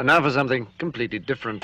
And 0.00 0.06
now 0.06 0.22
for 0.22 0.30
something 0.30 0.66
completely 0.78 1.18
different. 1.18 1.62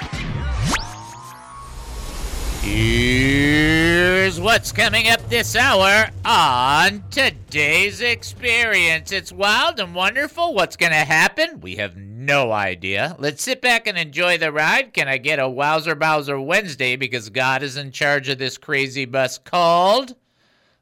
Here's 2.60 4.38
what's 4.38 4.72
coming 4.72 5.08
up 5.08 5.26
this 5.30 5.56
hour 5.56 6.10
on 6.22 7.02
today's 7.10 8.02
experience. 8.02 9.10
It's 9.10 9.32
wild 9.32 9.80
and 9.80 9.94
wonderful. 9.94 10.52
What's 10.52 10.76
going 10.76 10.92
to 10.92 10.98
happen? 10.98 11.62
We 11.62 11.76
have 11.76 11.96
no 11.96 12.52
idea. 12.52 13.16
Let's 13.18 13.42
sit 13.42 13.62
back 13.62 13.86
and 13.86 13.96
enjoy 13.96 14.36
the 14.36 14.52
ride. 14.52 14.92
Can 14.92 15.08
I 15.08 15.16
get 15.16 15.38
a 15.38 15.48
Wowzer 15.48 15.94
Bowser 15.94 16.38
Wednesday 16.38 16.96
because 16.96 17.30
God 17.30 17.62
is 17.62 17.78
in 17.78 17.90
charge 17.90 18.28
of 18.28 18.36
this 18.36 18.58
crazy 18.58 19.06
bus 19.06 19.38
called 19.38 20.14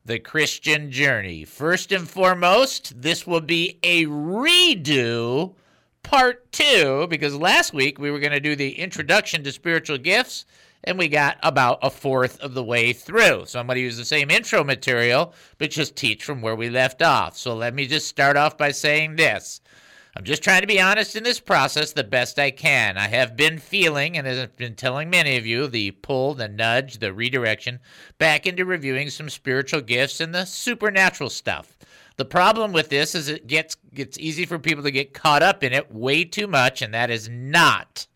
the 0.05 0.18
Christian 0.18 0.91
Journey? 0.91 1.45
First 1.45 1.93
and 1.93 2.09
foremost, 2.09 3.00
this 3.00 3.29
will 3.29 3.41
be 3.41 3.79
a 3.84 4.07
redo 4.07 5.55
part 6.04 6.53
two 6.53 7.08
because 7.08 7.35
last 7.35 7.75
week 7.75 7.99
we 7.99 8.12
were 8.12 8.21
going 8.21 8.32
to 8.32 8.39
do 8.39 8.54
the 8.54 8.79
introduction 8.79 9.43
to 9.43 9.50
spiritual 9.50 9.99
gifts 9.99 10.45
and 10.85 10.99
we 10.99 11.08
got 11.08 11.39
about 11.43 11.79
a 11.82 11.90
fourth 11.90 12.39
of 12.40 12.54
the 12.54 12.62
way 12.62 12.93
through. 12.93 13.46
So 13.46 13.58
I'm 13.58 13.67
going 13.67 13.76
to 13.76 13.82
use 13.82 13.96
the 13.96 14.04
same 14.04 14.31
intro 14.31 14.62
material, 14.62 15.35
but 15.59 15.71
just 15.71 15.96
teach 15.96 16.22
from 16.22 16.43
where 16.43 16.54
we 16.54 16.71
left 16.71 17.03
off. 17.03 17.36
So 17.36 17.54
let 17.54 17.75
me 17.75 17.86
just 17.86 18.07
start 18.07 18.36
off 18.36 18.57
by 18.57 18.71
saying 18.71 19.17
this. 19.17 19.61
I'm 20.17 20.25
just 20.25 20.45
trying 20.45 20.61
to 20.61 20.68
be 20.68 20.81
honest 20.81 21.17
in 21.17 21.25
this 21.25 21.40
process 21.40 21.93
the 21.93 22.04
best 22.04 22.39
I 22.39 22.53
can. 22.53 22.96
I 22.96 23.09
have 23.09 23.36
been 23.36 23.59
feeling, 23.59 24.17
and 24.17 24.29
I've 24.29 24.57
been 24.57 24.76
telling 24.76 25.11
many 25.11 25.36
of 25.36 25.45
you, 25.45 25.67
the 25.67 25.90
pull, 25.90 26.34
the 26.34 26.46
nudge, 26.46 26.98
the 26.98 27.12
redirection 27.12 27.81
back 28.18 28.46
into 28.46 28.64
reviewing 28.64 29.11
some 29.11 29.29
spiritual 29.29 29.81
gifts 29.81 30.21
and 30.21 30.32
the 30.32 30.45
supernatural 30.45 31.31
stuff. 31.31 31.76
The 32.17 32.25
problem 32.25 32.73
with 32.73 32.91
this 32.91 33.14
is 33.14 33.28
it 33.28 33.47
gets 33.48 33.77
gets 33.92 34.19
easy 34.19 34.47
for 34.47 34.59
people 34.59 34.84
to 34.84 34.91
get 34.91 35.14
caught 35.14 35.42
up 35.42 35.64
in 35.64 35.73
it 35.73 35.92
way 35.92 36.25
too 36.25 36.47
much, 36.47 36.81
and 36.81 36.95
that 36.95 37.11
is 37.11 37.28
not 37.28 38.07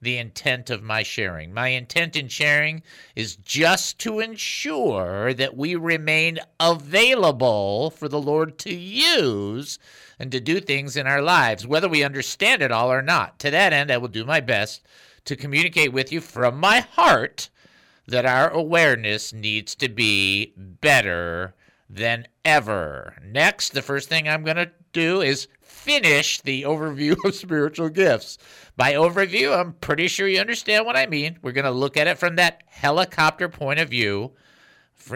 the 0.00 0.18
intent 0.18 0.70
of 0.70 0.82
my 0.82 1.02
sharing. 1.02 1.52
My 1.52 1.68
intent 1.68 2.16
in 2.16 2.28
sharing 2.28 2.82
is 3.14 3.36
just 3.36 3.98
to 4.00 4.20
ensure 4.20 5.32
that 5.34 5.56
we 5.56 5.76
remain 5.76 6.40
available 6.58 7.90
for 7.90 8.08
the 8.08 8.20
Lord 8.20 8.58
to 8.60 8.74
use 8.74 9.78
and 10.18 10.32
to 10.32 10.40
do 10.40 10.58
things 10.58 10.96
in 10.96 11.06
our 11.06 11.22
lives, 11.22 11.66
whether 11.66 11.88
we 11.88 12.02
understand 12.02 12.62
it 12.62 12.72
all 12.72 12.90
or 12.90 13.02
not. 13.02 13.38
To 13.40 13.50
that 13.50 13.72
end, 13.72 13.90
I 13.90 13.98
will 13.98 14.08
do 14.08 14.24
my 14.24 14.40
best 14.40 14.82
to 15.26 15.36
communicate 15.36 15.92
with 15.92 16.10
you 16.10 16.20
from 16.20 16.58
my 16.58 16.80
heart 16.80 17.50
that 18.08 18.26
our 18.26 18.50
awareness 18.50 19.32
needs 19.32 19.74
to 19.76 19.88
be 19.88 20.52
better 20.56 21.54
than 21.92 22.26
ever. 22.42 23.14
Next, 23.22 23.74
the 23.74 23.82
first 23.82 24.08
thing 24.08 24.26
I'm 24.26 24.44
going 24.44 24.56
to 24.56 24.70
do 24.92 25.20
is 25.20 25.48
finish 25.60 26.40
the 26.40 26.62
overview 26.62 27.16
of 27.24 27.34
spiritual 27.34 27.90
gifts. 27.90 28.38
By 28.76 28.94
overview, 28.94 29.56
I'm 29.56 29.74
pretty 29.74 30.08
sure 30.08 30.26
you 30.26 30.40
understand 30.40 30.86
what 30.86 30.96
I 30.96 31.06
mean. 31.06 31.38
We're 31.42 31.52
going 31.52 31.66
to 31.66 31.70
look 31.70 31.98
at 31.98 32.06
it 32.06 32.18
from 32.18 32.36
that 32.36 32.62
helicopter 32.66 33.48
point 33.48 33.78
of 33.78 33.90
view, 33.90 34.32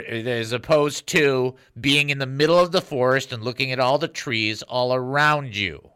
as 0.07 0.53
opposed 0.53 1.07
to 1.09 1.55
being 1.81 2.11
in 2.11 2.19
the 2.19 2.27
middle 2.27 2.59
of 2.59 2.73
the 2.73 2.83
forest 2.83 3.33
and 3.33 3.43
looking 3.43 3.73
at 3.73 3.81
all 3.81 3.97
the 3.97 4.09
trees 4.09 4.63
all 4.63 4.95
around 4.95 5.57
you. 5.57 5.91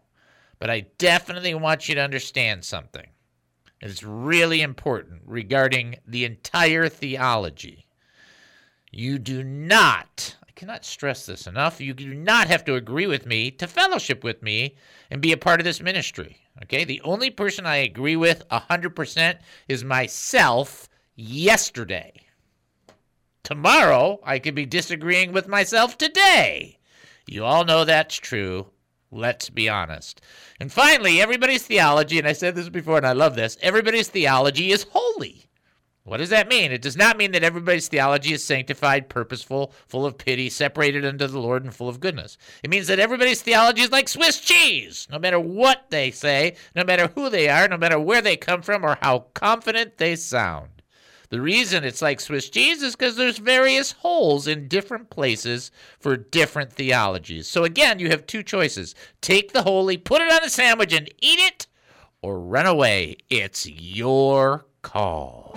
But 0.59 0.71
I 0.71 0.87
definitely 0.97 1.55
want 1.55 1.89
you 1.89 1.95
to 1.97 2.01
understand 2.03 2.65
something. 2.65 3.07
It's 3.83 4.03
really 4.03 4.63
important 4.63 5.23
regarding 5.27 5.97
the 6.07 6.25
entire 6.25 6.89
theology. 6.89 7.87
You 8.91 9.19
do 9.19 9.45
not 9.45 10.37
cannot 10.55 10.85
stress 10.85 11.27
this 11.27 11.47
enough. 11.47 11.81
You 11.81 11.95
do 11.95 12.15
not 12.15 12.49
have 12.49 12.65
to 12.65 12.75
agree 12.75 13.07
with 13.07 13.27
me 13.27 13.51
to 13.53 13.67
fellowship 13.67 14.25
with 14.25 14.43
me 14.43 14.77
and 15.11 15.21
be 15.21 15.33
a 15.33 15.37
part 15.37 15.61
of 15.61 15.65
this 15.65 15.81
ministry. 15.81 16.39
Okay? 16.63 16.85
The 16.85 17.01
only 17.03 17.31
person 17.31 17.67
I 17.67 17.77
agree 17.77 18.17
with 18.17 18.49
100% 18.49 19.39
is 19.69 19.85
myself 19.85 20.89
yesterday. 21.15 22.13
Tomorrow, 23.43 24.21
I 24.23 24.39
could 24.39 24.55
be 24.55 24.67
disagreeing 24.67 25.33
with 25.33 25.49
myself 25.49 25.99
today. 25.99 26.79
You 27.27 27.45
all 27.45 27.65
know 27.65 27.85
that's 27.85 28.17
true. 28.17 28.67
Let's 29.11 29.51
be 29.51 29.69
honest. 29.69 30.21
And 30.61 30.73
finally, 30.73 31.21
everybody's 31.21 31.65
theology, 31.65 32.19
and 32.19 32.29
I 32.29 32.33
said 32.33 32.55
this 32.55 32.69
before 32.69 32.99
and 32.99 33.07
I 33.07 33.13
love 33.13 33.35
this 33.35 33.59
everybody's 33.61 34.09
theology 34.09 34.71
is 34.71 34.87
holy. 34.91 35.47
What 36.05 36.17
does 36.17 36.31
that 36.31 36.49
mean? 36.49 36.73
It 36.73 36.81
does 36.81 36.97
not 36.97 37.19
mean 37.19 37.33
that 37.33 37.45
everybody's 37.45 37.89
theology 37.89 38.33
is 38.33 38.43
sanctified, 38.43 39.11
purposeful, 39.11 39.73
full 39.87 40.07
of 40.07 40.17
pity, 40.17 40.49
separated 40.49 41.05
unto 41.05 41.27
the 41.27 41.39
Lord, 41.39 41.63
and 41.63 41.75
full 41.75 41.91
of 41.91 42.01
goodness. 42.01 42.39
It 42.63 42.71
means 42.71 42.87
that 42.87 42.99
everybody's 42.99 43.43
theology 43.43 43.83
is 43.83 43.93
like 43.93 44.09
Swiss 44.09 44.41
cheese. 44.41 45.07
No 45.11 45.19
matter 45.19 45.39
what 45.39 45.91
they 45.91 46.11
say, 46.11 46.57
no 46.75 46.85
matter 46.85 47.09
who 47.15 47.29
they 47.29 47.49
are, 47.49 47.69
no 47.69 47.77
matter 47.77 48.01
where 48.01 48.23
they 48.23 48.37
come 48.37 48.63
from, 48.63 48.85
or 48.85 48.97
how 49.03 49.27
confident 49.35 49.99
they 49.99 50.17
sound. 50.17 50.71
The 51.29 51.41
reason 51.41 51.85
it's 51.85 52.03
like 52.03 52.19
Swiss 52.19 52.51
cheese 52.51 52.83
is 52.83 52.97
because 52.97 53.15
there's 53.15 53.39
various 53.39 53.93
holes 53.93 54.49
in 54.49 54.67
different 54.67 55.11
places 55.11 55.71
for 56.01 56.17
different 56.17 56.73
theologies. 56.73 57.47
So 57.47 57.63
again, 57.63 58.01
you 58.01 58.09
have 58.09 58.27
two 58.27 58.43
choices 58.43 58.97
take 59.21 59.53
the 59.53 59.63
holy, 59.63 59.97
put 59.97 60.23
it 60.23 60.33
on 60.33 60.43
a 60.43 60.51
sandwich, 60.51 60.93
and 60.93 61.09
eat 61.21 61.39
it, 61.39 61.69
or 62.21 62.41
run 62.41 62.67
away. 62.67 63.19
It's 63.29 63.65
your 63.69 64.67
call. 64.83 65.57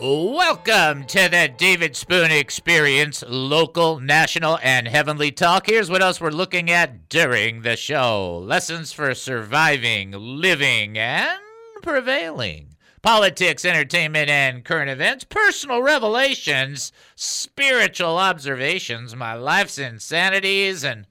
Welcome 0.00 1.06
to 1.06 1.28
the 1.28 1.52
David 1.56 1.96
Spoon 1.96 2.30
Experience, 2.30 3.24
local, 3.26 3.98
national, 3.98 4.60
and 4.62 4.86
heavenly 4.86 5.32
talk. 5.32 5.66
Here's 5.66 5.90
what 5.90 6.02
else 6.02 6.20
we're 6.20 6.30
looking 6.30 6.70
at 6.70 7.08
during 7.08 7.62
the 7.62 7.74
show 7.74 8.38
lessons 8.38 8.92
for 8.92 9.12
surviving, 9.16 10.12
living, 10.12 10.96
and 10.96 11.40
prevailing. 11.82 12.76
Politics, 13.02 13.64
entertainment, 13.64 14.30
and 14.30 14.64
current 14.64 14.88
events, 14.88 15.24
personal 15.24 15.82
revelations, 15.82 16.92
spiritual 17.16 18.18
observations, 18.18 19.16
my 19.16 19.34
life's 19.34 19.78
insanities, 19.78 20.84
and 20.84 21.08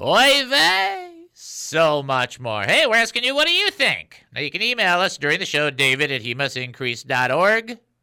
oy 0.00 0.46
vey, 0.48 1.24
so 1.34 2.04
much 2.04 2.38
more. 2.38 2.62
Hey, 2.62 2.86
we're 2.86 2.94
asking 2.94 3.24
you, 3.24 3.34
what 3.34 3.48
do 3.48 3.52
you 3.52 3.72
think? 3.72 4.24
Now, 4.32 4.40
you 4.40 4.52
can 4.52 4.62
email 4.62 5.00
us 5.00 5.18
during 5.18 5.40
the 5.40 5.46
show, 5.46 5.70
david 5.70 6.12
at 6.12 6.22
he. 6.22 6.34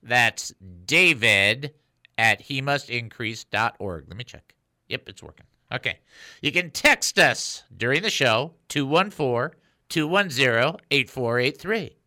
That's 0.05 0.53
David 0.85 1.73
at 2.17 2.41
he 2.41 2.61
must 2.61 2.89
increase.org. 2.89 4.05
Let 4.07 4.17
me 4.17 4.23
check. 4.23 4.53
Yep, 4.87 5.09
it's 5.09 5.23
working. 5.23 5.47
Okay. 5.73 5.99
You 6.41 6.51
can 6.51 6.69
text 6.69 7.17
us 7.17 7.63
during 7.75 8.03
the 8.03 8.09
show, 8.11 8.53
214 8.69 9.59
210 9.89 10.77
8483. 10.91 11.97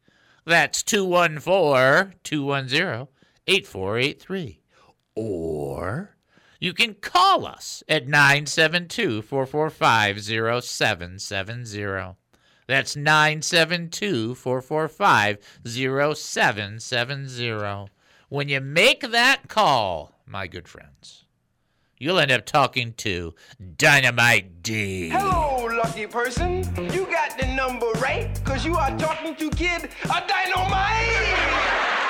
That's 0.47 0.83
214 0.85 2.15
210 2.23 3.09
8483. 3.47 4.61
Or 5.17 6.17
you 6.61 6.73
can 6.73 6.95
call 6.95 7.45
us 7.47 7.83
at 7.89 8.07
972 8.07 9.23
445 9.23 10.23
0770. 10.23 12.17
That's 12.69 12.94
972 12.97 14.35
445 14.35 15.38
0770. 15.65 17.87
When 18.29 18.49
you 18.50 18.61
make 18.61 19.11
that 19.11 19.49
call, 19.49 20.12
my 20.26 20.47
good 20.47 20.69
friends, 20.69 21.25
you'll 21.97 22.19
end 22.19 22.31
up 22.31 22.44
talking 22.44 22.93
to 22.99 23.35
Dynamite 23.79 24.62
D. 24.62 25.09
Hello, 25.09 25.65
lucky 25.65 26.06
person. 26.06 26.59
You 26.93 27.06
got 27.06 27.38
the 27.38 27.47
number 27.47 27.87
right, 28.03 28.29
because 28.35 28.67
you 28.67 28.76
are 28.76 28.94
talking 28.99 29.35
to 29.37 29.49
Kid 29.49 29.88
a 30.05 30.23
Dynamite. 30.29 30.29
Dynamite! 30.29 32.07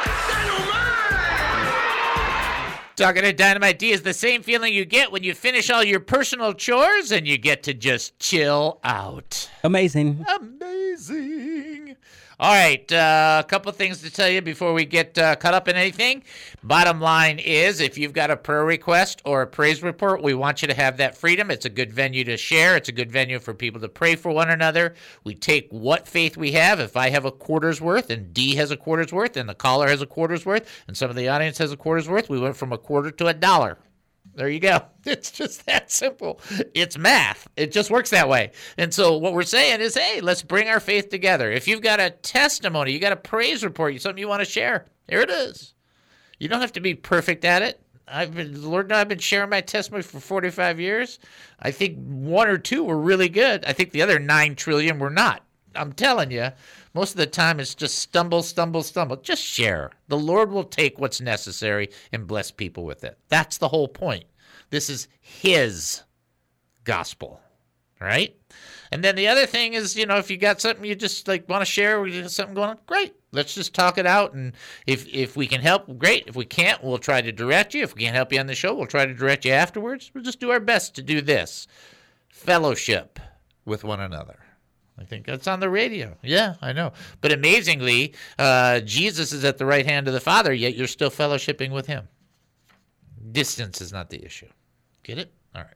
Talking 2.99 3.23
to 3.23 3.33
Dynamite 3.33 3.79
D 3.79 3.93
is 3.93 4.03
the 4.03 4.13
same 4.13 4.43
feeling 4.43 4.75
you 4.75 4.85
get 4.85 5.13
when 5.13 5.23
you 5.23 5.33
finish 5.33 5.71
all 5.71 5.85
your 5.85 6.01
personal 6.01 6.53
chores 6.53 7.13
and 7.13 7.29
you 7.29 7.39
get 7.39 7.63
to 7.63 7.73
just 7.73 8.19
chill 8.19 8.81
out. 8.83 9.49
Amazing. 9.63 10.27
Amazing. 10.37 11.95
All 12.41 12.55
right, 12.55 12.93
uh, 12.93 13.43
a 13.45 13.49
couple 13.49 13.73
things 13.73 14.01
to 14.03 14.13
tell 14.13 14.29
you 14.29 14.41
before 14.41 14.73
we 14.73 14.85
get 14.85 15.19
uh, 15.19 15.35
caught 15.35 15.55
up 15.55 15.67
in 15.67 15.75
anything. 15.75 16.23
Bottom 16.63 17.01
line 17.01 17.41
is 17.41 17.81
if 17.81 17.99
you've 17.99 18.13
got 18.13 18.31
a 18.31 18.37
prayer 18.37 18.65
request 18.65 19.21
or 19.25 19.43
a 19.43 19.47
praise 19.49 19.83
report, 19.83 20.23
we 20.23 20.35
want 20.35 20.63
you 20.63 20.69
to 20.69 20.75
have 20.75 20.99
that 20.99 21.19
freedom. 21.19 21.51
It's 21.51 21.65
a 21.65 21.69
good 21.69 21.93
venue 21.93 22.23
to 22.23 22.37
share, 22.37 22.77
it's 22.77 22.89
a 22.89 22.93
good 22.93 23.11
venue 23.11 23.41
for 23.41 23.55
people 23.55 23.81
to 23.81 23.89
pray 23.89 24.15
for 24.15 24.31
one 24.31 24.51
another. 24.51 24.95
We 25.25 25.35
take 25.35 25.67
what 25.71 26.07
faith 26.07 26.37
we 26.37 26.53
have. 26.53 26.79
If 26.79 26.97
I 26.97 27.11
have 27.11 27.25
a 27.25 27.33
quarter's 27.33 27.81
worth 27.81 28.09
and 28.09 28.33
D 28.33 28.55
has 28.55 28.71
a 28.71 28.77
quarter's 28.77 29.13
worth 29.13 29.37
and 29.37 29.49
the 29.49 29.55
caller 29.57 29.89
has 29.89 30.01
a 30.01 30.07
quarter's 30.07 30.47
worth 30.47 30.85
and 30.87 30.97
some 30.97 31.11
of 31.11 31.17
the 31.17 31.27
audience 31.27 31.59
has 31.59 31.73
a 31.73 31.77
quarter's 31.77 32.09
worth, 32.09 32.31
we 32.31 32.39
went 32.39 32.57
from 32.57 32.73
a 32.73 32.79
quarter 32.79 33.11
to 33.11 33.27
a 33.27 33.35
dollar. 33.35 33.79
There 34.39 34.49
you 34.49 34.61
go. 34.61 34.81
It's 35.05 35.31
just 35.31 35.65
that 35.65 35.91
simple. 35.91 36.39
It's 36.75 36.99
math. 36.99 37.49
It 37.57 37.73
just 37.73 37.91
works 37.91 38.11
that 38.11 38.29
way. 38.29 38.53
And 38.77 38.93
so 38.93 39.17
what 39.17 39.33
we're 39.33 39.43
saying 39.43 39.81
is, 39.81 39.95
hey, 39.95 40.21
let's 40.21 40.43
bring 40.43 40.69
our 40.69 40.81
faith 40.81 41.09
together. 41.09 41.51
If 41.51 41.67
you've 41.67 41.81
got 41.81 41.99
a 41.99 42.11
testimony, 42.11 42.93
you 42.93 42.99
got 42.99 43.15
a 43.15 43.17
praise 43.17 43.65
report, 43.65 43.99
something 44.03 44.19
you 44.21 44.29
want 44.29 44.41
to 44.41 44.51
share, 44.51 44.85
here 45.09 45.23
it 45.23 45.31
is. 45.31 45.73
You 46.39 46.49
don't 46.49 46.61
have 46.61 46.73
to 46.73 46.81
be 46.81 46.95
perfect 46.95 47.47
at 47.47 47.63
it. 47.63 47.81
I've 48.07 48.35
been, 48.35 48.71
Lord 48.71 48.87
and 48.87 48.93
I 48.93 48.99
have 48.99 49.09
been 49.09 49.19
sharing 49.19 49.49
my 49.49 49.63
testimony 49.63 50.03
for 50.03 50.21
45 50.21 50.79
years. 50.79 51.19
I 51.59 51.71
think 51.71 51.97
one 51.97 52.49
or 52.49 52.59
two 52.59 52.85
were 52.85 52.99
really 52.99 53.31
good. 53.31 53.65
I 53.65 53.73
think 53.73 53.93
the 53.93 54.03
other 54.03 54.19
nine 54.19 54.57
trillion 54.57 54.99
were 54.99 55.11
not. 55.11 55.43
I'm 55.79 55.93
telling 55.93 56.31
you, 56.31 56.51
most 56.95 57.13
of 57.13 57.17
the 57.17 57.27
time 57.27 57.61
it's 57.61 57.75
just 57.75 57.99
stumble, 57.99 58.43
stumble, 58.43 58.83
stumble. 58.83 59.17
Just 59.17 59.43
share. 59.43 59.91
The 60.09 60.19
Lord 60.19 60.51
will 60.51 60.65
take 60.65 60.99
what's 60.99 61.21
necessary 61.21 61.91
and 62.13 62.27
bless 62.27 62.51
people 62.51 62.85
with 62.85 63.05
it. 63.05 63.19
That's 63.29 63.59
the 63.59 63.69
whole 63.69 63.89
point. 63.89 64.25
This 64.71 64.91
is 64.91 65.09
His 65.21 66.03
gospel, 66.85 67.41
right? 68.01 68.35
And 68.91 69.05
then 69.05 69.17
the 69.17 69.29
other 69.29 69.47
thing 69.47 69.75
is, 69.75 69.97
you 69.97 70.07
know, 70.07 70.17
if 70.17 70.31
you 70.31 70.37
got 70.37 70.61
something 70.61 70.85
you 70.85 70.95
just 70.95 71.29
like 71.29 71.49
want 71.49 71.61
to 71.61 71.71
share, 71.71 72.01
we 72.01 72.21
got 72.21 72.31
something 72.31 72.55
going 72.55 72.71
on, 72.71 72.79
great. 72.87 73.15
Let's 73.33 73.55
just 73.55 73.75
talk 73.75 73.99
it 73.99 74.07
out, 74.07 74.33
and 74.33 74.55
if 74.87 75.07
if 75.07 75.37
we 75.37 75.47
can 75.47 75.61
help, 75.61 75.99
great. 75.99 76.25
If 76.27 76.35
we 76.35 76.47
can't, 76.47 76.83
we'll 76.83 76.97
try 76.97 77.21
to 77.21 77.31
direct 77.31 77.75
you. 77.75 77.83
If 77.83 77.95
we 77.95 78.03
can't 78.03 78.17
help 78.17 78.33
you 78.33 78.41
on 78.41 78.47
the 78.47 78.55
show, 78.55 78.75
we'll 78.75 78.87
try 78.87 79.05
to 79.05 79.13
direct 79.13 79.45
you 79.45 79.53
afterwards. 79.53 80.11
We'll 80.15 80.25
just 80.25 80.41
do 80.41 80.51
our 80.51 80.61
best 80.61 80.95
to 80.95 81.03
do 81.03 81.21
this. 81.21 81.67
Fellowship 82.31 83.21
with 83.67 83.85
one 83.85 84.01
another. 84.01 84.39
I 84.99 85.05
think 85.05 85.27
that's 85.27 85.47
on 85.47 85.61
the 85.61 85.71
radio. 85.71 86.17
Yeah, 86.23 86.55
I 86.61 86.73
know. 86.73 86.93
But 87.21 87.33
amazingly, 87.33 88.15
uh, 88.39 88.81
Jesus 88.81 89.33
is 89.33 89.45
at 89.45 89.59
the 89.59 89.67
right 89.67 89.87
hand 89.87 90.09
of 90.09 90.15
the 90.15 90.21
Father, 90.21 90.53
yet 90.53 90.75
you're 90.75 90.87
still 90.87 91.11
fellowshipping 91.11 91.71
with 91.71 91.87
him. 91.87 92.09
Distance 93.33 93.81
is 93.81 93.93
not 93.93 94.11
the 94.11 94.25
issue. 94.25 94.49
Get 95.03 95.19
it? 95.19 95.33
All 95.55 95.63
right. 95.63 95.75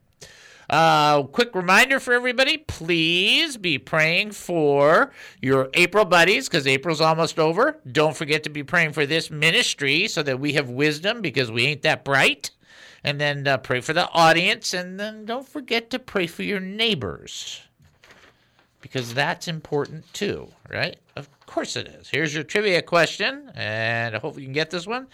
Uh, 0.70 1.24
quick 1.24 1.54
reminder 1.54 2.00
for 2.00 2.14
everybody 2.14 2.56
please 2.56 3.56
be 3.56 3.78
praying 3.78 4.30
for 4.30 5.12
your 5.40 5.68
April 5.74 6.04
buddies 6.04 6.48
because 6.48 6.66
April's 6.66 7.00
almost 7.00 7.38
over. 7.38 7.78
Don't 7.90 8.16
forget 8.16 8.42
to 8.44 8.50
be 8.50 8.62
praying 8.62 8.92
for 8.92 9.04
this 9.04 9.30
ministry 9.30 10.08
so 10.08 10.22
that 10.22 10.40
we 10.40 10.54
have 10.54 10.70
wisdom 10.70 11.20
because 11.20 11.50
we 11.50 11.66
ain't 11.66 11.82
that 11.82 12.04
bright. 12.04 12.50
And 13.04 13.20
then 13.20 13.46
uh, 13.46 13.58
pray 13.58 13.80
for 13.80 13.92
the 13.92 14.08
audience. 14.10 14.72
And 14.72 14.98
then 14.98 15.26
don't 15.26 15.46
forget 15.46 15.90
to 15.90 15.98
pray 15.98 16.26
for 16.26 16.42
your 16.42 16.60
neighbors 16.60 17.60
because 18.82 19.14
that's 19.14 19.48
important 19.48 20.12
too, 20.12 20.48
right? 20.68 20.96
Of 21.16 21.28
course 21.46 21.76
it 21.76 21.88
is. 21.88 22.10
Here's 22.10 22.34
your 22.34 22.42
trivia 22.42 22.82
question, 22.82 23.50
and 23.54 24.14
I 24.14 24.18
hope 24.18 24.36
you 24.36 24.44
can 24.44 24.52
get 24.52 24.70
this 24.70 24.86
one. 24.86 25.06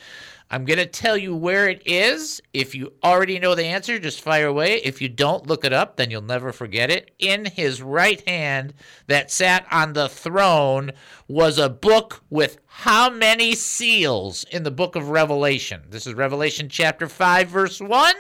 I'm 0.51 0.65
going 0.65 0.79
to 0.79 0.87
tell 0.87 1.17
you 1.17 1.37
where 1.37 1.69
it 1.69 1.83
is. 1.85 2.41
If 2.55 2.75
you 2.75 2.95
already 3.05 3.39
know 3.39 3.55
the 3.55 3.67
answer, 3.67 3.99
just 3.99 4.23
fire 4.23 4.47
away. 4.47 4.77
If 4.77 5.03
you 5.03 5.09
don't 5.09 5.47
look 5.47 5.65
it 5.65 5.75
up, 5.75 5.97
then 5.97 6.11
you'll 6.11 6.23
never 6.23 6.53
forget 6.53 6.91
it. 6.91 7.11
In 7.19 7.45
his 7.45 7.83
right 7.83 8.27
hand 8.27 8.73
that 9.09 9.31
sat 9.31 9.67
on 9.71 9.93
the 9.93 10.09
throne 10.09 10.93
was 11.29 11.59
a 11.59 11.69
book 11.69 12.23
with 12.31 12.59
how 12.67 13.11
many 13.11 13.55
seals 13.55 14.45
in 14.51 14.63
the 14.63 14.71
book 14.71 14.97
of 14.97 15.11
Revelation? 15.11 15.83
This 15.91 16.07
is 16.07 16.15
Revelation 16.15 16.71
chapter 16.71 17.09
5, 17.09 17.49
verse 17.49 17.81
1. 17.81 18.15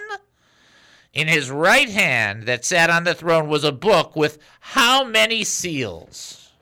In 1.12 1.26
his 1.28 1.50
right 1.50 1.88
hand 1.88 2.44
that 2.44 2.64
sat 2.64 2.90
on 2.90 3.04
the 3.04 3.14
throne 3.14 3.48
was 3.48 3.64
a 3.64 3.72
book 3.72 4.14
with 4.14 4.38
how 4.60 5.04
many 5.04 5.42
seals? 5.42 6.52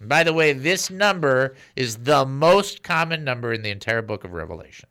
By 0.00 0.22
the 0.22 0.34
way, 0.34 0.52
this 0.52 0.90
number 0.90 1.56
is 1.74 1.98
the 1.98 2.26
most 2.26 2.82
common 2.82 3.24
number 3.24 3.52
in 3.52 3.62
the 3.62 3.70
entire 3.70 4.02
book 4.02 4.24
of 4.24 4.32
Revelation. 4.32 4.88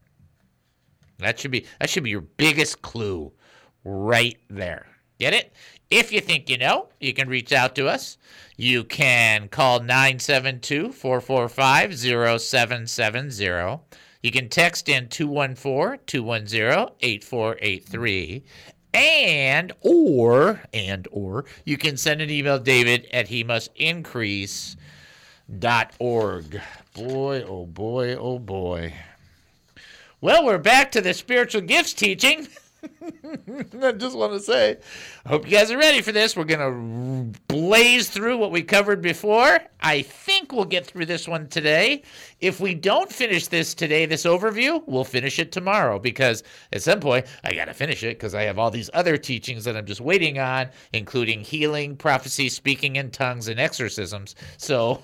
That 1.20 1.40
should 1.40 1.52
be 1.52 1.66
that 1.80 1.90
should 1.90 2.04
be 2.04 2.10
your 2.10 2.22
biggest 2.22 2.82
clue 2.82 3.32
right 3.84 4.38
there. 4.50 4.88
Get 5.20 5.34
it? 5.34 5.54
If 5.90 6.12
you 6.12 6.20
think 6.20 6.50
you 6.50 6.58
know, 6.58 6.90
you 7.00 7.14
can 7.14 7.30
reach 7.30 7.54
out 7.54 7.76
to 7.76 7.88
us. 7.88 8.18
You 8.58 8.84
can 8.84 9.48
call 9.48 9.80
972 9.80 10.92
445 10.92 11.98
0770. 12.42 13.80
You 14.22 14.32
can 14.32 14.50
text 14.50 14.90
in 14.90 15.08
214 15.08 16.00
210 16.08 16.90
8483 17.00 18.44
and 18.96 19.74
or 19.82 20.62
and 20.74 21.08
or 21.12 21.46
you 21.66 21.78
can 21.78 21.98
send 21.98 22.22
an 22.22 22.30
email 22.30 22.58
david 22.58 23.08
at 23.12 23.28
he 23.28 23.44
must 23.44 23.70
increase 23.76 24.76
dot 25.60 25.94
org 26.00 26.60
boy 26.96 27.44
oh 27.44 27.66
boy 27.66 28.16
oh 28.16 28.40
boy. 28.40 28.94
Well 30.22 30.46
we're 30.46 30.58
back 30.58 30.92
to 30.94 31.02
the 31.02 31.14
spiritual 31.14 31.62
gifts 31.62 31.94
teaching 31.94 32.48
I 33.82 33.92
just 33.92 34.18
want 34.18 34.34
to 34.34 34.40
say, 34.40 34.78
I 35.26 35.30
hope 35.30 35.46
you 35.46 35.52
guys 35.52 35.72
are 35.72 35.78
ready 35.78 36.02
for 36.02 36.12
this. 36.12 36.36
We're 36.36 36.44
going 36.44 37.34
to 37.34 37.40
blaze 37.48 38.10
through 38.10 38.38
what 38.38 38.52
we 38.52 38.64
covered 38.64 39.02
before. 39.02 39.60
I 39.82 40.02
think 40.02 40.52
we'll 40.52 40.66
get 40.66 40.86
through 40.86 41.06
this 41.06 41.28
one 41.28 41.48
today. 41.48 42.04
If 42.40 42.60
we 42.60 42.74
don't 42.74 43.12
finish 43.12 43.48
this 43.48 43.74
today, 43.74 44.06
this 44.06 44.26
overview, 44.26 44.84
we'll 44.88 45.04
finish 45.04 45.40
it 45.40 45.52
tomorrow 45.52 46.00
because 46.00 46.44
at 46.74 46.82
some 46.82 47.00
point 47.00 47.28
I 47.44 47.54
got 47.54 47.66
to 47.66 47.74
finish 47.74 48.04
it 48.04 48.18
because 48.18 48.36
I 48.36 48.44
have 48.44 48.60
all 48.60 48.72
these 48.72 48.90
other 48.94 49.18
teachings 49.18 49.64
that 49.66 49.78
I'm 49.78 49.86
just 49.86 50.02
waiting 50.02 50.40
on, 50.40 50.70
including 50.94 51.42
healing, 51.42 51.96
prophecy, 51.96 52.50
speaking 52.50 52.96
in 52.96 53.12
tongues, 53.12 53.48
and 53.48 53.60
exorcisms. 53.60 54.36
So 54.58 55.02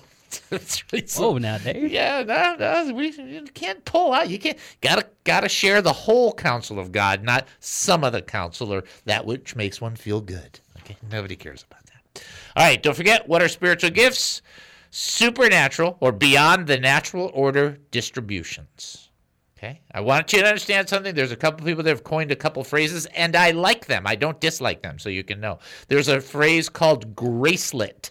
oh, 1.18 1.38
now 1.38 1.58
Dave. 1.58 1.90
Yeah, 1.90 2.22
no, 2.22 2.56
no, 2.58 2.94
we 2.94 3.10
you 3.10 3.44
can't 3.54 3.84
pull 3.84 4.12
out. 4.12 4.28
You 4.28 4.38
can't. 4.38 4.58
Gotta 4.80 5.06
gotta 5.24 5.48
share 5.48 5.82
the 5.82 5.92
whole 5.92 6.32
counsel 6.32 6.78
of 6.78 6.92
God, 6.92 7.22
not 7.22 7.46
some 7.60 8.04
of 8.04 8.12
the 8.12 8.22
counsel 8.22 8.72
or 8.72 8.84
that 9.04 9.26
which 9.26 9.56
makes 9.56 9.80
one 9.80 9.96
feel 9.96 10.20
good. 10.20 10.60
Okay, 10.80 10.96
nobody 11.10 11.36
cares 11.36 11.64
about 11.68 11.84
that. 11.86 12.24
All 12.56 12.64
right, 12.64 12.82
don't 12.82 12.96
forget 12.96 13.28
what 13.28 13.42
are 13.42 13.48
spiritual 13.48 13.90
gifts? 13.90 14.42
Supernatural 14.90 15.96
or 16.00 16.12
beyond 16.12 16.66
the 16.66 16.78
natural 16.78 17.30
order 17.34 17.78
distributions. 17.90 19.10
Okay, 19.56 19.80
I 19.94 20.00
want 20.00 20.32
you 20.32 20.40
to 20.40 20.46
understand 20.46 20.88
something. 20.88 21.14
There's 21.14 21.30
a 21.30 21.36
couple 21.36 21.64
people 21.64 21.84
that 21.84 21.90
have 21.90 22.02
coined 22.02 22.32
a 22.32 22.36
couple 22.36 22.64
phrases, 22.64 23.06
and 23.06 23.36
I 23.36 23.52
like 23.52 23.86
them. 23.86 24.08
I 24.08 24.16
don't 24.16 24.40
dislike 24.40 24.82
them, 24.82 24.98
so 24.98 25.08
you 25.08 25.22
can 25.22 25.38
know. 25.38 25.60
There's 25.86 26.08
a 26.08 26.20
phrase 26.20 26.68
called 26.68 27.14
gracelet. 27.14 28.10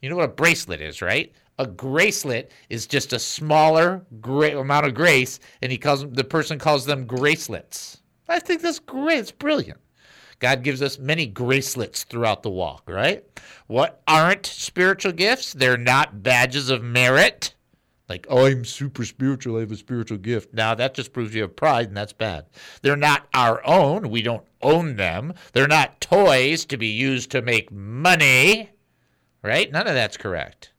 You 0.00 0.08
know 0.08 0.16
what 0.16 0.24
a 0.24 0.28
bracelet 0.28 0.80
is, 0.80 1.02
right? 1.02 1.32
A 1.58 1.66
gracelet 1.66 2.48
is 2.70 2.86
just 2.86 3.12
a 3.12 3.18
smaller 3.18 4.06
gra- 4.20 4.58
amount 4.58 4.86
of 4.86 4.94
grace, 4.94 5.40
and 5.60 5.70
he 5.70 5.76
calls 5.76 6.08
the 6.10 6.24
person 6.24 6.58
calls 6.58 6.86
them 6.86 7.06
gracelets. 7.06 7.98
I 8.28 8.38
think 8.38 8.62
that's 8.62 8.78
great. 8.78 9.18
It's 9.18 9.30
brilliant. 9.30 9.78
God 10.38 10.62
gives 10.62 10.80
us 10.80 10.98
many 10.98 11.26
gracelets 11.26 12.04
throughout 12.04 12.42
the 12.42 12.50
walk, 12.50 12.88
right? 12.88 13.24
What 13.66 14.00
aren't 14.08 14.46
spiritual 14.46 15.12
gifts? 15.12 15.52
They're 15.52 15.76
not 15.76 16.22
badges 16.22 16.70
of 16.70 16.82
merit. 16.82 17.54
Like, 18.08 18.26
oh, 18.30 18.46
I'm 18.46 18.64
super 18.64 19.04
spiritual. 19.04 19.58
I 19.58 19.60
have 19.60 19.70
a 19.70 19.76
spiritual 19.76 20.16
gift. 20.18 20.54
Now, 20.54 20.74
that 20.74 20.94
just 20.94 21.12
proves 21.12 21.34
you 21.34 21.42
have 21.42 21.54
pride, 21.54 21.88
and 21.88 21.96
that's 21.96 22.14
bad. 22.14 22.46
They're 22.80 22.96
not 22.96 23.28
our 23.34 23.64
own. 23.66 24.08
We 24.08 24.22
don't 24.22 24.44
own 24.62 24.96
them. 24.96 25.34
They're 25.52 25.68
not 25.68 26.00
toys 26.00 26.64
to 26.66 26.78
be 26.78 26.88
used 26.88 27.30
to 27.32 27.42
make 27.42 27.70
money 27.70 28.70
right? 29.42 29.70
None 29.70 29.86
of 29.86 29.94
that's 29.94 30.16
correct. 30.16 30.72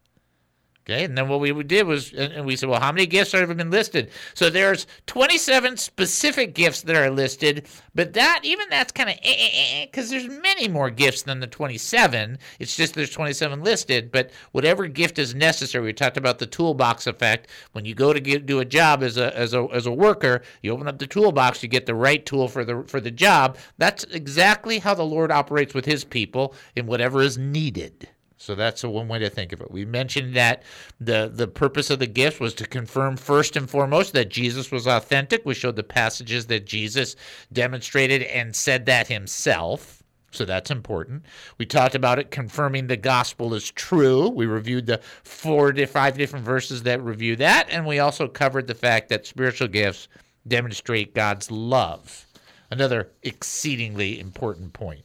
Okay, 0.89 1.03
and 1.03 1.15
then 1.15 1.29
what 1.29 1.39
we 1.39 1.63
did 1.63 1.85
was, 1.85 2.11
and 2.11 2.43
we 2.43 2.55
said, 2.55 2.67
well, 2.67 2.79
how 2.79 2.91
many 2.91 3.05
gifts 3.05 3.33
have 3.33 3.55
been 3.55 3.69
listed? 3.69 4.09
So 4.33 4.49
there's 4.49 4.87
27 5.05 5.77
specific 5.77 6.55
gifts 6.55 6.81
that 6.81 6.95
are 6.95 7.11
listed, 7.11 7.67
but 7.93 8.13
that 8.13 8.39
even 8.43 8.65
that's 8.67 8.91
kind 8.91 9.11
of 9.11 9.15
because 9.17 10.11
eh, 10.11 10.15
eh, 10.15 10.25
eh, 10.25 10.27
there's 10.27 10.41
many 10.41 10.67
more 10.67 10.89
gifts 10.89 11.21
than 11.21 11.39
the 11.39 11.45
27. 11.45 12.39
It's 12.59 12.75
just 12.75 12.95
there's 12.95 13.11
27 13.11 13.63
listed, 13.63 14.11
but 14.11 14.31
whatever 14.53 14.87
gift 14.87 15.19
is 15.19 15.35
necessary. 15.35 15.85
We 15.85 15.93
talked 15.93 16.17
about 16.17 16.39
the 16.39 16.47
toolbox 16.47 17.05
effect. 17.05 17.47
When 17.73 17.85
you 17.85 17.93
go 17.93 18.11
to 18.11 18.19
get, 18.19 18.47
do 18.47 18.59
a 18.59 18.65
job 18.65 19.03
as 19.03 19.17
a 19.17 19.37
as 19.37 19.53
a 19.53 19.67
as 19.71 19.85
a 19.85 19.91
worker, 19.91 20.41
you 20.63 20.71
open 20.71 20.87
up 20.87 20.97
the 20.97 21.05
toolbox, 21.05 21.61
you 21.61 21.69
get 21.69 21.85
the 21.85 21.93
right 21.93 22.25
tool 22.25 22.47
for 22.47 22.65
the 22.65 22.83
for 22.87 22.99
the 22.99 23.11
job. 23.11 23.59
That's 23.77 24.03
exactly 24.05 24.79
how 24.79 24.95
the 24.95 25.05
Lord 25.05 25.31
operates 25.31 25.75
with 25.75 25.85
His 25.85 26.03
people 26.03 26.55
in 26.75 26.87
whatever 26.87 27.21
is 27.21 27.37
needed. 27.37 28.09
So 28.41 28.55
that's 28.55 28.83
a 28.83 28.89
one 28.89 29.07
way 29.07 29.19
to 29.19 29.29
think 29.29 29.53
of 29.53 29.61
it. 29.61 29.69
We 29.69 29.85
mentioned 29.85 30.35
that 30.35 30.63
the 30.99 31.31
the 31.31 31.47
purpose 31.47 31.91
of 31.91 31.99
the 31.99 32.07
gift 32.07 32.39
was 32.39 32.55
to 32.55 32.65
confirm 32.65 33.15
first 33.15 33.55
and 33.55 33.69
foremost 33.69 34.13
that 34.13 34.29
Jesus 34.29 34.71
was 34.71 34.87
authentic. 34.87 35.45
We 35.45 35.53
showed 35.53 35.75
the 35.75 35.83
passages 35.83 36.47
that 36.47 36.65
Jesus 36.65 37.15
demonstrated 37.53 38.23
and 38.23 38.55
said 38.55 38.87
that 38.87 39.07
himself. 39.07 40.01
So 40.31 40.43
that's 40.43 40.71
important. 40.71 41.25
We 41.59 41.67
talked 41.67 41.93
about 41.93 42.17
it 42.17 42.31
confirming 42.31 42.87
the 42.87 42.97
gospel 42.97 43.53
is 43.53 43.69
true. 43.69 44.29
We 44.29 44.47
reviewed 44.47 44.87
the 44.87 45.01
four 45.23 45.71
to 45.73 45.85
five 45.85 46.17
different 46.17 46.43
verses 46.43 46.81
that 46.83 47.03
review 47.03 47.35
that. 47.35 47.67
And 47.69 47.85
we 47.85 47.99
also 47.99 48.27
covered 48.27 48.65
the 48.65 48.73
fact 48.73 49.09
that 49.09 49.27
spiritual 49.27 49.67
gifts 49.67 50.07
demonstrate 50.47 51.13
God's 51.13 51.51
love. 51.51 52.25
Another 52.71 53.11
exceedingly 53.21 54.19
important 54.19 54.73
point. 54.73 55.03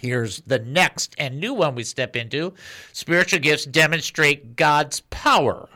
Here's 0.00 0.40
the 0.42 0.58
next 0.58 1.14
and 1.18 1.38
new 1.38 1.52
one 1.52 1.74
we 1.74 1.84
step 1.84 2.16
into 2.16 2.54
spiritual 2.92 3.40
gifts 3.40 3.66
demonstrate 3.66 4.56
God's 4.56 5.00
power. 5.10 5.68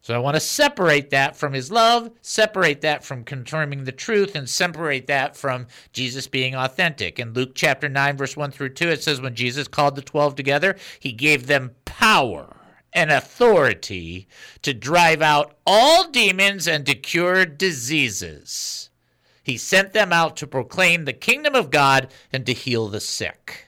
So 0.00 0.14
I 0.14 0.18
want 0.18 0.36
to 0.36 0.40
separate 0.40 1.10
that 1.10 1.36
from 1.36 1.52
his 1.52 1.70
love, 1.70 2.10
separate 2.22 2.80
that 2.80 3.04
from 3.04 3.24
confirming 3.24 3.84
the 3.84 3.92
truth, 3.92 4.34
and 4.34 4.48
separate 4.48 5.06
that 5.08 5.36
from 5.36 5.66
Jesus 5.92 6.26
being 6.26 6.54
authentic. 6.54 7.18
In 7.18 7.34
Luke 7.34 7.52
chapter 7.54 7.90
9, 7.90 8.16
verse 8.16 8.34
1 8.34 8.50
through 8.52 8.70
2, 8.70 8.88
it 8.88 9.02
says, 9.02 9.20
When 9.20 9.34
Jesus 9.34 9.68
called 9.68 9.96
the 9.96 10.00
12 10.00 10.34
together, 10.34 10.76
he 10.98 11.12
gave 11.12 11.46
them 11.46 11.72
power 11.84 12.56
and 12.94 13.10
authority 13.10 14.28
to 14.62 14.72
drive 14.72 15.20
out 15.20 15.58
all 15.66 16.10
demons 16.10 16.66
and 16.66 16.86
to 16.86 16.94
cure 16.94 17.44
diseases. 17.44 18.87
He 19.48 19.56
sent 19.56 19.94
them 19.94 20.12
out 20.12 20.36
to 20.36 20.46
proclaim 20.46 21.06
the 21.06 21.14
kingdom 21.14 21.54
of 21.54 21.70
God 21.70 22.12
and 22.30 22.44
to 22.44 22.52
heal 22.52 22.86
the 22.88 23.00
sick. 23.00 23.67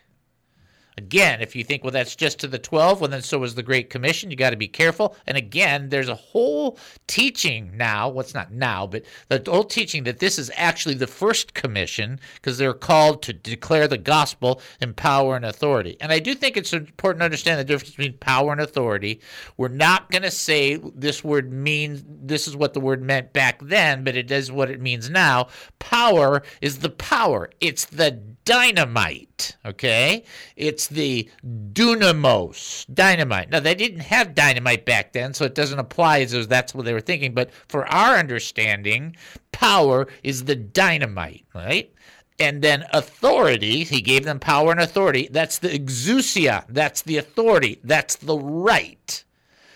Again, 0.99 1.41
if 1.41 1.57
you 1.57 1.65
think, 1.65 1.83
well, 1.83 1.93
that's 1.93 2.17
just 2.17 2.39
to 2.41 2.49
the 2.49 2.59
12, 2.59 3.01
well, 3.01 3.11
then 3.11 3.23
so 3.23 3.43
is 3.43 3.55
the 3.55 3.63
Great 3.63 3.91
Commission. 3.91 4.31
You 4.31 4.37
got 4.37 4.51
to 4.51 4.57
be 4.57 4.69
careful. 4.69 5.17
And 5.27 5.37
again, 5.37 5.89
there's 5.89 6.09
a 6.09 6.15
whole 6.15 6.79
teaching 7.07 7.77
now, 7.77 8.09
what's 8.09 8.35
well, 8.35 8.45
not 8.45 8.53
now, 8.53 8.87
but 8.87 9.05
the 9.29 9.43
whole 9.51 9.65
teaching 9.65 10.05
that 10.05 10.19
this 10.19 10.39
is 10.39 10.51
actually 10.57 10.95
the 10.95 11.07
first 11.07 11.55
commission 11.55 12.21
because 12.35 12.59
they're 12.59 12.75
called 12.75 13.23
to 13.23 13.33
declare 13.33 13.89
the 13.89 13.99
gospel 13.99 14.61
in 14.81 14.95
power 14.95 15.37
and 15.37 15.45
authority. 15.45 15.97
And 16.01 16.13
I 16.13 16.19
do 16.19 16.35
think 16.35 16.57
it's 16.57 16.73
important 16.73 17.21
to 17.21 17.25
understand 17.25 17.59
the 17.59 17.65
difference 17.65 17.95
between 17.95 18.19
power 18.19 18.53
and 18.53 18.61
authority. 18.61 19.21
We're 19.57 19.69
not 19.69 20.11
going 20.11 20.23
to 20.23 20.31
say 20.31 20.77
this 20.95 21.25
word 21.25 21.53
means, 21.53 22.05
this 22.07 22.47
is 22.47 22.57
what 22.57 22.75
the 22.75 22.81
word 22.81 23.03
meant 23.03 23.33
back 23.33 23.61
then, 23.63 24.05
but 24.05 24.17
it 24.17 24.31
is 24.31 24.53
what 24.53 24.71
it 24.71 24.81
means 24.81 25.09
now. 25.09 25.49
Power 25.79 26.43
is 26.61 26.79
the 26.81 26.91
power, 26.91 27.51
it's 27.61 27.87
the 27.87 28.11
dynamite, 28.45 29.30
okay? 29.65 30.25
It's 30.57 30.87
the 30.87 31.29
dunamis, 31.73 32.87
dynamite. 32.93 33.51
Now, 33.51 33.61
they 33.61 33.75
didn't 33.75 34.01
have 34.01 34.35
dynamite 34.35 34.85
back 34.85 35.13
then, 35.13 35.35
so 35.35 35.45
it 35.45 35.55
doesn't 35.55 35.79
apply 35.79 36.21
as 36.21 36.33
though 36.33 36.45
that's 36.45 36.75
what 36.75 36.85
they 36.85 36.93
were 36.93 37.01
thinking. 37.01 37.35
But 37.35 37.51
for 37.69 37.87
our 37.87 38.17
understanding, 38.17 39.17
power 39.53 40.07
is 40.23 40.45
the 40.45 40.57
dynamite, 40.57 41.45
right? 41.55 41.93
And 42.39 42.63
then 42.63 42.85
authority, 42.93 43.85
he 43.85 44.01
gave 44.01 44.25
them 44.25 44.41
power 44.41 44.71
and 44.71 44.81
authority. 44.81 45.29
That's 45.31 45.59
the 45.59 45.69
exousia, 45.69 46.65
that's 46.69 47.03
the 47.03 47.19
authority, 47.19 47.79
that's 47.85 48.17
the 48.17 48.39
right. 48.39 49.25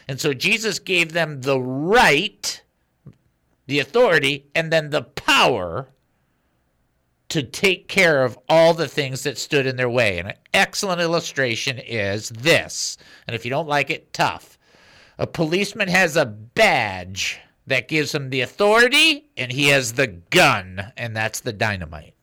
And 0.09 0.21
so 0.21 0.33
Jesus 0.35 0.79
gave 0.79 1.13
them 1.13 1.43
the 1.43 1.61
right, 1.61 2.63
the 3.67 3.81
authority, 3.81 4.47
and 4.55 4.73
then 4.73 4.91
the 4.91 5.03
power 5.03 5.89
to 7.35 7.43
take 7.43 7.89
care 7.89 8.23
of 8.23 8.39
all 8.49 8.75
the 8.75 8.87
things 8.87 9.25
that 9.25 9.37
stood 9.37 9.67
in 9.67 9.75
their 9.75 9.91
way. 9.91 10.21
And 10.21 10.29
an 10.29 10.37
excellent 10.53 11.01
illustration 11.01 11.81
is 11.81 12.29
this. 12.29 12.97
And 13.27 13.35
if 13.35 13.45
you 13.45 13.51
don't 13.51 13.67
like 13.67 13.91
it, 13.91 14.13
tough. 14.13 14.57
A 15.19 15.27
policeman 15.27 15.89
has 15.89 16.17
a 16.17 16.27
badge 16.27 17.41
that 17.67 17.89
gives 17.89 18.15
him 18.15 18.31
the 18.31 18.43
authority, 18.43 19.31
and 19.37 19.51
he 19.51 19.67
has 19.71 19.95
the 19.95 20.07
gun, 20.07 20.93
and 20.97 21.17
that's 21.17 21.41
the 21.41 21.53
dynamite. 21.53 22.15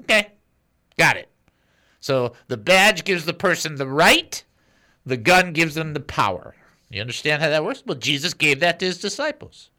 Okay, 0.00 0.32
got 0.98 1.16
it. 1.16 1.30
So 2.00 2.34
the 2.48 2.58
badge 2.58 3.04
gives 3.04 3.24
the 3.24 3.32
person 3.32 3.76
the 3.76 3.88
right, 3.88 4.44
the 5.06 5.16
gun 5.16 5.54
gives 5.54 5.76
them 5.76 5.94
the 5.94 6.00
power. 6.00 6.54
You 6.90 7.00
understand 7.00 7.40
how 7.40 7.48
that 7.48 7.64
works? 7.64 7.82
Well, 7.86 7.96
Jesus 7.96 8.34
gave 8.34 8.60
that 8.60 8.78
to 8.80 8.84
his 8.84 8.98
disciples 8.98 9.70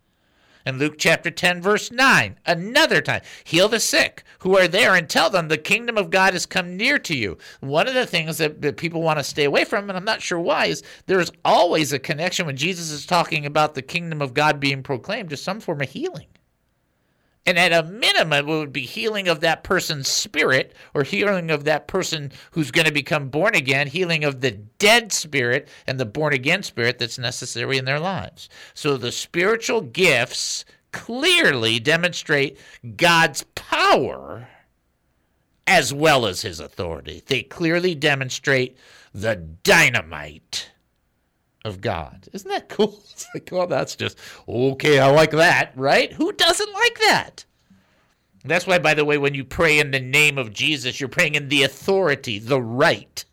in 0.65 0.79
Luke 0.79 0.95
chapter 0.97 1.29
10, 1.29 1.61
verse 1.61 1.91
9. 1.91 2.37
Another 2.45 3.01
time, 3.01 3.21
heal 3.43 3.69
the 3.69 3.79
sick 3.79 4.23
who 4.39 4.57
are 4.57 4.67
there 4.67 4.95
and 4.95 5.09
tell 5.09 5.29
them 5.29 5.47
the 5.47 5.57
kingdom 5.57 5.97
of 5.97 6.09
God 6.09 6.33
has 6.33 6.45
come 6.45 6.75
near 6.75 6.99
to 6.99 7.15
you. 7.15 7.37
One 7.59 7.87
of 7.87 7.93
the 7.93 8.05
things 8.05 8.37
that, 8.39 8.61
that 8.61 8.77
people 8.77 9.01
want 9.01 9.19
to 9.19 9.23
stay 9.23 9.43
away 9.45 9.65
from, 9.65 9.89
and 9.89 9.97
I'm 9.97 10.05
not 10.05 10.21
sure 10.21 10.39
why, 10.39 10.67
is 10.67 10.83
there's 11.05 11.31
always 11.43 11.93
a 11.93 11.99
connection 11.99 12.45
when 12.45 12.57
Jesus 12.57 12.91
is 12.91 13.05
talking 13.05 13.45
about 13.45 13.75
the 13.75 13.81
kingdom 13.81 14.21
of 14.21 14.33
God 14.33 14.59
being 14.59 14.83
proclaimed 14.83 15.29
to 15.29 15.37
some 15.37 15.59
form 15.59 15.81
of 15.81 15.89
healing. 15.89 16.27
And 17.45 17.59
at 17.59 17.71
a 17.71 17.83
minimum, 17.83 18.49
it 18.49 18.51
would 18.51 18.73
be 18.73 18.81
healing 18.81 19.27
of 19.27 19.41
that 19.41 19.63
person's 19.63 20.07
spirit 20.07 20.73
or 20.95 21.03
healing 21.03 21.51
of 21.51 21.63
that 21.65 21.87
person 21.87 22.31
who's 22.51 22.71
going 22.71 22.87
to 22.87 22.91
become 22.91 23.29
born 23.29 23.53
again, 23.53 23.87
healing 23.87 24.23
of 24.23 24.41
the 24.41 24.51
dead 24.51 25.11
spirit 25.11 25.67
and 25.85 25.99
the 25.99 26.05
born 26.05 26.33
again 26.33 26.63
spirit 26.63 26.97
that's 26.97 27.19
necessary 27.19 27.77
in 27.77 27.85
their 27.85 27.99
lives. 27.99 28.49
So 28.73 28.97
the 28.97 29.11
spiritual 29.11 29.81
gifts 29.81 30.65
clearly 30.91 31.79
demonstrate 31.79 32.57
God's 32.95 33.43
power 33.53 34.47
as 35.67 35.93
well 35.93 36.25
as 36.25 36.41
his 36.41 36.59
authority. 36.59 37.21
They 37.25 37.43
clearly 37.43 37.93
demonstrate 37.95 38.77
the 39.13 39.35
dynamite 39.35 40.71
of 41.65 41.81
God. 41.81 42.29
Isn't 42.31 42.49
that 42.49 42.69
cool? 42.69 43.01
It's 43.11 43.27
like, 43.33 43.49
well, 43.51 43.67
that's 43.67 43.95
just 43.95 44.17
okay. 44.47 44.99
I 44.99 45.09
like 45.09 45.31
that, 45.31 45.71
right? 45.75 46.11
Who 46.13 46.31
doesn't 46.33 46.73
like 46.73 46.99
that? 46.99 47.45
That's 48.43 48.67
why, 48.67 48.77
by 48.77 48.93
the 48.93 49.05
way, 49.05 49.17
when 49.17 49.33
you 49.33 49.43
pray 49.43 49.79
in 49.79 49.91
the 49.91 49.99
name 49.99 50.37
of 50.37 50.53
Jesus, 50.53 50.99
you're 50.99 51.09
praying 51.09 51.35
in 51.35 51.47
the 51.47 51.63
authority, 51.63 52.39
the 52.39 52.61
right 52.61 53.23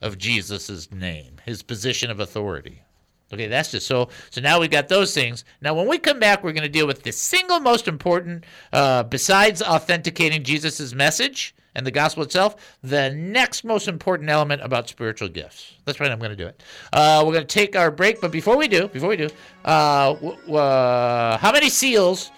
of 0.00 0.16
Jesus' 0.16 0.90
name, 0.92 1.40
his 1.44 1.62
position 1.62 2.10
of 2.10 2.20
authority. 2.20 2.82
Okay, 3.32 3.48
that's 3.48 3.72
just 3.72 3.86
so. 3.88 4.08
So 4.30 4.40
now 4.40 4.60
we 4.60 4.68
got 4.68 4.88
those 4.88 5.12
things. 5.12 5.44
Now, 5.60 5.74
when 5.74 5.88
we 5.88 5.98
come 5.98 6.20
back, 6.20 6.44
we're 6.44 6.52
going 6.52 6.62
to 6.62 6.68
deal 6.68 6.86
with 6.86 7.02
the 7.02 7.12
single 7.12 7.58
most 7.58 7.88
important, 7.88 8.44
uh, 8.72 9.02
besides 9.02 9.60
authenticating 9.60 10.44
Jesus' 10.44 10.94
message 10.94 11.54
and 11.74 11.86
the 11.86 11.90
gospel 11.90 12.22
itself, 12.22 12.76
the 12.82 13.10
next 13.10 13.64
most 13.64 13.88
important 13.88 14.30
element 14.30 14.62
about 14.62 14.88
spiritual 14.88 15.28
gifts. 15.28 15.74
That's 15.84 16.00
right. 16.00 16.10
I'm 16.10 16.18
going 16.18 16.30
to 16.30 16.36
do 16.36 16.46
it. 16.46 16.62
Uh, 16.92 17.22
we're 17.24 17.32
going 17.32 17.46
to 17.46 17.54
take 17.54 17.76
our 17.76 17.90
break, 17.90 18.20
but 18.20 18.30
before 18.30 18.56
we 18.56 18.68
do, 18.68 18.88
before 18.88 19.08
we 19.08 19.16
do, 19.16 19.28
uh, 19.64 20.14
w- 20.14 20.56
uh, 20.56 21.36
how 21.38 21.52
many 21.52 21.68
seals 21.68 22.30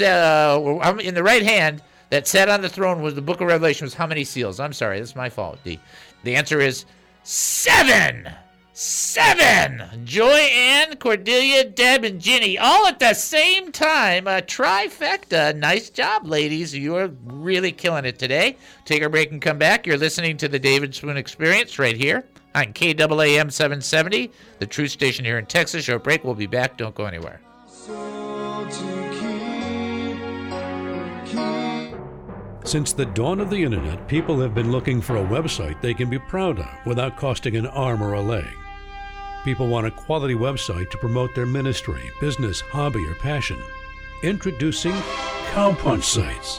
uh, 0.00 0.96
in 1.02 1.14
the 1.14 1.22
right 1.22 1.42
hand 1.42 1.82
that 2.10 2.26
sat 2.26 2.48
on 2.48 2.60
the 2.62 2.68
throne 2.68 3.02
was 3.02 3.14
the 3.14 3.22
Book 3.22 3.40
of 3.40 3.48
Revelation? 3.48 3.84
Was 3.84 3.94
how 3.94 4.06
many 4.06 4.24
seals? 4.24 4.60
I'm 4.60 4.72
sorry, 4.72 4.98
that's 4.98 5.16
my 5.16 5.28
fault. 5.28 5.58
The 5.64 5.78
the 6.22 6.36
answer 6.36 6.60
is 6.60 6.84
seven. 7.22 8.28
Seven! 8.76 9.84
Joy 10.04 10.26
Ann, 10.26 10.96
Cordelia, 10.96 11.62
Deb, 11.62 12.02
and 12.02 12.20
Ginny, 12.20 12.58
all 12.58 12.88
at 12.88 12.98
the 12.98 13.14
same 13.14 13.70
time. 13.70 14.26
A 14.26 14.42
trifecta. 14.42 15.56
Nice 15.56 15.90
job, 15.90 16.26
ladies. 16.26 16.74
You 16.74 16.96
are 16.96 17.06
really 17.24 17.70
killing 17.70 18.04
it 18.04 18.18
today. 18.18 18.56
Take 18.84 19.02
a 19.02 19.08
break 19.08 19.30
and 19.30 19.40
come 19.40 19.58
back. 19.58 19.86
You're 19.86 19.96
listening 19.96 20.36
to 20.38 20.48
the 20.48 20.58
David 20.58 20.92
Spoon 20.92 21.16
Experience 21.16 21.78
right 21.78 21.96
here 21.96 22.24
on 22.56 22.72
KAAM 22.72 23.52
770, 23.52 24.32
the 24.58 24.66
truth 24.66 24.90
station 24.90 25.24
here 25.24 25.38
in 25.38 25.46
Texas. 25.46 25.84
Short 25.84 26.02
break. 26.02 26.24
We'll 26.24 26.34
be 26.34 26.48
back. 26.48 26.76
Don't 26.76 26.96
go 26.96 27.04
anywhere. 27.04 27.40
Since 32.64 32.92
the 32.92 33.06
dawn 33.06 33.38
of 33.38 33.50
the 33.50 33.62
internet, 33.62 34.08
people 34.08 34.40
have 34.40 34.52
been 34.52 34.72
looking 34.72 35.00
for 35.00 35.18
a 35.18 35.24
website 35.24 35.80
they 35.80 35.94
can 35.94 36.10
be 36.10 36.18
proud 36.18 36.58
of 36.58 36.86
without 36.86 37.16
costing 37.16 37.54
an 37.54 37.68
arm 37.68 38.02
or 38.02 38.14
a 38.14 38.20
leg. 38.20 38.52
People 39.44 39.66
want 39.68 39.86
a 39.86 39.90
quality 39.90 40.34
website 40.34 40.90
to 40.90 40.96
promote 40.96 41.34
their 41.34 41.44
ministry, 41.44 42.10
business, 42.18 42.62
hobby, 42.62 43.04
or 43.06 43.14
passion. 43.16 43.62
Introducing 44.22 44.94
Cowpunch 45.52 46.02
Sites. 46.02 46.58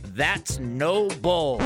that's 0.15 0.59
no 0.59 1.09
bull. 1.09 1.61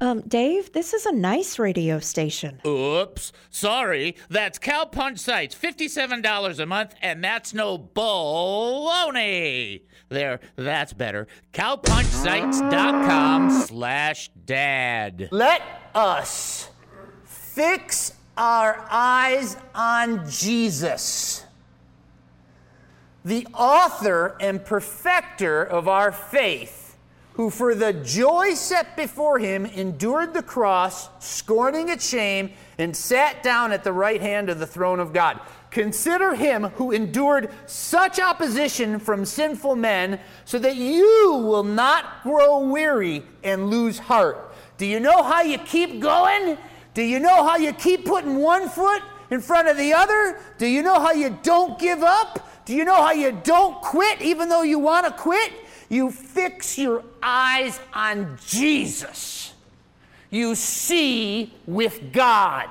Um, 0.00 0.22
Dave, 0.22 0.72
this 0.72 0.92
is 0.92 1.06
a 1.06 1.12
nice 1.12 1.58
radio 1.58 1.98
station. 1.98 2.60
Oops, 2.66 3.32
sorry. 3.50 4.16
That's 4.28 4.58
Cow 4.58 4.86
Punch 4.86 5.18
sites, 5.18 5.54
$57 5.54 6.58
a 6.58 6.66
month, 6.66 6.94
and 7.00 7.22
that's 7.22 7.54
no 7.54 7.78
baloney. 7.78 9.82
There, 10.08 10.40
that's 10.56 10.92
better. 10.92 11.26
Cowpunchsites.com 11.52 13.50
slash 13.50 14.30
dad. 14.44 15.28
Let 15.30 15.62
us 15.94 16.70
fix 17.24 18.14
our 18.36 18.84
eyes 18.90 19.56
on 19.74 20.28
Jesus, 20.28 21.44
the 23.24 23.46
author 23.54 24.36
and 24.40 24.64
perfecter 24.64 25.62
of 25.62 25.88
our 25.88 26.12
faith 26.12 26.83
who 27.34 27.50
for 27.50 27.74
the 27.74 27.92
joy 27.92 28.54
set 28.54 28.96
before 28.96 29.38
him 29.38 29.66
endured 29.66 30.32
the 30.32 30.42
cross, 30.42 31.08
scorning 31.18 31.88
its 31.88 32.08
shame, 32.08 32.50
and 32.78 32.96
sat 32.96 33.42
down 33.42 33.72
at 33.72 33.84
the 33.84 33.92
right 33.92 34.20
hand 34.20 34.48
of 34.48 34.58
the 34.58 34.66
throne 34.66 35.00
of 35.00 35.12
God. 35.12 35.40
Consider 35.70 36.34
him 36.34 36.64
who 36.76 36.92
endured 36.92 37.50
such 37.66 38.20
opposition 38.20 39.00
from 39.00 39.24
sinful 39.24 39.74
men, 39.74 40.20
so 40.44 40.60
that 40.60 40.76
you 40.76 41.42
will 41.44 41.64
not 41.64 42.22
grow 42.22 42.60
weary 42.68 43.24
and 43.42 43.68
lose 43.68 43.98
heart. 43.98 44.54
Do 44.78 44.86
you 44.86 45.00
know 45.00 45.24
how 45.24 45.42
you 45.42 45.58
keep 45.58 46.00
going? 46.00 46.56
Do 46.94 47.02
you 47.02 47.18
know 47.18 47.42
how 47.42 47.56
you 47.56 47.72
keep 47.72 48.04
putting 48.04 48.36
one 48.36 48.68
foot 48.68 49.02
in 49.30 49.40
front 49.40 49.66
of 49.66 49.76
the 49.76 49.92
other? 49.92 50.38
Do 50.58 50.68
you 50.68 50.82
know 50.82 51.00
how 51.00 51.10
you 51.10 51.36
don't 51.42 51.80
give 51.80 52.04
up? 52.04 52.48
Do 52.64 52.74
you 52.74 52.84
know 52.84 53.02
how 53.02 53.10
you 53.10 53.32
don't 53.42 53.82
quit 53.82 54.22
even 54.22 54.48
though 54.48 54.62
you 54.62 54.78
want 54.78 55.06
to 55.06 55.12
quit? 55.12 55.52
You 55.94 56.10
fix 56.10 56.76
your 56.76 57.04
eyes 57.22 57.78
on 57.92 58.36
Jesus. 58.44 59.54
You 60.28 60.56
see 60.56 61.54
with 61.66 62.12
God. 62.12 62.68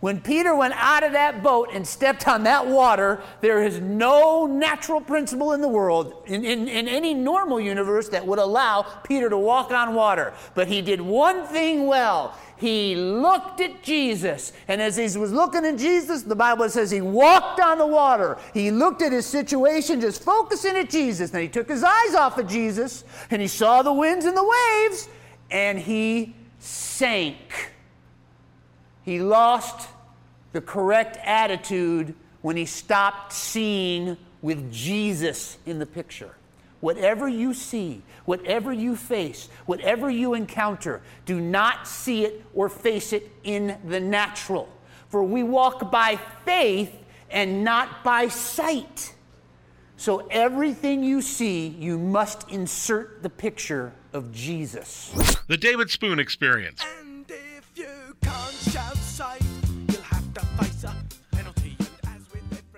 When 0.00 0.22
Peter 0.22 0.56
went 0.56 0.72
out 0.74 1.02
of 1.02 1.12
that 1.12 1.42
boat 1.42 1.68
and 1.74 1.86
stepped 1.86 2.26
on 2.26 2.44
that 2.44 2.66
water, 2.66 3.20
there 3.42 3.62
is 3.62 3.78
no 3.80 4.46
natural 4.46 5.02
principle 5.02 5.52
in 5.52 5.60
the 5.60 5.68
world, 5.68 6.22
in, 6.24 6.46
in, 6.46 6.66
in, 6.66 6.88
any 6.88 7.12
normal 7.12 7.60
universe, 7.60 8.08
that 8.08 8.26
would 8.26 8.38
allow 8.38 8.80
Peter 9.04 9.28
to 9.28 9.36
walk 9.36 9.70
on 9.70 9.94
water. 9.94 10.32
But 10.54 10.66
he 10.66 10.80
did 10.80 11.02
one 11.02 11.44
thing 11.48 11.86
well 11.86 12.38
he 12.56 12.96
looked 12.96 13.60
at 13.60 13.82
Jesus. 13.82 14.52
And 14.68 14.80
as 14.80 14.96
he 14.96 15.04
was 15.18 15.32
looking 15.32 15.64
at 15.64 15.76
Jesus, 15.76 16.22
the 16.22 16.36
Bible 16.36 16.68
says 16.70 16.90
he 16.90 17.02
walked 17.02 17.60
on 17.60 17.78
the 17.78 17.86
water. 17.86 18.38
He 18.54 18.70
looked 18.70 19.02
at 19.02 19.12
his 19.12 19.26
situation, 19.26 20.00
just 20.00 20.22
focusing 20.22 20.76
at 20.76 20.88
Jesus. 20.88 21.30
Then 21.30 21.42
he 21.42 21.48
took 21.48 21.68
his 21.68 21.84
eyes 21.84 22.14
off 22.14 22.38
of 22.38 22.48
Jesus 22.48 23.04
and 23.30 23.42
he 23.42 23.48
saw 23.48 23.82
the 23.82 23.92
winds 23.92 24.24
and 24.24 24.36
the 24.36 24.44
waves 24.44 25.08
and 25.50 25.78
he 25.78 26.34
sank. 26.58 27.72
He 29.02 29.20
lost 29.20 29.88
the 30.52 30.60
correct 30.60 31.18
attitude 31.22 32.14
when 32.40 32.56
he 32.56 32.64
stopped 32.64 33.32
seeing 33.32 34.16
with 34.40 34.72
Jesus 34.72 35.58
in 35.66 35.78
the 35.78 35.86
picture. 35.86 36.34
Whatever 36.86 37.26
you 37.26 37.52
see, 37.52 38.00
whatever 38.26 38.72
you 38.72 38.94
face, 38.94 39.48
whatever 39.64 40.08
you 40.08 40.34
encounter, 40.34 41.02
do 41.24 41.40
not 41.40 41.88
see 41.88 42.24
it 42.24 42.44
or 42.54 42.68
face 42.68 43.12
it 43.12 43.28
in 43.42 43.76
the 43.86 43.98
natural. 43.98 44.68
For 45.08 45.24
we 45.24 45.42
walk 45.42 45.90
by 45.90 46.16
faith 46.44 46.94
and 47.28 47.64
not 47.64 48.04
by 48.04 48.28
sight. 48.28 49.14
So 49.96 50.28
everything 50.30 51.02
you 51.02 51.22
see, 51.22 51.66
you 51.66 51.98
must 51.98 52.48
insert 52.52 53.20
the 53.20 53.30
picture 53.30 53.92
of 54.12 54.30
Jesus. 54.30 55.10
The 55.48 55.56
David 55.56 55.90
Spoon 55.90 56.20
Experience. 56.20 56.84
Sight, 59.00 59.42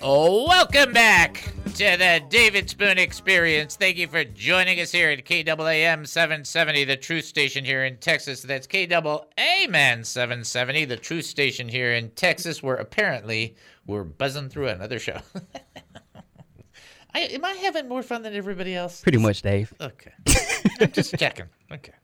Oh, 0.00 0.46
welcome 0.46 0.94
back 0.94 1.52
to 1.78 1.96
the 1.96 2.20
David 2.28 2.68
Spoon 2.68 2.98
Experience. 2.98 3.76
Thank 3.76 3.98
you 3.98 4.08
for 4.08 4.24
joining 4.24 4.80
us 4.80 4.90
here 4.90 5.10
at 5.10 5.24
KAAM 5.24 6.08
770, 6.08 6.82
the 6.82 6.96
truth 6.96 7.24
station 7.24 7.64
here 7.64 7.84
in 7.84 7.98
Texas. 7.98 8.42
That's 8.42 8.66
KAAM 8.66 10.04
770, 10.04 10.84
the 10.86 10.96
truth 10.96 11.24
station 11.24 11.68
here 11.68 11.92
in 11.92 12.10
Texas, 12.10 12.64
where 12.64 12.74
apparently 12.74 13.54
we're 13.86 14.02
buzzing 14.02 14.48
through 14.48 14.66
another 14.66 14.98
show. 14.98 15.20
I, 17.14 17.20
am 17.20 17.44
I 17.44 17.52
having 17.52 17.88
more 17.88 18.02
fun 18.02 18.22
than 18.22 18.34
everybody 18.34 18.74
else? 18.74 19.00
Pretty 19.00 19.18
much, 19.18 19.42
Dave. 19.42 19.72
Okay. 19.80 20.12
I'm 20.80 20.90
just 20.90 21.16
checking. 21.16 21.46
Okay. 21.70 21.94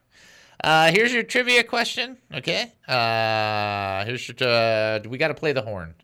Uh, 0.63 0.93
here's 0.93 1.13
your 1.13 1.25
trivia 1.25 1.65
question. 1.65 2.17
Okay. 2.33 2.73
Uh, 2.87 4.05
here's 4.05 4.29
your. 4.29 4.37
Uh, 4.41 5.01
we 5.09 5.19
got 5.19 5.29
to 5.29 5.35
play 5.35 5.53
the 5.53 5.63
horn. 5.63 5.97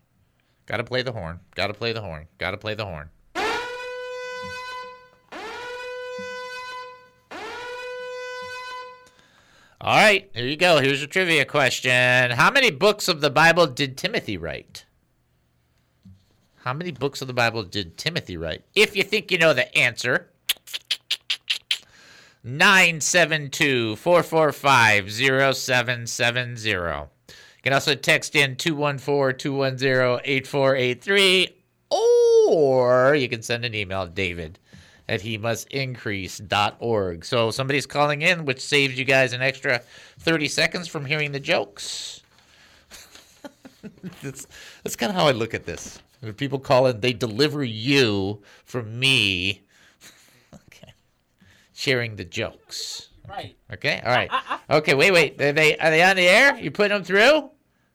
Got 0.65 0.77
to 0.77 0.83
play 0.83 1.03
the 1.03 1.13
horn. 1.13 1.39
Got 1.55 1.67
to 1.67 1.73
play 1.73 1.93
the 1.93 2.01
horn. 2.01 2.27
Got 2.37 2.51
to 2.51 2.57
play 2.57 2.73
the 2.73 2.85
horn. 2.85 3.09
All 9.83 9.95
right, 9.95 10.29
here 10.35 10.45
you 10.45 10.57
go. 10.57 10.79
Here's 10.79 11.01
a 11.01 11.07
trivia 11.07 11.43
question. 11.43 12.29
How 12.29 12.51
many 12.51 12.69
books 12.69 13.07
of 13.07 13.19
the 13.19 13.31
Bible 13.31 13.65
did 13.65 13.97
Timothy 13.97 14.37
write? 14.37 14.85
How 16.57 16.71
many 16.71 16.91
books 16.91 17.19
of 17.23 17.27
the 17.27 17.33
Bible 17.33 17.63
did 17.63 17.97
Timothy 17.97 18.37
write? 18.37 18.63
If 18.75 18.95
you 18.95 19.01
think 19.01 19.31
you 19.31 19.39
know 19.39 19.55
the 19.55 19.75
answer, 19.75 20.27
972 22.43 23.95
445 23.95 25.11
0770. 25.11 26.69
You 26.69 27.07
can 27.63 27.73
also 27.73 27.95
text 27.95 28.35
in 28.35 28.57
214 28.57 29.35
210 29.39 30.21
8483, 30.23 31.55
or 31.89 33.15
you 33.15 33.27
can 33.27 33.41
send 33.41 33.65
an 33.65 33.73
email, 33.73 34.05
David 34.05 34.59
at 35.11 35.19
he 35.19 35.37
must 35.37 35.67
increase.org. 35.67 37.25
So 37.25 37.51
somebody's 37.51 37.85
calling 37.85 38.21
in, 38.21 38.45
which 38.45 38.61
saves 38.61 38.97
you 38.97 39.03
guys 39.03 39.33
an 39.33 39.41
extra 39.41 39.81
30 40.19 40.47
seconds 40.47 40.87
from 40.87 41.03
hearing 41.03 41.33
the 41.33 41.39
jokes. 41.39 42.21
that's 44.23 44.47
that's 44.83 44.95
kind 44.95 45.09
of 45.09 45.17
how 45.17 45.27
I 45.27 45.31
look 45.31 45.53
at 45.53 45.65
this. 45.65 46.01
When 46.21 46.33
people 46.33 46.59
call 46.59 46.87
in, 46.87 47.01
they 47.01 47.11
deliver 47.11 47.61
you 47.61 48.41
from 48.63 48.97
me. 48.97 49.63
okay. 50.53 50.93
Sharing 51.73 52.15
the 52.15 52.23
jokes. 52.23 53.09
Right. 53.27 53.57
Okay. 53.73 54.01
All 54.05 54.15
right. 54.15 54.31
Okay. 54.69 54.93
Wait. 54.93 55.11
Wait. 55.11 55.41
Are 55.41 55.51
they 55.51 55.77
are 55.77 55.89
they 55.89 56.03
on 56.03 56.15
the 56.15 56.27
air? 56.27 56.57
You 56.57 56.71
putting 56.71 56.95
them 56.95 57.03
through? 57.03 57.49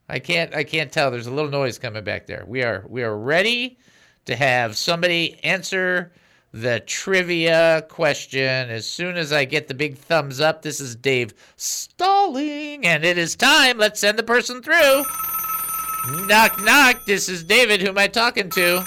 I 0.07 0.19
can't. 0.19 0.53
I 0.53 0.63
can't 0.63 0.91
tell. 0.91 1.09
There's 1.09 1.27
a 1.27 1.31
little 1.31 1.49
noise 1.49 1.79
coming 1.79 2.03
back 2.03 2.27
there. 2.27 2.43
We 2.45 2.61
are. 2.61 2.85
We 2.87 3.01
are 3.01 3.17
ready 3.17 3.79
to 4.25 4.35
have 4.35 4.77
somebody 4.77 5.43
answer 5.43 6.11
the 6.51 6.79
trivia 6.81 7.85
question. 7.89 8.69
As 8.69 8.85
soon 8.87 9.17
as 9.17 9.31
I 9.31 9.45
get 9.45 9.67
the 9.67 9.73
big 9.73 9.97
thumbs 9.97 10.39
up, 10.39 10.61
this 10.61 10.79
is 10.79 10.95
Dave 10.95 11.33
stalling, 11.55 12.85
and 12.85 13.03
it 13.03 13.17
is 13.17 13.35
time. 13.35 13.77
Let's 13.77 13.99
send 13.99 14.17
the 14.17 14.23
person 14.23 14.61
through. 14.61 15.03
Knock, 16.27 16.59
knock. 16.63 17.05
This 17.05 17.27
is 17.29 17.43
David. 17.43 17.81
Who 17.81 17.89
am 17.89 17.97
I 17.97 18.07
talking 18.07 18.49
to? 18.51 18.83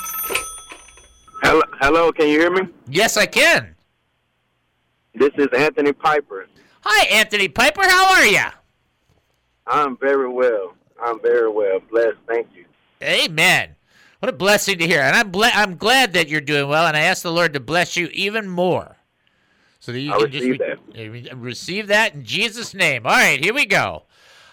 Hello, 1.42 1.62
hello. 1.80 2.12
Can 2.12 2.28
you 2.28 2.40
hear 2.40 2.50
me? 2.50 2.62
Yes, 2.88 3.16
I 3.16 3.26
can. 3.26 3.74
This 5.14 5.32
is 5.36 5.48
Anthony 5.56 5.92
Piper. 5.92 6.46
Hi, 6.82 7.06
Anthony 7.08 7.48
Piper. 7.48 7.82
How 7.82 8.14
are 8.14 8.26
you? 8.26 8.44
I'm 9.66 9.96
very 9.98 10.28
well. 10.28 10.74
I'm 11.02 11.20
very 11.20 11.50
well. 11.50 11.80
Blessed. 11.90 12.16
Thank 12.26 12.48
you. 12.54 12.64
Amen. 13.02 13.76
What 14.20 14.28
a 14.28 14.32
blessing 14.36 14.78
to 14.78 14.86
hear. 14.86 15.00
And 15.00 15.16
I'm, 15.16 15.30
ble- 15.30 15.44
I'm 15.52 15.76
glad 15.76 16.12
that 16.12 16.28
you're 16.28 16.40
doing 16.42 16.68
well, 16.68 16.86
and 16.86 16.96
I 16.96 17.00
ask 17.00 17.22
the 17.22 17.32
Lord 17.32 17.54
to 17.54 17.60
bless 17.60 17.96
you 17.96 18.08
even 18.12 18.48
more. 18.48 18.96
So 19.80 19.92
that 19.92 20.00
you 20.00 20.12
I 20.12 20.18
can 20.18 20.30
just 20.30 20.44
receive 20.46 20.60
re- 20.94 21.22
that. 21.22 21.36
receive 21.38 21.86
that 21.86 22.14
in 22.14 22.24
Jesus' 22.24 22.74
name. 22.74 23.06
All 23.06 23.12
right, 23.12 23.42
here 23.42 23.54
we 23.54 23.64
go. 23.64 24.04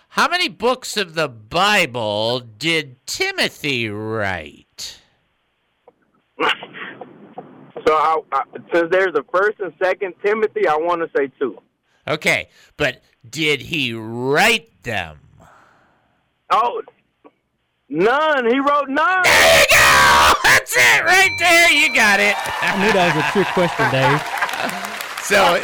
How 0.09 0.29
many 0.29 0.47
books 0.47 0.95
of 0.95 1.15
the 1.15 1.27
Bible 1.27 2.39
did 2.39 3.05
Timothy 3.05 3.89
write? 3.89 4.99
so, 6.39 6.47
I, 7.93 8.19
I, 8.31 8.43
since 8.73 8.87
there's 8.89 9.15
a 9.15 9.23
first 9.33 9.59
and 9.59 9.73
second 9.83 10.13
Timothy, 10.25 10.65
I 10.65 10.77
want 10.77 11.01
to 11.01 11.09
say 11.15 11.29
two. 11.37 11.57
Okay, 12.07 12.47
but 12.77 13.01
did 13.29 13.63
he 13.63 13.91
write 13.93 14.83
them? 14.83 15.19
Oh, 16.49 16.81
None. 17.89 18.45
He 18.45 18.59
wrote 18.59 18.89
none. 18.89 19.23
There 19.23 19.59
you 19.59 19.65
go. 19.71 20.33
That's 20.43 20.75
it 20.75 21.03
right 21.03 21.31
there. 21.39 21.71
You 21.71 21.93
got 21.95 22.19
it. 22.19 22.35
I 22.61 22.85
knew 22.85 22.91
that 22.91 23.15
was 23.15 23.23
a 23.23 23.31
trick 23.31 23.47
question, 23.53 23.89
Dave. 23.91 24.37
So 25.27 25.59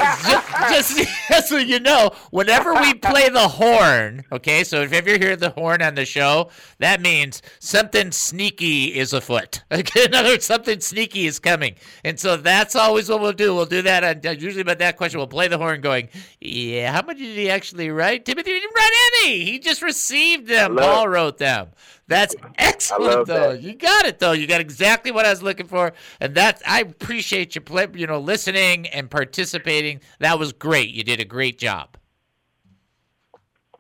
just, 0.69 0.97
just, 1.29 1.47
so 1.47 1.55
you 1.55 1.79
know, 1.79 2.11
whenever 2.31 2.73
we 2.73 2.95
play 2.95 3.29
the 3.29 3.47
horn, 3.47 4.25
okay, 4.29 4.65
so 4.65 4.81
if 4.81 4.91
you 4.91 4.97
ever 4.97 5.17
hear 5.17 5.37
the 5.37 5.51
horn 5.51 5.81
on 5.81 5.95
the 5.95 6.03
show, 6.03 6.49
that 6.79 6.99
means 6.99 7.41
something 7.59 8.11
sneaky 8.11 8.93
is 8.93 9.13
afoot. 9.13 9.63
Okay, 9.73 10.05
in 10.05 10.13
other 10.13 10.29
words, 10.29 10.45
something 10.45 10.79
sneaky 10.81 11.25
is 11.25 11.39
coming. 11.39 11.75
And 12.03 12.19
so 12.19 12.37
that's 12.37 12.75
always 12.75 13.09
what 13.09 13.21
we'll 13.21 13.33
do. 13.33 13.55
We'll 13.55 13.65
do 13.65 13.81
that. 13.81 14.03
On, 14.03 14.21
uh, 14.25 14.31
usually 14.31 14.61
about 14.61 14.79
that 14.79 14.97
question, 14.97 15.17
we'll 15.17 15.27
play 15.27 15.47
the 15.47 15.57
horn 15.57 15.81
going, 15.81 16.09
yeah, 16.39 16.91
how 16.91 17.01
much 17.01 17.17
did 17.17 17.35
he 17.35 17.49
actually 17.49 17.89
write? 17.89 18.25
Timothy 18.25 18.51
didn't 18.51 18.75
write 18.75 18.91
any. 19.23 19.45
He 19.45 19.59
just 19.59 19.81
received 19.81 20.47
them. 20.47 20.75
Paul 20.75 21.07
wrote 21.07 21.37
them. 21.37 21.69
That's 22.13 22.35
excellent, 22.57 23.27
though. 23.27 23.53
That. 23.53 23.61
You 23.61 23.73
got 23.73 24.05
it, 24.05 24.19
though. 24.19 24.33
You 24.33 24.45
got 24.45 24.61
exactly 24.61 25.11
what 25.11 25.25
I 25.25 25.31
was 25.31 25.41
looking 25.41 25.67
for, 25.67 25.93
and 26.19 26.35
that's 26.35 26.61
I 26.67 26.81
appreciate 26.81 27.55
you, 27.55 27.61
play, 27.61 27.87
you 27.93 28.05
know, 28.05 28.19
listening 28.19 28.87
and 28.87 29.09
participating. 29.09 29.99
That 30.19 30.37
was 30.37 30.53
great. 30.53 30.89
You 30.89 31.03
did 31.03 31.19
a 31.19 31.25
great 31.25 31.57
job. 31.57 31.97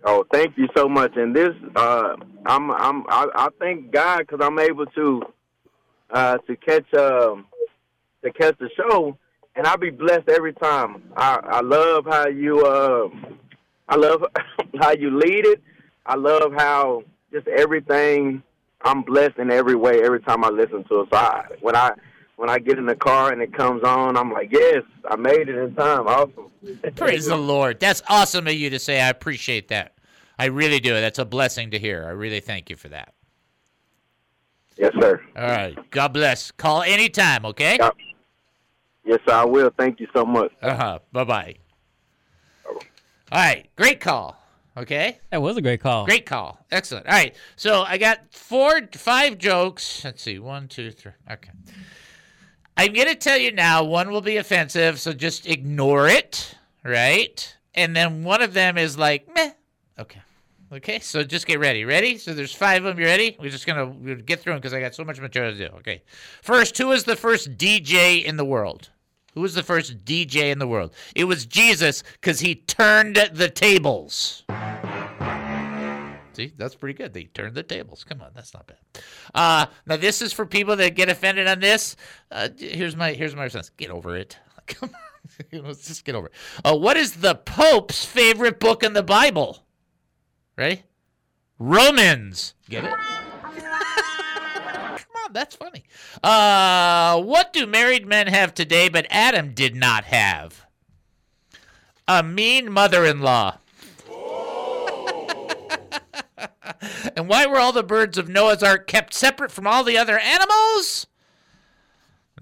Oh, 0.03 0.25
thank 0.33 0.57
you 0.57 0.67
so 0.75 0.89
much. 0.89 1.15
And 1.15 1.35
this, 1.35 1.53
uh, 1.75 2.15
I'm, 2.45 2.71
I'm, 2.71 3.05
I, 3.07 3.27
I 3.35 3.49
thank 3.59 3.91
God 3.91 4.19
because 4.19 4.39
I'm 4.41 4.59
able 4.59 4.85
to, 4.87 5.21
uh, 6.09 6.37
to 6.39 6.55
catch, 6.57 6.93
um, 6.95 7.45
to 8.23 8.31
catch 8.33 8.57
the 8.57 8.69
show, 8.75 9.17
and 9.55 9.65
I'll 9.67 9.77
be 9.77 9.91
blessed 9.91 10.27
every 10.27 10.53
time. 10.53 11.03
I, 11.15 11.39
I 11.43 11.61
love 11.61 12.05
how 12.05 12.27
you, 12.27 12.65
uh, 12.65 13.09
I 13.87 13.95
love 13.95 14.25
how 14.81 14.91
you 14.91 15.17
lead 15.17 15.45
it. 15.45 15.61
I 16.05 16.15
love 16.15 16.51
how 16.53 17.03
just 17.33 17.47
everything. 17.47 18.41
I'm 18.81 19.01
blessed 19.01 19.37
in 19.37 19.51
every 19.51 19.75
way 19.75 20.03
every 20.03 20.21
time 20.21 20.43
I 20.43 20.49
listen 20.49 20.83
to 20.85 21.01
it. 21.01 21.07
So 21.09 21.17
I, 21.17 21.45
when 21.61 21.75
I 21.75 21.91
when 22.35 22.49
I 22.49 22.59
get 22.59 22.77
in 22.77 22.85
the 22.85 22.95
car 22.95 23.31
and 23.31 23.41
it 23.41 23.53
comes 23.53 23.83
on, 23.83 24.17
I'm 24.17 24.31
like, 24.31 24.51
yes, 24.51 24.83
I 25.09 25.15
made 25.15 25.49
it 25.49 25.55
in 25.57 25.73
time. 25.75 26.07
Awesome. 26.07 26.51
Praise 26.95 27.25
the 27.25 27.37
Lord. 27.37 27.79
That's 27.79 28.01
awesome 28.07 28.47
of 28.47 28.53
you 28.53 28.69
to 28.69 28.79
say. 28.79 29.01
I 29.01 29.09
appreciate 29.09 29.69
that. 29.69 29.93
I 30.37 30.45
really 30.45 30.79
do. 30.79 30.93
That's 30.93 31.19
a 31.19 31.25
blessing 31.25 31.71
to 31.71 31.79
hear. 31.79 32.05
I 32.05 32.11
really 32.11 32.39
thank 32.39 32.69
you 32.69 32.75
for 32.75 32.89
that. 32.89 33.13
Yes, 34.77 34.91
sir. 34.99 35.21
All 35.37 35.43
right. 35.43 35.77
God 35.91 36.09
bless. 36.09 36.51
Call 36.51 36.81
anytime, 36.81 37.45
okay? 37.45 37.77
Yes, 39.05 39.19
sir, 39.27 39.33
I 39.33 39.45
will. 39.45 39.71
Thank 39.77 39.99
you 39.99 40.07
so 40.13 40.25
much. 40.25 40.51
Uh 40.61 40.75
huh. 40.75 40.99
Bye 41.11 41.23
bye. 41.23 41.55
All 42.65 42.79
right. 43.31 43.67
Great 43.75 43.99
call. 43.99 44.42
Okay. 44.75 45.19
That 45.29 45.41
was 45.41 45.55
a 45.57 45.61
great 45.61 45.81
call. 45.81 46.05
Great 46.05 46.25
call. 46.25 46.59
Excellent. 46.71 47.05
All 47.05 47.13
right. 47.13 47.35
So 47.55 47.83
I 47.83 47.97
got 47.97 48.19
four, 48.31 48.81
five 48.93 49.37
jokes. 49.37 50.03
Let's 50.03 50.23
see. 50.23 50.39
One, 50.39 50.67
two, 50.67 50.91
three. 50.91 51.11
Okay. 51.29 51.51
I'm 52.75 52.93
going 52.93 53.07
to 53.07 53.15
tell 53.15 53.37
you 53.37 53.51
now, 53.51 53.83
one 53.83 54.09
will 54.09 54.21
be 54.21 54.37
offensive, 54.37 54.99
so 54.99 55.13
just 55.13 55.45
ignore 55.45 56.07
it, 56.07 56.55
right? 56.83 57.55
And 57.75 57.95
then 57.95 58.23
one 58.23 58.41
of 58.41 58.53
them 58.53 58.79
is 58.79 58.97
like, 58.97 59.27
meh. 59.35 59.51
Okay. 59.99 60.21
Okay, 60.71 60.97
so 60.97 61.23
just 61.23 61.45
get 61.45 61.59
ready. 61.59 61.85
Ready? 61.85 62.17
So 62.17 62.33
there's 62.33 62.53
five 62.53 62.83
of 62.83 62.95
them. 62.95 62.99
You 62.99 63.05
ready? 63.05 63.37
We're 63.39 63.51
just 63.51 63.67
going 63.67 64.05
to 64.05 64.15
get 64.15 64.39
through 64.39 64.53
them 64.53 64.59
because 64.59 64.73
I 64.73 64.79
got 64.79 64.95
so 64.95 65.03
much 65.03 65.19
material 65.19 65.51
to 65.51 65.57
do. 65.69 65.75
Okay. 65.77 66.01
First, 66.41 66.75
who 66.79 66.91
is 66.91 67.03
the 67.03 67.15
first 67.15 67.57
DJ 67.57 68.23
in 68.23 68.37
the 68.37 68.45
world? 68.45 68.89
Who 69.33 69.41
was 69.41 69.55
the 69.55 69.63
first 69.63 70.05
DJ 70.05 70.51
in 70.51 70.59
the 70.59 70.67
world? 70.67 70.93
It 71.15 71.25
was 71.25 71.45
Jesus 71.45 72.03
because 72.13 72.39
he 72.39 72.55
turned 72.55 73.15
the 73.33 73.49
tables. 73.49 74.43
See, 76.33 76.51
that's 76.57 76.73
pretty 76.75 76.95
good. 76.95 77.13
They 77.13 77.25
turned 77.25 77.55
the 77.55 77.63
tables. 77.63 78.03
Come 78.03 78.21
on, 78.21 78.31
that's 78.33 78.53
not 78.53 78.67
bad. 78.67 78.77
Uh, 79.33 79.67
now 79.85 79.97
this 79.97 80.21
is 80.21 80.33
for 80.33 80.45
people 80.45 80.75
that 80.77 80.95
get 80.95 81.09
offended 81.09 81.47
on 81.47 81.59
this. 81.59 81.95
Uh, 82.31 82.49
here's 82.57 82.95
my 82.95 83.13
here's 83.13 83.35
my 83.35 83.43
response. 83.43 83.69
Get 83.77 83.91
over 83.91 84.15
it. 84.15 84.37
Come 84.67 84.89
on, 84.93 85.63
let's 85.65 85.87
just 85.87 86.05
get 86.05 86.15
over 86.15 86.27
it. 86.27 86.33
Uh, 86.65 86.75
what 86.75 86.97
is 86.97 87.13
the 87.13 87.35
Pope's 87.35 88.03
favorite 88.03 88.59
book 88.59 88.83
in 88.83 88.93
the 88.93 89.03
Bible? 89.03 89.63
Ready? 90.57 90.83
Romans. 91.59 92.55
Get 92.69 92.83
it? 92.83 92.93
that's 95.33 95.55
funny. 95.55 95.83
Uh, 96.23 97.21
what 97.21 97.53
do 97.53 97.65
married 97.65 98.07
men 98.07 98.27
have 98.27 98.53
today, 98.53 98.89
but 98.89 99.07
Adam 99.09 99.53
did 99.53 99.75
not 99.75 100.05
have? 100.05 100.65
A 102.07 102.23
mean 102.23 102.71
mother-in-law. 102.71 103.57
and 107.15 107.27
why 107.27 107.45
were 107.45 107.59
all 107.59 107.71
the 107.71 107.83
birds 107.83 108.17
of 108.17 108.29
Noah's 108.29 108.63
Ark 108.63 108.87
kept 108.87 109.13
separate 109.13 109.51
from 109.51 109.67
all 109.67 109.83
the 109.83 109.97
other 109.97 110.17
animals? 110.19 111.07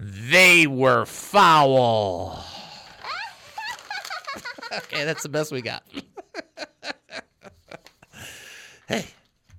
They 0.00 0.66
were 0.66 1.04
foul. 1.04 2.44
okay, 4.72 5.04
that's 5.04 5.22
the 5.22 5.28
best 5.28 5.52
we 5.52 5.62
got. 5.62 5.84
hey, 8.88 9.06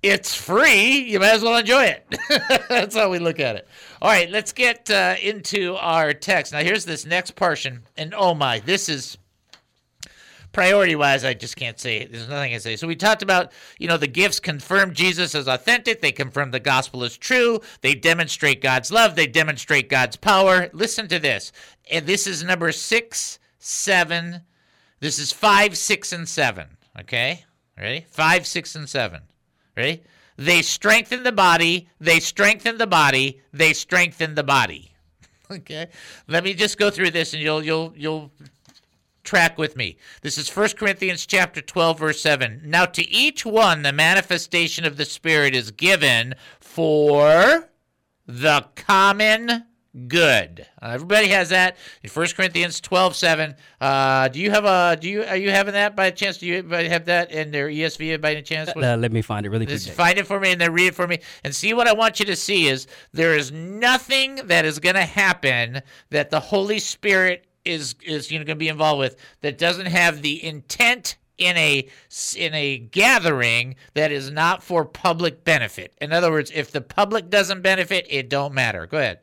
it's 0.03 0.35
free. 0.35 0.99
You 0.99 1.19
might 1.19 1.33
as 1.33 1.41
well 1.41 1.57
enjoy 1.57 1.85
it. 1.85 2.05
That's 2.69 2.95
how 2.95 3.09
we 3.09 3.19
look 3.19 3.39
at 3.39 3.55
it. 3.55 3.67
All 4.01 4.09
right, 4.09 4.29
let's 4.29 4.51
get 4.51 4.91
uh, 4.91 5.15
into 5.21 5.75
our 5.75 6.13
text. 6.13 6.51
Now, 6.51 6.59
here's 6.59 6.83
this 6.83 7.05
next 7.05 7.35
portion. 7.35 7.83
And 7.95 8.13
oh 8.13 8.33
my, 8.35 8.59
this 8.59 8.89
is 8.89 9.17
priority 10.51 10.95
wise, 10.95 11.25
I 11.25 11.33
just 11.33 11.55
can't 11.55 11.79
say 11.79 11.97
it. 11.97 12.11
There's 12.11 12.27
nothing 12.27 12.43
I 12.43 12.49
can 12.49 12.59
say. 12.59 12.75
So 12.75 12.85
we 12.85 12.95
talked 12.95 13.23
about, 13.23 13.51
you 13.79 13.87
know, 13.87 13.97
the 13.97 14.07
gifts 14.07 14.39
confirm 14.39 14.93
Jesus 14.93 15.35
as 15.35 15.47
authentic. 15.47 16.01
They 16.01 16.11
confirm 16.11 16.51
the 16.51 16.59
gospel 16.59 17.03
is 17.03 17.17
true. 17.17 17.59
They 17.81 17.95
demonstrate 17.95 18.61
God's 18.61 18.91
love. 18.91 19.15
They 19.15 19.27
demonstrate 19.27 19.89
God's 19.89 20.17
power. 20.17 20.69
Listen 20.73 21.07
to 21.07 21.17
this. 21.17 21.51
And 21.89 22.05
this 22.05 22.27
is 22.27 22.43
number 22.43 22.71
six, 22.71 23.39
seven. 23.57 24.41
This 24.99 25.17
is 25.17 25.31
five, 25.31 25.77
six, 25.77 26.13
and 26.13 26.29
seven. 26.29 26.77
Okay? 26.99 27.45
Ready? 27.77 28.05
Five, 28.09 28.45
six, 28.45 28.75
and 28.75 28.87
seven. 28.87 29.21
Ready? 29.75 30.03
They 30.37 30.61
strengthen 30.61 31.23
the 31.23 31.31
body, 31.31 31.89
they 31.99 32.19
strengthen 32.19 32.77
the 32.77 32.87
body, 32.87 33.41
they 33.51 33.73
strengthen 33.73 34.35
the 34.35 34.43
body. 34.43 34.91
okay? 35.51 35.87
Let 36.27 36.43
me 36.43 36.53
just 36.53 36.77
go 36.77 36.89
through 36.89 37.11
this 37.11 37.33
and 37.33 37.41
you'll 37.41 37.63
you'll 37.63 37.93
you'll 37.95 38.31
track 39.23 39.57
with 39.57 39.75
me. 39.75 39.97
This 40.21 40.37
is 40.37 40.53
1 40.53 40.69
Corinthians 40.71 41.25
chapter 41.25 41.61
12 41.61 41.99
verse 41.99 42.21
7. 42.21 42.61
Now 42.65 42.85
to 42.85 43.07
each 43.09 43.45
one 43.45 43.83
the 43.83 43.93
manifestation 43.93 44.85
of 44.85 44.97
the 44.97 45.05
spirit 45.05 45.55
is 45.55 45.71
given 45.71 46.35
for 46.59 47.69
the 48.25 48.65
common 48.75 49.65
good. 50.07 50.65
Uh, 50.81 50.89
everybody 50.89 51.27
has 51.27 51.49
that 51.49 51.77
1 52.11 52.27
Corinthians 52.35 52.81
12, 52.81 53.15
7. 53.15 53.55
Uh, 53.79 54.27
do 54.27 54.39
you 54.39 54.51
have 54.51 54.65
a, 54.65 54.97
do 54.99 55.09
you, 55.09 55.23
are 55.23 55.37
you 55.37 55.51
having 55.51 55.73
that 55.73 55.95
by 55.95 56.09
chance? 56.11 56.37
Do 56.37 56.47
you 56.47 56.63
have 56.63 57.05
that 57.05 57.31
in 57.31 57.51
their 57.51 57.67
ESV 57.67 58.19
by 58.21 58.31
any 58.33 58.41
chance? 58.41 58.69
Uh, 58.75 58.97
let 58.97 59.11
me 59.11 59.21
find 59.21 59.45
it 59.45 59.49
really 59.49 59.65
quick. 59.65 59.79
Find 59.81 60.17
it 60.17 60.27
for 60.27 60.39
me 60.39 60.51
and 60.51 60.61
then 60.61 60.73
read 60.73 60.87
it 60.87 60.95
for 60.95 61.07
me 61.07 61.19
and 61.43 61.53
see 61.53 61.73
what 61.73 61.87
I 61.87 61.93
want 61.93 62.19
you 62.19 62.25
to 62.25 62.35
see 62.35 62.67
is 62.67 62.87
there 63.11 63.35
is 63.35 63.51
nothing 63.51 64.35
that 64.45 64.65
is 64.65 64.79
going 64.79 64.95
to 64.95 65.05
happen 65.05 65.81
that 66.09 66.29
the 66.29 66.39
Holy 66.39 66.79
Spirit 66.79 67.45
is, 67.65 67.95
is, 68.03 68.31
you 68.31 68.39
know, 68.39 68.45
going 68.45 68.57
to 68.57 68.59
be 68.59 68.69
involved 68.69 68.99
with 68.99 69.17
that 69.41 69.57
doesn't 69.57 69.87
have 69.87 70.21
the 70.21 70.43
intent 70.43 71.17
in 71.39 71.57
a 71.57 71.87
in 72.37 72.53
a 72.53 72.77
gathering 72.77 73.75
that 73.95 74.11
is 74.11 74.29
not 74.29 74.61
for 74.61 74.85
public 74.85 75.43
benefit. 75.43 75.91
In 75.99 76.13
other 76.13 76.29
words, 76.29 76.51
if 76.53 76.71
the 76.71 76.79
public 76.79 77.31
doesn't 77.31 77.61
benefit, 77.63 78.05
it 78.07 78.29
don't 78.29 78.53
matter. 78.53 78.85
Go 78.85 78.99
ahead 78.99 79.19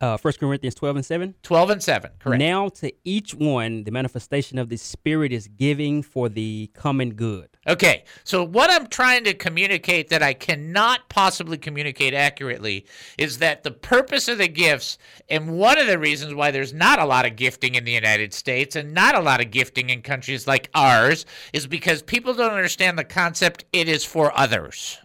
uh, 0.00 0.18
1 0.18 0.34
Corinthians 0.34 0.74
12 0.74 0.96
and 0.96 1.06
7? 1.06 1.34
12 1.42 1.70
and 1.70 1.82
7, 1.82 2.10
correct. 2.18 2.38
Now 2.38 2.68
to 2.68 2.92
each 3.04 3.34
one, 3.34 3.84
the 3.84 3.90
manifestation 3.90 4.58
of 4.58 4.68
the 4.68 4.76
Spirit 4.76 5.32
is 5.32 5.48
giving 5.48 6.02
for 6.02 6.28
the 6.28 6.70
common 6.74 7.14
good. 7.14 7.48
Okay, 7.66 8.04
so 8.24 8.44
what 8.44 8.70
I'm 8.70 8.86
trying 8.86 9.24
to 9.24 9.34
communicate 9.34 10.08
that 10.08 10.22
I 10.22 10.32
cannot 10.32 11.08
possibly 11.08 11.58
communicate 11.58 12.14
accurately 12.14 12.86
is 13.18 13.38
that 13.38 13.62
the 13.62 13.70
purpose 13.70 14.28
of 14.28 14.38
the 14.38 14.48
gifts, 14.48 14.98
and 15.28 15.58
one 15.58 15.78
of 15.78 15.86
the 15.86 15.98
reasons 15.98 16.34
why 16.34 16.50
there's 16.50 16.72
not 16.72 16.98
a 16.98 17.04
lot 17.04 17.26
of 17.26 17.36
gifting 17.36 17.74
in 17.74 17.84
the 17.84 17.92
United 17.92 18.32
States 18.32 18.76
and 18.76 18.94
not 18.94 19.14
a 19.14 19.20
lot 19.20 19.40
of 19.40 19.50
gifting 19.50 19.90
in 19.90 20.02
countries 20.02 20.46
like 20.46 20.70
ours, 20.74 21.26
is 21.52 21.66
because 21.66 22.02
people 22.02 22.34
don't 22.34 22.52
understand 22.52 22.98
the 22.98 23.04
concept 23.04 23.64
it 23.72 23.88
is 23.88 24.04
for 24.04 24.36
others. 24.36 24.98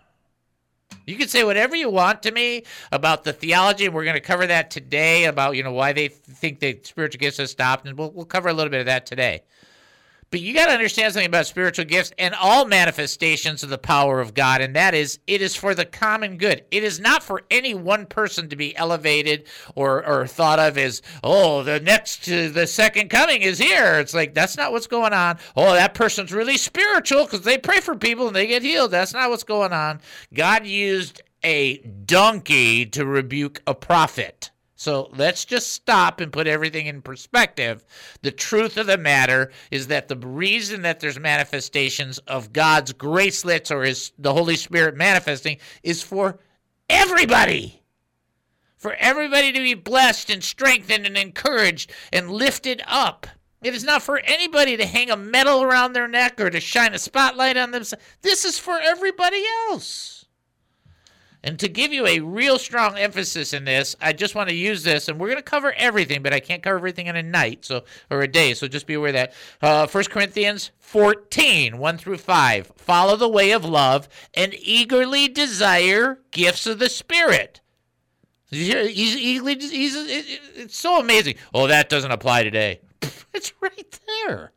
You 1.05 1.15
can 1.17 1.27
say 1.27 1.43
whatever 1.43 1.75
you 1.75 1.89
want 1.89 2.23
to 2.23 2.31
me 2.31 2.63
about 2.91 3.23
the 3.23 3.33
theology, 3.33 3.85
and 3.85 3.93
we're 3.93 4.05
going 4.05 4.15
to 4.15 4.21
cover 4.21 4.47
that 4.47 4.71
today 4.71 5.25
about 5.25 5.55
you 5.55 5.63
know 5.63 5.73
why 5.73 5.93
they 5.93 6.07
think 6.07 6.59
that 6.59 6.85
spiritual 6.85 7.19
gifts 7.19 7.37
have 7.37 7.49
stopped, 7.49 7.85
and 7.85 7.97
we'll 7.97 8.11
we'll 8.11 8.25
cover 8.25 8.49
a 8.49 8.53
little 8.53 8.71
bit 8.71 8.79
of 8.79 8.85
that 8.85 9.05
today. 9.05 9.43
But 10.34 10.41
you 10.41 10.56
got 10.56 10.65
to 10.65 10.72
understand 10.72 11.13
something 11.13 11.28
about 11.28 11.46
spiritual 11.46 11.86
gifts 11.86 12.12
and 12.17 12.34
all 12.34 12.65
manifestations 12.65 13.62
of 13.62 13.69
the 13.69 13.78
power 13.78 14.19
of 14.19 14.34
God, 14.34 14.62
and 14.62 14.76
that 14.76 14.96
is 14.96 15.19
it 15.28 15.43
is 15.43 15.56
for 15.56 15.76
the 15.76 15.86
common 15.86 16.38
good. 16.38 16.65
It 16.72 16.84
is 16.84 17.00
not 17.00 17.22
for 17.22 17.43
any 17.52 17.76
one 17.76 18.08
person 18.08 18.50
to 18.50 18.56
be 18.56 18.76
elevated 18.76 19.46
or, 19.76 20.04
or 20.04 20.26
thought 20.26 20.58
of 20.58 20.76
as, 20.76 21.04
oh, 21.24 21.62
the 21.62 21.80
next, 21.82 22.28
uh, 22.28 22.50
the 22.52 22.65
second 22.65 23.12
coming 23.12 23.43
is 23.43 23.60
here. 23.60 24.00
It's 24.00 24.15
like, 24.15 24.34
that's 24.34 24.58
not 24.58 24.72
what's 24.72 24.88
going 24.88 25.13
on. 25.13 25.38
Oh, 25.56 25.76
that 25.76 25.93
person's 25.93 26.34
really 26.34 26.58
spiritual 26.58 27.26
because 27.26 27.41
they 27.41 27.60
pray 27.60 27.80
for 27.80 27.96
people 27.96 28.26
and 28.26 28.36
they 28.36 28.48
get 28.48 28.63
healed. 28.63 28.89
That's 28.89 29.13
not 29.13 29.30
what's 29.30 29.43
going 29.43 29.72
on. 29.72 30.02
God 30.34 30.65
used 30.65 31.22
a 31.43 31.78
donkey 31.78 32.88
to 32.88 33.06
rebuke 33.06 33.62
a 33.67 33.76
prophet. 33.76 34.50
So 34.84 35.10
let's 35.15 35.46
just 35.46 35.72
stop 35.72 36.19
and 36.19 36.30
put 36.30 36.46
everything 36.46 36.88
in 36.88 37.02
perspective. 37.02 37.86
The 38.22 38.32
truth 38.32 38.76
of 38.76 38.86
the 38.86 38.98
matter 38.98 39.50
is 39.72 39.88
that 39.88 40.10
the 40.10 40.17
reason 40.17 40.82
that 40.82 41.00
there's 41.00 41.17
manifestations 41.17 42.17
of 42.28 42.52
God's 42.52 42.91
gracelets 42.91 43.72
or 43.72 43.84
his 43.84 44.12
the 44.19 44.34
Holy 44.34 44.58
Spirit 44.58 44.98
manifesting 44.98 45.60
is 45.84 46.04
for 46.04 46.38
everybody. 46.89 47.82
For 48.76 48.93
everybody 48.96 49.54
to 49.54 49.60
be 49.60 49.74
blessed 49.74 50.30
and 50.30 50.43
strengthened 50.43 51.06
and 51.06 51.17
encouraged 51.17 51.89
and 52.12 52.30
lifted 52.30 52.82
up. 52.86 53.26
It 53.63 53.74
is 53.74 53.86
not 53.86 54.04
for 54.04 54.17
anybody 54.17 54.76
to 54.76 54.86
hang 54.86 55.10
a 55.10 55.15
medal 55.15 55.63
around 55.63 55.93
their 55.93 56.10
neck 56.10 56.41
or 56.41 56.50
to 56.50 56.60
shine 56.60 56.93
a 56.93 57.00
spotlight 57.00 57.56
on 57.56 57.72
themselves. 57.72 58.04
This 58.22 58.43
is 58.43 58.60
for 58.60 58.82
everybody 58.82 59.46
else. 59.69 60.22
And 61.43 61.60
to 61.60 61.67
give 61.67 61.91
you 61.91 62.08
a 62.08 62.21
real 62.21 62.58
strong 62.58 62.97
emphasis 62.97 63.51
in 63.51 63.65
this, 63.65 63.97
I 63.99 64.13
just 64.13 64.34
want 64.34 64.49
to 64.49 64.56
use 64.56 64.84
this, 64.84 65.10
and 65.10 65.19
we're 65.19 65.27
going 65.27 65.38
to 65.38 65.43
cover 65.43 65.73
everything, 65.73 66.23
but 66.23 66.34
I 66.34 66.39
can't 66.39 66.63
cover 66.63 66.77
everything 66.77 67.08
in 67.08 67.17
a 67.17 67.23
night, 67.23 67.65
so 67.65 67.84
or 68.10 68.21
a 68.21 68.27
day. 68.29 68.53
So 68.53 68.69
just 68.69 68.88
be 68.88 68.93
aware 68.93 69.12
that. 69.12 69.34
Uh, 69.62 69.88
1 69.88 70.03
Corinthians 70.06 70.71
14, 70.79 71.77
1 71.77 71.97
through 71.97 72.17
5. 72.17 72.71
Follow 72.77 73.17
the 73.17 73.27
way 73.27 73.51
of 73.51 73.65
love 73.65 74.08
and 74.34 74.53
eagerly 74.53 75.27
desire 75.27 76.19
gifts 76.32 76.65
of 76.65 76.79
the 76.79 76.89
Spirit. 76.89 77.60
It's 78.51 80.77
so 80.77 80.99
amazing. 80.99 81.36
Oh, 81.53 81.67
that 81.67 81.89
doesn't 81.89 82.12
apply 82.12 82.43
today. 82.43 82.79
It's 83.36 83.51
right 83.62 83.99
there. 84.27 84.51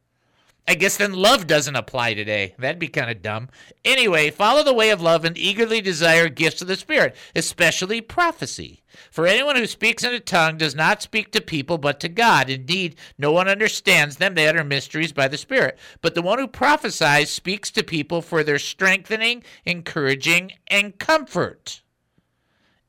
I 0.68 0.74
guess 0.74 0.96
then 0.96 1.12
love 1.12 1.46
doesn't 1.46 1.76
apply 1.76 2.14
today. 2.14 2.54
That'd 2.58 2.80
be 2.80 2.88
kind 2.88 3.08
of 3.08 3.22
dumb. 3.22 3.50
Anyway, 3.84 4.30
follow 4.30 4.64
the 4.64 4.74
way 4.74 4.90
of 4.90 5.00
love 5.00 5.24
and 5.24 5.38
eagerly 5.38 5.80
desire 5.80 6.28
gifts 6.28 6.60
of 6.60 6.66
the 6.66 6.74
Spirit, 6.76 7.14
especially 7.36 8.00
prophecy. 8.00 8.82
For 9.12 9.28
anyone 9.28 9.54
who 9.54 9.66
speaks 9.66 10.02
in 10.02 10.12
a 10.12 10.18
tongue 10.18 10.56
does 10.56 10.74
not 10.74 11.02
speak 11.02 11.30
to 11.32 11.40
people 11.40 11.78
but 11.78 12.00
to 12.00 12.08
God. 12.08 12.50
Indeed, 12.50 12.96
no 13.16 13.30
one 13.30 13.46
understands 13.46 14.16
them. 14.16 14.34
They 14.34 14.48
utter 14.48 14.64
mysteries 14.64 15.12
by 15.12 15.28
the 15.28 15.36
Spirit. 15.36 15.78
But 16.00 16.16
the 16.16 16.22
one 16.22 16.40
who 16.40 16.48
prophesies 16.48 17.30
speaks 17.30 17.70
to 17.70 17.84
people 17.84 18.20
for 18.20 18.42
their 18.42 18.58
strengthening, 18.58 19.44
encouraging, 19.64 20.52
and 20.66 20.98
comfort. 20.98 21.82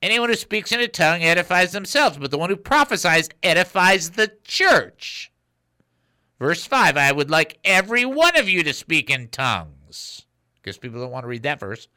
Anyone 0.01 0.29
who 0.29 0.35
speaks 0.35 0.71
in 0.71 0.79
a 0.79 0.87
tongue 0.87 1.23
edifies 1.23 1.73
themselves, 1.73 2.17
but 2.17 2.31
the 2.31 2.37
one 2.37 2.49
who 2.49 2.55
prophesies 2.55 3.29
edifies 3.43 4.11
the 4.11 4.31
church. 4.43 5.31
Verse 6.39 6.65
5 6.65 6.97
I 6.97 7.11
would 7.11 7.29
like 7.29 7.59
every 7.63 8.05
one 8.05 8.37
of 8.37 8.49
you 8.49 8.63
to 8.63 8.73
speak 8.73 9.09
in 9.09 9.29
tongues. 9.29 10.25
Because 10.55 10.77
people 10.77 10.99
don't 10.99 11.11
want 11.11 11.23
to 11.23 11.29
read 11.29 11.43
that 11.43 11.59
verse. 11.59 11.87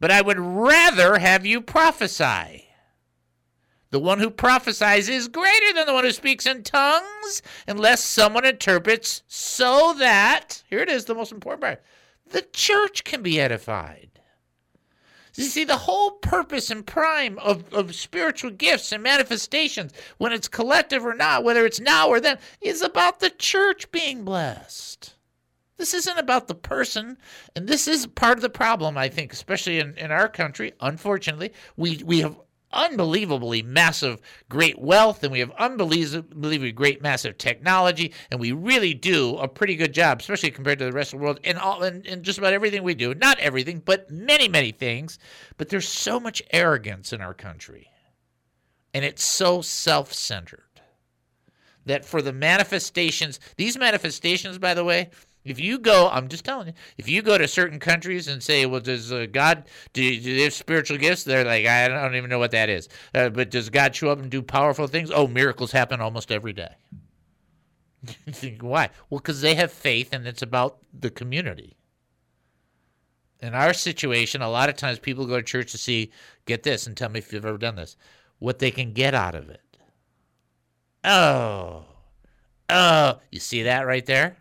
But 0.00 0.10
I 0.10 0.20
would 0.20 0.38
rather 0.38 1.18
have 1.18 1.46
you 1.46 1.60
prophesy. 1.60 2.68
The 3.90 4.00
one 4.00 4.18
who 4.18 4.30
prophesies 4.30 5.08
is 5.08 5.28
greater 5.28 5.74
than 5.74 5.86
the 5.86 5.92
one 5.92 6.04
who 6.04 6.12
speaks 6.12 6.46
in 6.46 6.62
tongues, 6.62 7.42
unless 7.68 8.02
someone 8.02 8.46
interprets, 8.46 9.22
so 9.28 9.94
that, 9.98 10.62
here 10.68 10.78
it 10.78 10.88
is, 10.88 11.04
the 11.04 11.14
most 11.14 11.30
important 11.30 11.60
part, 11.60 11.82
the 12.30 12.40
church 12.40 13.04
can 13.04 13.22
be 13.22 13.38
edified. 13.38 14.11
You 15.34 15.44
see, 15.44 15.64
the 15.64 15.76
whole 15.76 16.12
purpose 16.12 16.70
and 16.70 16.86
prime 16.86 17.38
of, 17.38 17.72
of 17.72 17.94
spiritual 17.94 18.50
gifts 18.50 18.92
and 18.92 19.02
manifestations, 19.02 19.92
when 20.18 20.32
it's 20.32 20.48
collective 20.48 21.06
or 21.06 21.14
not, 21.14 21.42
whether 21.42 21.64
it's 21.64 21.80
now 21.80 22.08
or 22.08 22.20
then, 22.20 22.38
is 22.60 22.82
about 22.82 23.20
the 23.20 23.30
church 23.30 23.90
being 23.90 24.24
blessed. 24.24 25.14
This 25.78 25.94
isn't 25.94 26.18
about 26.18 26.48
the 26.48 26.54
person, 26.54 27.16
and 27.56 27.66
this 27.66 27.88
is 27.88 28.06
part 28.06 28.38
of 28.38 28.42
the 28.42 28.50
problem, 28.50 28.98
I 28.98 29.08
think, 29.08 29.32
especially 29.32 29.80
in, 29.80 29.96
in 29.96 30.10
our 30.12 30.28
country. 30.28 30.74
Unfortunately, 30.80 31.52
we, 31.76 32.02
we 32.04 32.20
have 32.20 32.36
unbelievably 32.72 33.62
massive 33.62 34.20
great 34.48 34.78
wealth 34.78 35.22
and 35.22 35.32
we 35.32 35.40
have 35.40 35.50
unbelievably 35.52 36.72
great 36.72 37.02
massive 37.02 37.36
technology 37.38 38.12
and 38.30 38.40
we 38.40 38.52
really 38.52 38.94
do 38.94 39.36
a 39.38 39.48
pretty 39.48 39.76
good 39.76 39.92
job 39.92 40.20
especially 40.20 40.50
compared 40.50 40.78
to 40.78 40.84
the 40.84 40.92
rest 40.92 41.12
of 41.12 41.18
the 41.18 41.24
world 41.24 41.40
in 41.44 41.56
all 41.56 41.82
in, 41.82 42.02
in 42.04 42.22
just 42.22 42.38
about 42.38 42.52
everything 42.52 42.82
we 42.82 42.94
do. 42.94 43.14
Not 43.14 43.38
everything 43.38 43.82
but 43.84 44.10
many 44.10 44.48
many 44.48 44.72
things. 44.72 45.18
But 45.56 45.68
there's 45.68 45.88
so 45.88 46.18
much 46.18 46.42
arrogance 46.50 47.12
in 47.12 47.20
our 47.20 47.34
country 47.34 47.90
and 48.94 49.04
it's 49.04 49.24
so 49.24 49.62
self-centered 49.62 50.62
that 51.86 52.04
for 52.04 52.22
the 52.22 52.32
manifestations 52.32 53.40
these 53.56 53.76
manifestations 53.78 54.58
by 54.58 54.74
the 54.74 54.84
way 54.84 55.10
if 55.44 55.58
you 55.58 55.78
go, 55.78 56.08
I'm 56.10 56.28
just 56.28 56.44
telling 56.44 56.68
you, 56.68 56.72
if 56.96 57.08
you 57.08 57.20
go 57.20 57.36
to 57.36 57.48
certain 57.48 57.80
countries 57.80 58.28
and 58.28 58.42
say, 58.42 58.64
well, 58.66 58.80
does 58.80 59.12
uh, 59.12 59.26
God, 59.30 59.64
do, 59.92 60.20
do 60.20 60.36
they 60.36 60.44
have 60.44 60.54
spiritual 60.54 60.98
gifts? 60.98 61.24
They're 61.24 61.44
like, 61.44 61.66
I 61.66 61.88
don't 61.88 62.14
even 62.14 62.30
know 62.30 62.38
what 62.38 62.52
that 62.52 62.68
is. 62.68 62.88
Uh, 63.14 63.28
but 63.28 63.50
does 63.50 63.68
God 63.68 63.94
show 63.94 64.10
up 64.10 64.20
and 64.20 64.30
do 64.30 64.40
powerful 64.40 64.86
things? 64.86 65.10
Oh, 65.10 65.26
miracles 65.26 65.72
happen 65.72 66.00
almost 66.00 66.30
every 66.30 66.52
day. 66.52 66.74
why? 68.60 68.90
Well, 69.10 69.18
because 69.18 69.40
they 69.40 69.56
have 69.56 69.72
faith 69.72 70.12
and 70.12 70.26
it's 70.26 70.42
about 70.42 70.78
the 70.92 71.10
community. 71.10 71.76
In 73.40 73.54
our 73.54 73.72
situation, 73.72 74.42
a 74.42 74.50
lot 74.50 74.68
of 74.68 74.76
times 74.76 75.00
people 75.00 75.26
go 75.26 75.36
to 75.36 75.42
church 75.42 75.72
to 75.72 75.78
see, 75.78 76.12
get 76.46 76.62
this, 76.62 76.86
and 76.86 76.96
tell 76.96 77.08
me 77.08 77.18
if 77.18 77.32
you've 77.32 77.44
ever 77.44 77.58
done 77.58 77.74
this, 77.74 77.96
what 78.38 78.60
they 78.60 78.70
can 78.70 78.92
get 78.92 79.14
out 79.14 79.34
of 79.34 79.50
it. 79.50 79.60
Oh, 81.02 81.84
oh, 82.70 83.18
you 83.32 83.40
see 83.40 83.64
that 83.64 83.88
right 83.88 84.06
there? 84.06 84.36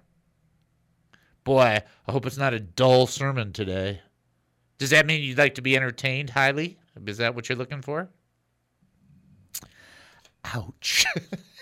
Boy, 1.44 1.82
I 2.08 2.12
hope 2.12 2.26
it's 2.26 2.38
not 2.38 2.54
a 2.54 2.60
dull 2.60 3.08
sermon 3.08 3.52
today. 3.52 4.02
Does 4.78 4.92
that 4.92 5.06
mean 5.06 5.24
you'd 5.24 5.38
like 5.38 5.56
to 5.56 5.62
be 5.62 5.76
entertained 5.76 6.32
highly? 6.32 6.78
Is 7.06 7.18
that 7.18 7.36
what 7.36 7.50
you're 7.50 7.58
looking 7.58 7.82
for? 7.82 8.10
Ouch. 10.46 11.06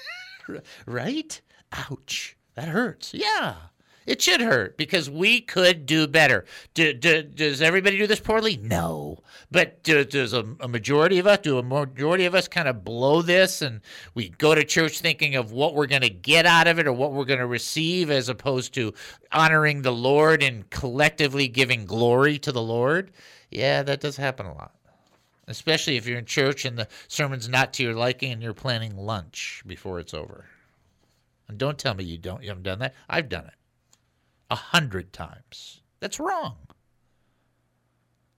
right? 0.86 1.42
Ouch. 1.72 2.38
That 2.56 2.70
hurts. 2.70 3.14
Yeah. 3.14 3.56
It 4.10 4.24
should 4.24 4.42
hurt 4.42 4.76
because 4.76 5.08
we 5.08 5.40
could 5.40 5.86
do 5.86 6.08
better. 6.08 6.44
Do, 6.74 6.94
do, 6.94 7.22
does 7.22 7.62
everybody 7.62 7.96
do 8.00 8.08
this 8.08 8.20
poorly? 8.20 8.58
No. 8.58 9.20
But 9.52 9.84
do, 9.84 10.04
does 10.04 10.34
a, 10.34 10.44
a, 10.62 10.68
majority 10.68 11.20
of 11.20 11.28
us, 11.28 11.38
do 11.38 11.60
a 11.60 11.64
majority 11.64 12.26
of 12.26 12.34
us 12.34 12.48
kind 12.48 12.68
of 12.68 12.84
blow 12.84 13.22
this 13.22 13.62
and 13.62 13.82
we 14.16 14.30
go 14.30 14.56
to 14.56 14.64
church 14.64 15.02
thinking 15.02 15.36
of 15.36 15.52
what 15.52 15.76
we're 15.76 15.86
going 15.86 16.02
to 16.02 16.10
get 16.10 16.48
out 16.48 16.66
of 16.66 16.80
it 16.80 16.88
or 16.88 16.92
what 16.92 17.14
we're 17.14 17.24
going 17.24 17.38
to 17.38 17.46
receive 17.46 18.10
as 18.10 18.30
opposed 18.30 18.74
to 18.74 18.96
honoring 19.32 19.84
the 19.84 19.94
Lord 19.94 20.42
and 20.42 20.68
collectively 20.72 21.48
giving 21.48 21.86
glory 21.86 22.40
to 22.40 22.52
the 22.52 22.64
Lord? 22.64 23.12
Yeah, 23.52 23.84
that 23.84 24.02
does 24.02 24.18
happen 24.18 24.48
a 24.48 24.56
lot 24.56 24.74
especially 25.48 25.98
if 25.98 26.06
you're 26.06 26.20
in 26.20 26.26
church 26.26 26.64
and 26.64 26.78
the 26.78 26.88
sermon's 27.08 27.50
not 27.50 27.74
to 27.74 27.82
your 27.82 27.96
liking 27.96 28.32
and 28.32 28.44
you're 28.44 28.54
planning 28.54 28.96
lunch 28.96 29.64
before 29.66 30.00
it's 30.00 30.14
over. 30.14 30.46
And 31.48 31.58
don't 31.58 31.80
tell 31.80 31.96
me 31.96 32.04
you 32.04 32.20
don't 32.20 32.44
you 32.44 32.50
haven't 32.50 32.62
done 32.62 32.78
that. 32.80 32.94
I've 33.10 33.30
done 33.30 33.46
it 33.46 33.54
a 34.50 34.56
hundred 34.56 35.14
times. 35.14 35.82
That's 36.00 36.20
wrong. 36.20 36.58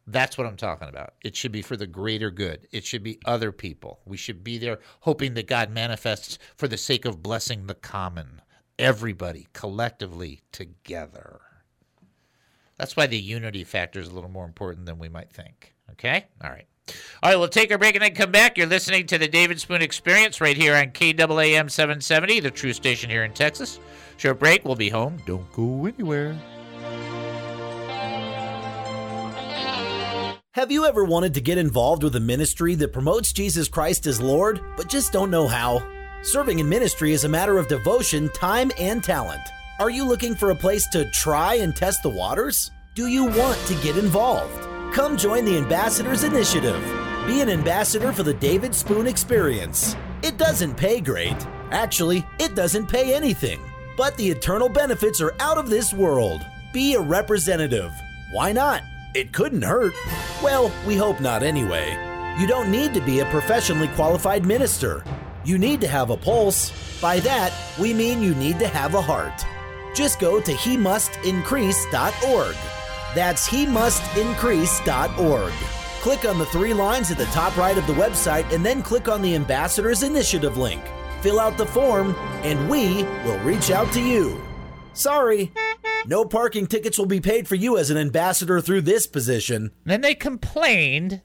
That's 0.08 0.38
what 0.38 0.47
I'm 0.47 0.58
talking 0.58 0.89
about. 0.89 1.13
It 1.24 1.36
should 1.36 1.52
be 1.52 1.62
for 1.62 1.78
the 1.78 1.88
greater 1.88 2.32
good. 2.32 2.67
It 2.71 2.84
should 2.84 3.04
be 3.04 3.19
other 3.26 3.52
people. 3.52 4.00
We 4.06 4.17
should 4.17 4.43
be 4.43 4.58
there 4.58 4.80
hoping 5.02 5.36
that 5.36 5.47
God 5.47 5.69
manifests 5.69 6.38
for 6.58 6.67
the 6.67 6.78
sake 6.78 7.06
of 7.06 7.24
blessing 7.24 7.67
the 7.67 7.76
common, 7.76 8.41
everybody 8.80 9.47
collectively 9.54 10.41
together. 10.52 11.41
That's 12.78 12.95
why 12.97 13.06
the 13.06 13.19
unity 13.19 13.63
factor 13.63 14.00
is 14.00 14.08
a 14.08 14.13
little 14.13 14.30
more 14.30 14.45
important 14.45 14.88
than 14.88 14.97
we 14.97 15.08
might 15.08 15.32
think. 15.32 15.76
Okay? 15.91 16.26
All 16.43 16.50
right. 16.50 16.65
All 17.21 17.30
right, 17.30 17.38
we'll 17.38 17.47
take 17.47 17.71
a 17.71 17.78
break 17.78 17.95
and 17.95 18.04
then 18.04 18.15
come 18.15 18.32
back. 18.32 18.58
You're 18.58 18.67
listening 18.67 19.06
to 19.08 19.17
the 19.17 19.28
David 19.28 19.62
Spoon 19.62 19.82
Experience 19.84 20.41
right 20.41 20.58
here 20.58 20.76
on 20.76 20.91
KAAM 20.91 21.69
770, 21.69 22.39
the 22.39 22.52
true 22.52 22.74
station 22.74 23.10
here 23.10 23.24
in 23.24 23.34
Texas. 23.34 23.80
Short 24.21 24.38
break. 24.38 24.63
We'll 24.63 24.75
be 24.75 24.89
home. 24.89 25.17
Don't 25.25 25.51
go 25.51 25.88
anywhere. 25.88 26.39
Have 30.51 30.69
you 30.69 30.86
ever 30.86 31.03
wanted 31.03 31.34
to 31.34 31.41
get 31.41 31.57
involved 31.57 32.03
with 32.03 32.15
a 32.15 32.19
ministry 32.19 32.75
that 32.75 32.93
promotes 32.93 33.34
Jesus 33.34 33.67
Christ 33.67 34.05
as 34.05 34.21
Lord, 34.21 34.62
but 34.77 34.88
just 34.88 35.12
don't 35.12 35.31
know 35.31 35.47
how? 35.47 35.81
Serving 36.21 36.60
in 36.60 36.69
ministry 36.69 37.13
is 37.13 37.23
a 37.23 37.29
matter 37.29 37.57
of 37.57 37.67
devotion, 37.67 38.29
time, 38.29 38.71
and 38.77 39.03
talent. 39.03 39.41
Are 39.79 39.89
you 39.89 40.05
looking 40.05 40.36
for 40.36 40.51
a 40.51 40.55
place 40.55 40.88
to 40.89 41.10
try 41.10 41.55
and 41.55 41.75
test 41.75 42.03
the 42.03 42.10
waters? 42.10 42.69
Do 42.93 43.07
you 43.07 43.25
want 43.25 43.57
to 43.65 43.73
get 43.81 43.97
involved? 43.97 44.67
Come 44.93 45.17
join 45.17 45.45
the 45.45 45.57
Ambassadors 45.57 46.23
Initiative. 46.23 46.79
Be 47.25 47.41
an 47.41 47.49
ambassador 47.49 48.13
for 48.13 48.21
the 48.21 48.36
David 48.36 48.75
Spoon 48.75 49.07
Experience. 49.07 49.95
It 50.21 50.38
doesn't 50.38 50.75
pay 50.75 51.01
great. 51.01 51.47
Actually, 51.71 52.23
it 52.38 52.53
doesn't 52.53 52.88
pay 52.88 53.15
anything 53.15 53.60
but 54.01 54.17
the 54.17 54.31
eternal 54.31 54.67
benefits 54.67 55.21
are 55.21 55.35
out 55.39 55.59
of 55.59 55.69
this 55.69 55.93
world. 55.93 56.43
Be 56.73 56.95
a 56.95 56.99
representative. 56.99 57.93
Why 58.31 58.51
not? 58.51 58.81
It 59.13 59.31
couldn't 59.31 59.61
hurt. 59.61 59.93
Well, 60.41 60.73
we 60.87 60.95
hope 60.95 61.19
not 61.19 61.43
anyway. 61.43 61.91
You 62.39 62.47
don't 62.47 62.71
need 62.71 62.95
to 62.95 63.01
be 63.01 63.19
a 63.19 63.29
professionally 63.29 63.89
qualified 63.89 64.43
minister. 64.43 65.03
You 65.45 65.59
need 65.59 65.81
to 65.81 65.87
have 65.87 66.09
a 66.09 66.17
pulse. 66.17 66.71
By 66.99 67.19
that, 67.19 67.53
we 67.79 67.93
mean 67.93 68.23
you 68.23 68.33
need 68.33 68.57
to 68.57 68.67
have 68.67 68.95
a 68.95 69.01
heart. 69.03 69.45
Just 69.93 70.19
go 70.19 70.41
to 70.41 70.51
he 70.51 70.77
must 70.77 71.11
increase.org. 71.23 72.55
That's 73.13 73.45
he 73.45 73.67
must 73.67 74.01
increase.org. 74.17 75.53
Click 76.01 76.25
on 76.25 76.39
the 76.39 76.47
three 76.47 76.73
lines 76.73 77.11
at 77.11 77.19
the 77.19 77.25
top 77.25 77.55
right 77.55 77.77
of 77.77 77.85
the 77.85 77.93
website 77.93 78.51
and 78.51 78.65
then 78.65 78.81
click 78.81 79.07
on 79.07 79.21
the 79.21 79.35
Ambassadors 79.35 80.01
Initiative 80.01 80.57
link. 80.57 80.81
Fill 81.21 81.39
out 81.39 81.57
the 81.57 81.65
form, 81.65 82.15
and 82.43 82.69
we 82.69 83.03
will 83.23 83.38
reach 83.39 83.69
out 83.69 83.91
to 83.93 84.01
you. 84.01 84.41
Sorry, 84.93 85.51
no 86.05 86.25
parking 86.25 86.65
tickets 86.65 86.97
will 86.97 87.05
be 87.05 87.21
paid 87.21 87.47
for 87.47 87.55
you 87.55 87.77
as 87.77 87.91
an 87.91 87.97
ambassador 87.97 88.60
through 88.60 88.81
this 88.81 89.05
position. 89.05 89.71
Then 89.86 90.01
they 90.01 90.15
complained 90.15 91.21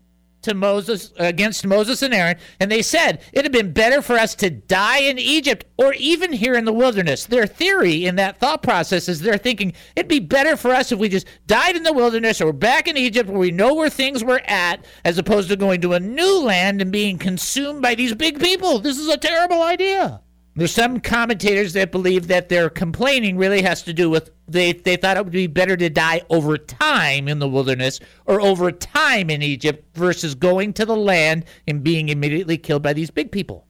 to 0.46 0.54
Moses 0.54 1.12
against 1.18 1.66
Moses 1.66 2.02
and 2.02 2.12
Aaron, 2.12 2.38
and 2.58 2.70
they 2.72 2.82
said 2.82 3.20
it'd 3.32 3.44
have 3.44 3.52
been 3.52 3.72
better 3.72 4.02
for 4.02 4.14
us 4.14 4.34
to 4.36 4.50
die 4.50 5.00
in 5.00 5.18
Egypt 5.18 5.64
or 5.76 5.92
even 5.94 6.32
here 6.32 6.54
in 6.54 6.64
the 6.64 6.72
wilderness. 6.72 7.26
Their 7.26 7.46
theory 7.46 8.06
in 8.06 8.16
that 8.16 8.40
thought 8.40 8.62
process 8.62 9.08
is 9.08 9.20
they're 9.20 9.38
thinking 9.38 9.74
it'd 9.94 10.08
be 10.08 10.18
better 10.18 10.56
for 10.56 10.70
us 10.70 10.90
if 10.90 10.98
we 10.98 11.08
just 11.08 11.26
died 11.46 11.76
in 11.76 11.82
the 11.82 11.92
wilderness 11.92 12.40
or 12.40 12.52
back 12.52 12.88
in 12.88 12.96
Egypt 12.96 13.28
where 13.28 13.38
we 13.38 13.50
know 13.50 13.74
where 13.74 13.90
things 13.90 14.24
were 14.24 14.40
at, 14.46 14.84
as 15.04 15.18
opposed 15.18 15.48
to 15.50 15.56
going 15.56 15.80
to 15.82 15.92
a 15.92 16.00
new 16.00 16.40
land 16.40 16.80
and 16.80 16.90
being 16.90 17.18
consumed 17.18 17.82
by 17.82 17.94
these 17.94 18.14
big 18.14 18.40
people. 18.40 18.78
This 18.78 18.98
is 18.98 19.08
a 19.08 19.18
terrible 19.18 19.62
idea. 19.62 20.22
There's 20.54 20.72
some 20.72 21.00
commentators 21.00 21.74
that 21.74 21.92
believe 21.92 22.28
that 22.28 22.48
their 22.48 22.70
complaining 22.70 23.36
really 23.36 23.60
has 23.60 23.82
to 23.82 23.92
do 23.92 24.08
with 24.08 24.30
they, 24.48 24.72
they 24.72 24.96
thought 24.96 25.16
it 25.16 25.24
would 25.24 25.32
be 25.32 25.46
better 25.46 25.76
to 25.76 25.90
die 25.90 26.22
over 26.30 26.56
time 26.56 27.28
in 27.28 27.38
the 27.38 27.48
wilderness 27.48 28.00
or 28.26 28.40
over 28.40 28.70
time 28.70 29.30
in 29.30 29.42
Egypt 29.42 29.84
versus 29.94 30.34
going 30.34 30.72
to 30.74 30.84
the 30.84 30.96
land 30.96 31.44
and 31.66 31.82
being 31.82 32.08
immediately 32.08 32.56
killed 32.56 32.82
by 32.82 32.92
these 32.92 33.10
big 33.10 33.32
people. 33.32 33.66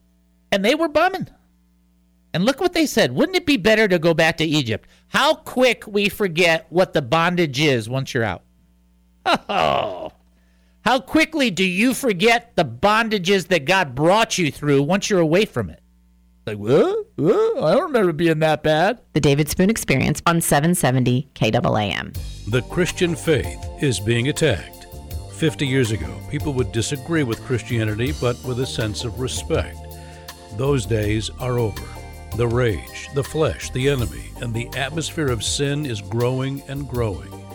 And 0.51 0.63
they 0.63 0.75
were 0.75 0.87
bumming. 0.87 1.27
And 2.33 2.45
look 2.45 2.59
what 2.59 2.73
they 2.73 2.85
said. 2.85 3.13
Wouldn't 3.13 3.37
it 3.37 3.45
be 3.45 3.57
better 3.57 3.87
to 3.87 3.97
go 3.97 4.13
back 4.13 4.37
to 4.37 4.45
Egypt? 4.45 4.87
How 5.07 5.33
quick 5.33 5.87
we 5.87 6.09
forget 6.09 6.67
what 6.69 6.93
the 6.93 7.01
bondage 7.01 7.59
is 7.59 7.89
once 7.89 8.13
you're 8.13 8.23
out. 8.23 8.43
Oh. 9.49 10.11
How 10.85 10.99
quickly 10.99 11.51
do 11.51 11.65
you 11.65 11.93
forget 11.93 12.55
the 12.55 12.63
bondages 12.63 13.47
that 13.47 13.65
God 13.65 13.93
brought 13.93 14.37
you 14.37 14.51
through 14.51 14.83
once 14.83 15.09
you're 15.09 15.19
away 15.19 15.43
from 15.43 15.69
it? 15.69 15.81
Like, 16.47 16.59
what? 16.59 17.05
what? 17.17 17.61
I 17.61 17.73
don't 17.73 17.87
remember 17.87 18.13
being 18.13 18.39
that 18.39 18.63
bad. 18.63 19.01
The 19.11 19.19
David 19.19 19.49
Spoon 19.49 19.69
Experience 19.69 20.21
on 20.25 20.39
770 20.39 21.27
KAAM. 21.35 22.17
The 22.49 22.61
Christian 22.61 23.17
faith 23.17 23.59
is 23.81 23.99
being 23.99 24.29
attacked. 24.29 24.87
50 25.33 25.67
years 25.67 25.91
ago, 25.91 26.17
people 26.31 26.53
would 26.53 26.71
disagree 26.71 27.23
with 27.23 27.43
Christianity, 27.43 28.13
but 28.21 28.41
with 28.45 28.61
a 28.61 28.65
sense 28.65 29.03
of 29.03 29.19
respect. 29.19 29.77
Those 30.55 30.85
days 30.85 31.29
are 31.41 31.59
over. 31.59 31.83
The 32.37 32.47
rage, 32.47 33.09
the 33.13 33.25
flesh, 33.25 33.69
the 33.71 33.89
enemy, 33.89 34.29
and 34.41 34.53
the 34.53 34.69
atmosphere 34.77 35.27
of 35.27 35.43
sin 35.43 35.85
is 35.85 35.99
growing 35.99 36.61
and 36.69 36.87
growing. 36.87 37.45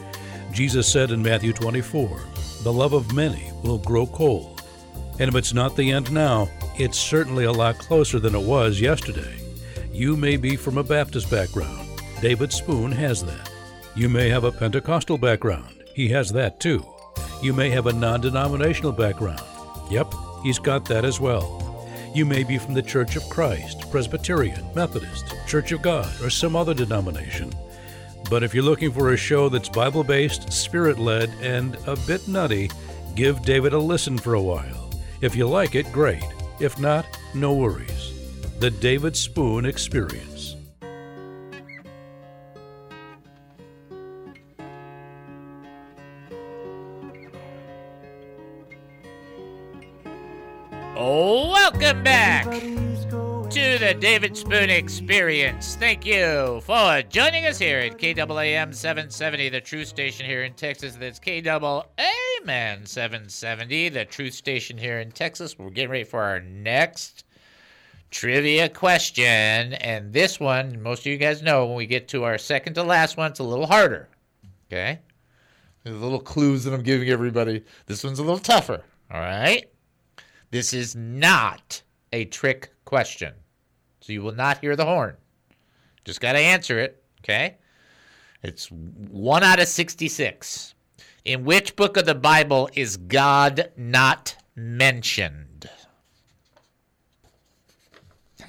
Jesus 0.52 0.86
said 0.86 1.12
in 1.12 1.22
Matthew 1.22 1.54
24, 1.54 2.20
The 2.62 2.72
love 2.72 2.92
of 2.92 3.14
many 3.14 3.52
will 3.62 3.78
grow 3.78 4.04
cold. 4.04 4.60
And 5.18 5.30
if 5.30 5.34
it's 5.34 5.54
not 5.54 5.76
the 5.76 5.92
end 5.92 6.12
now, 6.12 6.50
it's 6.78 6.98
certainly 6.98 7.44
a 7.44 7.52
lot 7.52 7.78
closer 7.78 8.18
than 8.18 8.34
it 8.34 8.42
was 8.42 8.80
yesterday. 8.80 9.36
You 9.92 10.16
may 10.16 10.36
be 10.36 10.56
from 10.56 10.78
a 10.78 10.82
Baptist 10.82 11.30
background. 11.30 11.88
David 12.20 12.52
Spoon 12.52 12.92
has 12.92 13.22
that. 13.24 13.50
You 13.94 14.08
may 14.08 14.28
have 14.30 14.44
a 14.44 14.52
Pentecostal 14.52 15.18
background. 15.18 15.84
He 15.94 16.08
has 16.08 16.32
that 16.32 16.60
too. 16.60 16.86
You 17.42 17.52
may 17.52 17.68
have 17.70 17.86
a 17.86 17.92
non 17.92 18.20
denominational 18.20 18.92
background. 18.92 19.42
Yep, 19.90 20.14
he's 20.42 20.58
got 20.58 20.86
that 20.86 21.04
as 21.04 21.20
well. 21.20 21.58
You 22.14 22.24
may 22.24 22.44
be 22.44 22.58
from 22.58 22.74
the 22.74 22.82
Church 22.82 23.16
of 23.16 23.28
Christ, 23.28 23.90
Presbyterian, 23.90 24.64
Methodist, 24.74 25.34
Church 25.46 25.72
of 25.72 25.82
God, 25.82 26.08
or 26.22 26.30
some 26.30 26.56
other 26.56 26.74
denomination. 26.74 27.52
But 28.30 28.42
if 28.42 28.54
you're 28.54 28.64
looking 28.64 28.92
for 28.92 29.12
a 29.12 29.16
show 29.16 29.48
that's 29.48 29.68
Bible 29.68 30.04
based, 30.04 30.52
spirit 30.52 30.98
led, 30.98 31.30
and 31.42 31.76
a 31.86 31.96
bit 32.06 32.26
nutty, 32.28 32.70
give 33.14 33.42
David 33.42 33.72
a 33.72 33.78
listen 33.78 34.16
for 34.16 34.34
a 34.34 34.42
while. 34.42 34.90
If 35.20 35.36
you 35.36 35.46
like 35.46 35.74
it, 35.74 35.90
great. 35.92 36.24
If 36.60 36.78
not, 36.78 37.06
no 37.34 37.54
worries. 37.54 38.12
The 38.60 38.70
David 38.70 39.16
Spoon 39.16 39.64
Experience. 39.64 40.54
Oh, 50.94 51.50
welcome 51.50 52.04
back 52.04 52.46
to 53.52 53.78
the 53.78 53.92
David 53.92 54.34
Spoon 54.34 54.70
Experience. 54.70 55.76
Thank 55.76 56.06
you 56.06 56.62
for 56.64 57.02
joining 57.02 57.44
us 57.44 57.58
here 57.58 57.80
at 57.80 57.98
KAAM 57.98 58.74
770, 58.74 59.50
the 59.50 59.60
truth 59.60 59.88
station 59.88 60.24
here 60.24 60.44
in 60.44 60.54
Texas. 60.54 60.96
That's 60.96 61.20
KAAM 61.20 61.84
770, 62.88 63.88
the 63.90 64.06
truth 64.06 64.32
station 64.32 64.78
here 64.78 65.00
in 65.00 65.12
Texas. 65.12 65.58
We're 65.58 65.68
getting 65.68 65.90
ready 65.90 66.04
for 66.04 66.22
our 66.22 66.40
next 66.40 67.24
trivia 68.10 68.70
question. 68.70 69.74
And 69.74 70.14
this 70.14 70.40
one, 70.40 70.82
most 70.82 71.00
of 71.00 71.06
you 71.06 71.18
guys 71.18 71.42
know, 71.42 71.66
when 71.66 71.76
we 71.76 71.84
get 71.84 72.08
to 72.08 72.24
our 72.24 72.38
second 72.38 72.72
to 72.74 72.82
last 72.82 73.18
one, 73.18 73.32
it's 73.32 73.40
a 73.40 73.44
little 73.44 73.66
harder. 73.66 74.08
Okay? 74.72 74.98
There's 75.84 76.00
little 76.00 76.20
clues 76.20 76.64
that 76.64 76.72
I'm 76.72 76.82
giving 76.82 77.10
everybody. 77.10 77.64
This 77.84 78.02
one's 78.02 78.18
a 78.18 78.22
little 78.22 78.38
tougher. 78.38 78.82
All 79.10 79.20
right? 79.20 79.70
This 80.50 80.72
is 80.72 80.96
not 80.96 81.82
a 82.14 82.24
trick 82.24 82.72
question. 82.86 83.34
So 84.02 84.12
you 84.12 84.20
will 84.20 84.34
not 84.34 84.58
hear 84.58 84.74
the 84.74 84.84
horn. 84.84 85.16
Just 86.04 86.20
got 86.20 86.32
to 86.32 86.38
answer 86.38 86.78
it, 86.80 87.00
okay? 87.20 87.56
It's 88.42 88.66
1 88.66 89.44
out 89.44 89.60
of 89.60 89.68
66. 89.68 90.74
In 91.24 91.44
which 91.44 91.76
book 91.76 91.96
of 91.96 92.04
the 92.04 92.16
Bible 92.16 92.68
is 92.74 92.96
God 92.96 93.70
not 93.76 94.36
mentioned? 94.56 95.70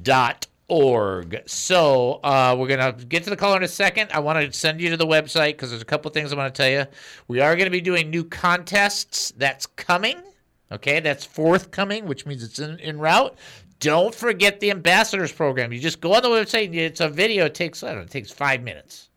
dot 0.03 0.47
org. 0.69 1.43
So, 1.47 2.21
uh, 2.23 2.57
we're 2.59 2.69
going 2.69 2.95
to 2.95 3.05
get 3.05 3.25
to 3.25 3.31
the 3.31 3.37
caller 3.37 3.57
in 3.57 3.65
a 3.65 3.69
second. 3.69 4.11
I 4.13 4.21
want 4.21 4.39
to 4.41 4.57
send 4.57 4.81
you 4.81 4.91
to 4.91 4.97
the 4.97 5.07
website 5.07 5.53
because 5.53 5.71
there's 5.71 5.83
a 5.83 5.87
couple 5.87 6.11
things 6.11 6.33
I 6.33 6.37
want 6.37 6.55
to 6.55 6.63
tell 6.63 6.71
you. 6.71 6.87
We 7.29 7.41
are 7.41 7.57
going 7.57 7.67
to 7.67 7.71
be 7.71 7.81
doing 7.81 8.11
new 8.11 8.25
contests. 8.25 9.33
That's 9.37 9.67
coming. 9.67 10.17
Okay, 10.73 11.01
that's 11.01 11.25
forthcoming, 11.25 12.07
which 12.07 12.27
means 12.27 12.45
it's 12.45 12.61
in, 12.61 12.79
in 12.79 12.99
route. 12.99 13.37
Don't 13.81 14.15
forget 14.15 14.61
the 14.61 14.71
ambassadors 14.71 15.33
program. 15.33 15.73
You 15.73 15.81
just 15.81 16.01
go 16.01 16.15
on 16.15 16.23
the 16.23 16.29
website. 16.29 16.75
It's 16.75 17.01
a 17.01 17.09
video. 17.09 17.47
It 17.47 17.55
takes 17.55 17.83
I 17.83 17.89
don't 17.89 17.97
know. 17.97 18.03
It 18.03 18.11
takes 18.11 18.31
five 18.31 18.63
minutes. 18.63 19.09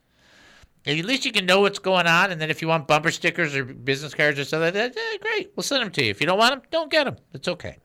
At 0.86 0.96
least 1.06 1.26
you 1.26 1.32
can 1.32 1.46
know 1.46 1.62
what's 1.62 1.80
going 1.80 2.08
on. 2.08 2.32
And 2.32 2.42
then 2.42 2.50
if 2.50 2.62
you 2.62 2.68
want 2.68 2.88
bumper 2.88 3.12
stickers 3.12 3.56
or 3.56 3.64
business 3.64 4.14
cards 4.14 4.40
or 4.40 4.46
stuff 4.46 4.62
like 4.62 4.74
that, 4.74 4.98
eh, 4.98 5.18
great. 5.22 5.52
We'll 5.56 5.64
send 5.64 5.84
them 5.84 5.92
to 5.92 6.04
you. 6.04 6.10
If 6.10 6.20
you 6.20 6.28
don't 6.28 6.40
want 6.40 6.56
them, 6.56 6.70
don't 6.72 6.92
get 6.92 7.06
them. 7.06 7.18
It's 7.34 7.48
okay. 7.48 7.78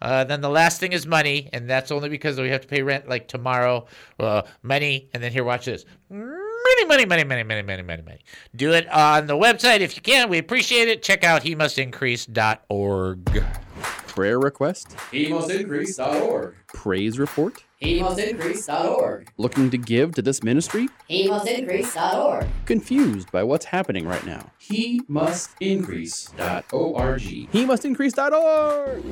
Uh, 0.00 0.24
then 0.24 0.40
the 0.40 0.48
last 0.50 0.80
thing 0.80 0.92
is 0.92 1.06
money, 1.06 1.48
and 1.52 1.68
that's 1.68 1.90
only 1.90 2.08
because 2.08 2.38
we 2.38 2.48
have 2.50 2.60
to 2.62 2.68
pay 2.68 2.82
rent 2.82 3.08
like 3.08 3.28
tomorrow. 3.28 3.86
Uh, 4.18 4.42
money, 4.62 5.08
and 5.12 5.22
then 5.22 5.32
here, 5.32 5.44
watch 5.44 5.66
this. 5.66 5.84
Money, 6.08 6.84
money, 6.86 7.04
money, 7.04 7.24
money, 7.24 7.42
money, 7.42 7.62
money, 7.62 7.82
money, 7.82 8.02
money. 8.02 8.18
Do 8.54 8.72
it 8.72 8.88
on 8.88 9.26
the 9.26 9.36
website 9.36 9.80
if 9.80 9.96
you 9.96 10.02
can. 10.02 10.28
We 10.28 10.38
appreciate 10.38 10.88
it. 10.88 11.02
Check 11.02 11.24
out 11.24 11.42
he 11.42 11.54
must 11.54 11.78
increase.org. 11.78 13.44
Prayer 13.82 14.38
request? 14.38 14.90
HeMustIncrease.org. 15.12 16.54
Praise 16.68 17.18
report? 17.18 17.64
HeMustIncrease.org. 17.82 19.32
Looking 19.38 19.70
to 19.70 19.78
give 19.78 20.14
to 20.14 20.22
this 20.22 20.42
ministry? 20.42 20.88
HeMustIncrease.org. 21.08 22.46
Confused 22.66 23.32
by 23.32 23.42
what's 23.42 23.64
happening 23.66 24.06
right 24.06 24.24
now? 24.26 24.50
HeMustIncrease.org. 24.60 27.20
He 27.20 27.64
must 27.64 27.84
increase.org. 27.84 29.04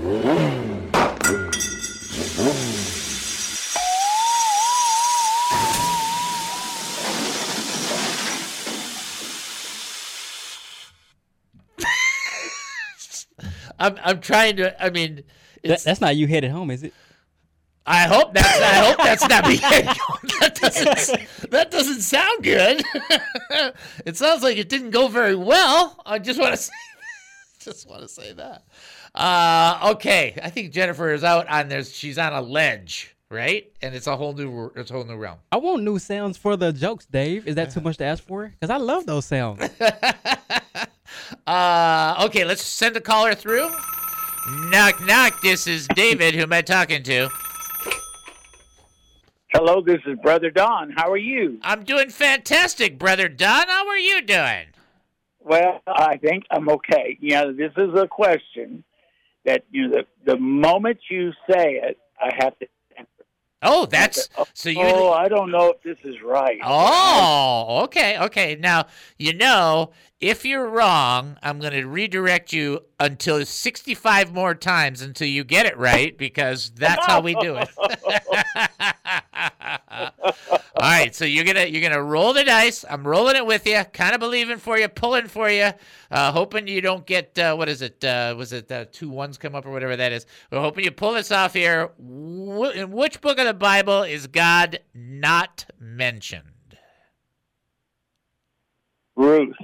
I'm 13.89 13.99
I'm 14.05 14.21
trying 14.21 14.57
to. 14.57 14.83
I 14.83 14.91
mean, 14.91 15.25
That, 15.65 15.83
that's 15.83 16.01
not 16.01 16.17
you 16.17 16.27
headed 16.27 16.51
home, 16.51 16.71
is 16.71 16.83
it? 16.83 16.93
I 17.87 18.03
hope 18.07 18.35
that's 18.35 18.61
I 18.61 18.85
hope 18.87 18.97
that's 18.99 19.27
not 19.29 19.49
me. 19.49 19.57
that 20.41 20.59
doesn't 20.61 21.51
that 21.51 21.71
doesn't 21.71 22.03
sound 22.03 22.45
good. 22.45 22.83
it 24.05 24.17
sounds 24.17 24.43
like 24.43 24.59
it 24.59 24.69
didn't 24.69 24.91
go 24.91 25.09
very 25.09 25.35
well. 25.35 25.99
I 26.05 26.19
just 26.19 26.39
want 26.39 26.53
to 26.53 26.57
say, 26.63 26.73
just 27.61 27.89
want 27.89 28.03
to 28.03 28.09
say 28.09 28.35
that. 28.35 28.65
Uh, 29.15 29.93
okay, 29.95 30.39
I 30.43 30.51
think 30.51 30.73
Jennifer 30.73 31.13
is 31.15 31.25
out 31.25 31.49
on 31.49 31.69
this. 31.69 31.95
She's 31.95 32.19
on 32.19 32.35
a 32.35 32.43
ledge, 32.43 33.17
right? 33.31 33.73
And 33.81 33.95
it's 33.95 34.07
a 34.07 34.17
whole 34.17 34.35
new 34.35 34.71
it's 34.77 34.91
a 34.91 34.95
whole 34.95 35.05
new 35.05 35.17
realm. 35.17 35.39
I 35.51 35.57
want 35.57 35.83
new 35.83 35.99
sounds 35.99 36.37
for 36.37 36.59
the 36.59 36.75
jokes, 36.75 37.07
Dave. 37.07 37.49
Is 37.49 37.55
that 37.55 37.71
too 37.71 37.81
much 37.81 37.97
to 37.99 38.05
ask 38.05 38.23
for? 38.23 38.49
Because 38.49 38.69
I 38.69 38.77
love 38.77 39.07
those 39.07 39.25
sounds. 39.25 39.67
Uh, 41.47 42.23
okay, 42.27 42.45
let's 42.45 42.63
send 42.63 42.97
a 42.97 43.01
caller 43.01 43.35
through. 43.35 43.71
Knock 44.71 45.01
knock. 45.05 45.41
This 45.43 45.67
is 45.67 45.87
David. 45.89 46.35
Who 46.35 46.43
am 46.43 46.53
I 46.53 46.63
talking 46.63 47.03
to? 47.03 47.29
Hello, 49.53 49.81
this 49.81 50.01
is 50.07 50.19
Brother 50.23 50.51
Don. 50.51 50.91
How 50.91 51.11
are 51.11 51.17
you? 51.17 51.59
I'm 51.63 51.85
doing 51.85 52.11
fantastic, 52.11 52.99
brother 52.99 53.29
Don. 53.29 53.67
How 53.67 53.87
are 53.89 53.99
you 53.99 54.23
doing? 54.23 54.67
Well, 55.41 55.81
I 55.87 56.19
think 56.19 56.45
I'm 56.51 56.69
okay. 56.69 57.17
You 57.21 57.31
know, 57.31 57.53
this 57.53 57.73
is 57.77 57.99
a 57.99 58.07
question 58.07 58.85
that 59.45 59.65
you 59.71 59.89
know 59.89 60.03
the, 60.25 60.33
the 60.33 60.39
moment 60.39 60.99
you 61.11 61.33
say 61.51 61.81
it, 61.83 61.99
I 62.21 62.31
have 62.39 62.59
to. 62.59 62.67
Oh, 63.61 63.87
that's 63.87 64.29
so 64.53 64.71
you. 64.71 64.81
Oh, 64.81 65.11
I 65.11 65.29
don't 65.29 65.51
know 65.51 65.71
if 65.73 65.83
this 65.83 65.99
is 66.05 66.23
right. 66.23 66.61
Oh, 66.63 67.81
okay, 67.85 68.19
okay. 68.19 68.57
Now, 68.61 68.87
you 69.19 69.35
know, 69.35 69.91
if 70.21 70.45
you're 70.45 70.69
wrong, 70.69 71.37
I'm 71.43 71.61
going 71.61 71.73
to 71.75 71.85
redirect 71.85 72.53
you 72.53 72.81
until 72.99 73.45
65 73.45 74.33
more 74.33 74.55
times 74.55 75.01
until 75.01 75.29
you 75.29 75.45
get 75.45 75.67
it 75.67 75.79
right 75.79 76.17
because 76.19 76.71
that's 76.71 77.07
how 77.07 77.21
we 77.21 77.35
do 77.37 77.57
it. 77.57 77.69
All 80.81 80.89
right, 80.89 81.15
so 81.15 81.25
you're 81.25 81.45
gonna 81.45 81.67
you're 81.67 81.83
gonna 81.83 82.03
roll 82.03 82.33
the 82.33 82.45
dice. 82.45 82.85
I'm 82.89 83.07
rolling 83.07 83.35
it 83.35 83.45
with 83.45 83.67
you, 83.67 83.83
kind 83.93 84.15
of 84.15 84.21
believing 84.21 84.59
for 84.59 84.79
you, 84.79 84.87
pulling 84.89 85.27
for 85.27 85.51
you, 85.51 85.71
uh, 86.11 86.31
hoping 86.31 86.69
you 86.69 86.81
don't 86.81 87.05
get 87.05 87.37
uh, 87.37 87.57
what 87.57 87.69
is 87.69 87.83
it? 87.83 88.03
Uh, 88.05 88.35
was 88.39 88.53
it 88.53 88.71
uh, 88.71 88.85
two 88.93 89.09
ones 89.11 89.39
come 89.39 89.57
up 89.57 89.67
or 89.67 89.73
whatever 89.73 89.97
that 89.97 90.13
is? 90.13 90.25
We're 90.53 90.61
hoping 90.61 90.85
you 90.85 90.93
pull 90.93 91.15
this 91.15 91.33
off 91.33 91.55
here. 91.55 91.91
In 91.99 92.93
which 92.93 93.21
book 93.21 93.39
of 93.39 93.47
the 93.47 93.55
Bible 93.55 94.05
is 94.05 94.29
God 94.29 94.79
not 94.95 95.67
mentioned? 95.81 96.45
Ruth 99.17 99.57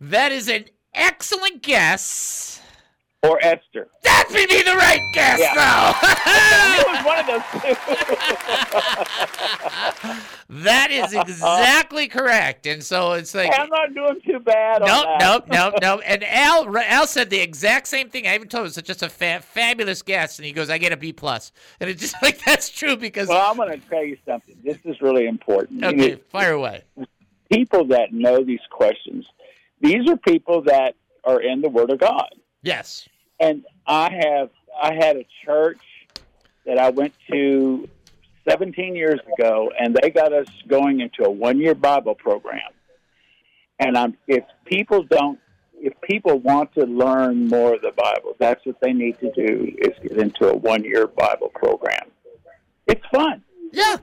That 0.00 0.32
is 0.32 0.48
an 0.48 0.66
excellent 0.92 1.62
guess. 1.62 2.60
or 3.22 3.38
Esther. 3.42 3.88
That 4.02 4.26
would 4.30 4.48
be 4.48 4.62
the 4.62 4.74
right 4.76 5.00
guess, 5.14 5.40
it 6.80 6.86
was 6.86 7.04
one 7.04 7.18
of 7.20 7.26
those 7.26 7.42
two. 7.62 7.74
That 10.62 10.90
is 10.92 11.12
uh-huh. 11.14 11.22
exactly 11.22 12.06
correct. 12.06 12.66
And 12.66 12.82
so 12.84 13.12
it's 13.14 13.34
like 13.34 13.50
I'm 13.58 13.68
not 13.70 13.92
doing 13.94 14.20
too 14.24 14.38
bad. 14.38 14.82
on 14.82 14.88
Nope, 14.88 15.06
nope, 15.18 15.44
nope, 15.50 15.74
nope. 15.80 16.00
And 16.06 16.22
Al, 16.22 16.76
Al 16.78 17.06
said 17.08 17.30
the 17.30 17.40
exact 17.40 17.88
same 17.88 18.08
thing. 18.08 18.26
I 18.26 18.34
even 18.36 18.46
told 18.48 18.62
him 18.62 18.66
it's 18.68 18.80
just 18.82 19.02
a 19.02 19.08
fa- 19.08 19.42
fabulous 19.42 20.02
guess, 20.02 20.38
and 20.38 20.46
he 20.46 20.52
goes, 20.52 20.70
"I 20.70 20.78
get 20.78 20.92
a 20.92 20.96
B 20.96 21.12
plus," 21.12 21.50
and 21.80 21.90
it's 21.90 22.00
just 22.00 22.14
like 22.22 22.44
that's 22.44 22.68
true 22.68 22.96
because 22.96 23.28
Well, 23.28 23.50
I'm 23.50 23.56
going 23.56 23.72
to 23.80 23.88
tell 23.88 24.04
you 24.04 24.16
something. 24.24 24.56
This 24.62 24.78
is 24.84 25.00
really 25.00 25.26
important. 25.26 25.80
You 25.80 25.88
okay, 25.88 26.10
know, 26.12 26.18
fire 26.30 26.52
away. 26.52 26.82
people 27.50 27.84
that 27.86 28.12
know 28.12 28.44
these 28.44 28.60
questions, 28.70 29.26
these 29.84 30.08
are 30.08 30.16
people 30.16 30.62
that 30.62 30.96
are 31.24 31.40
in 31.40 31.60
the 31.60 31.68
Word 31.68 31.90
of 31.90 31.98
God. 31.98 32.34
Yes. 32.62 33.06
And 33.38 33.64
I 33.86 34.10
have 34.12 34.50
I 34.80 34.94
had 34.94 35.16
a 35.16 35.26
church 35.44 35.80
that 36.66 36.78
I 36.78 36.90
went 36.90 37.12
to 37.30 37.88
17 38.48 38.96
years 38.96 39.20
ago, 39.36 39.70
and 39.78 39.94
they 39.94 40.10
got 40.10 40.32
us 40.32 40.48
going 40.66 41.00
into 41.00 41.24
a 41.24 41.30
one 41.30 41.58
year 41.58 41.74
Bible 41.74 42.14
program. 42.14 42.60
And 43.78 43.96
I'm 43.96 44.16
if 44.26 44.44
people 44.64 45.02
don't 45.02 45.38
if 45.74 45.92
people 46.00 46.38
want 46.38 46.72
to 46.74 46.86
learn 46.86 47.48
more 47.48 47.74
of 47.74 47.82
the 47.82 47.92
Bible, 47.92 48.34
that's 48.38 48.64
what 48.64 48.76
they 48.80 48.92
need 48.92 49.18
to 49.20 49.30
do 49.32 49.76
is 49.78 49.92
get 50.02 50.18
into 50.18 50.48
a 50.48 50.56
one 50.56 50.82
year 50.84 51.06
Bible 51.06 51.50
program. 51.54 52.10
It's 52.86 53.04
fun. 53.12 53.42
Yeah, 53.72 53.96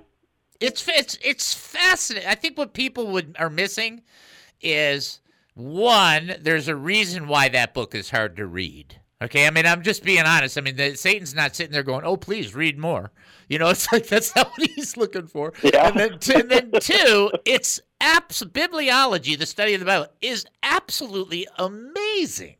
it's 0.59 0.87
it's 0.87 1.17
it's 1.23 1.53
fascinating. 1.53 2.29
I 2.29 2.35
think 2.35 2.57
what 2.57 2.73
people 2.73 3.07
would 3.07 3.35
are 3.39 3.49
missing 3.49 4.01
is 4.61 5.21
one. 5.53 6.35
There's 6.39 6.67
a 6.67 6.75
reason 6.75 7.27
why 7.27 7.49
that 7.49 7.73
book 7.73 7.95
is 7.95 8.09
hard 8.09 8.35
to 8.37 8.45
read. 8.45 8.99
Okay, 9.21 9.45
I 9.45 9.51
mean, 9.51 9.67
I'm 9.67 9.83
just 9.83 10.03
being 10.03 10.23
honest. 10.23 10.57
I 10.57 10.61
mean, 10.61 10.75
the, 10.75 10.95
Satan's 10.95 11.35
not 11.35 11.55
sitting 11.55 11.71
there 11.71 11.83
going, 11.83 12.03
"Oh, 12.03 12.17
please 12.17 12.55
read 12.55 12.79
more." 12.79 13.11
You 13.49 13.59
know, 13.59 13.69
it's 13.71 13.91
like 13.91 14.07
that's 14.07 14.35
not 14.35 14.49
what 14.51 14.69
he's 14.71 14.97
looking 14.97 15.27
for. 15.27 15.53
Yeah. 15.63 15.89
And 15.89 15.99
then, 15.99 16.19
t- 16.19 16.33
and 16.33 16.49
then 16.49 16.71
two, 16.79 17.31
it's 17.45 17.79
abs- 17.99 18.43
bibliology, 18.43 19.37
the 19.37 19.45
study 19.45 19.75
of 19.75 19.79
the 19.79 19.85
Bible, 19.85 20.07
is 20.21 20.45
absolutely 20.63 21.47
amazing. 21.59 22.55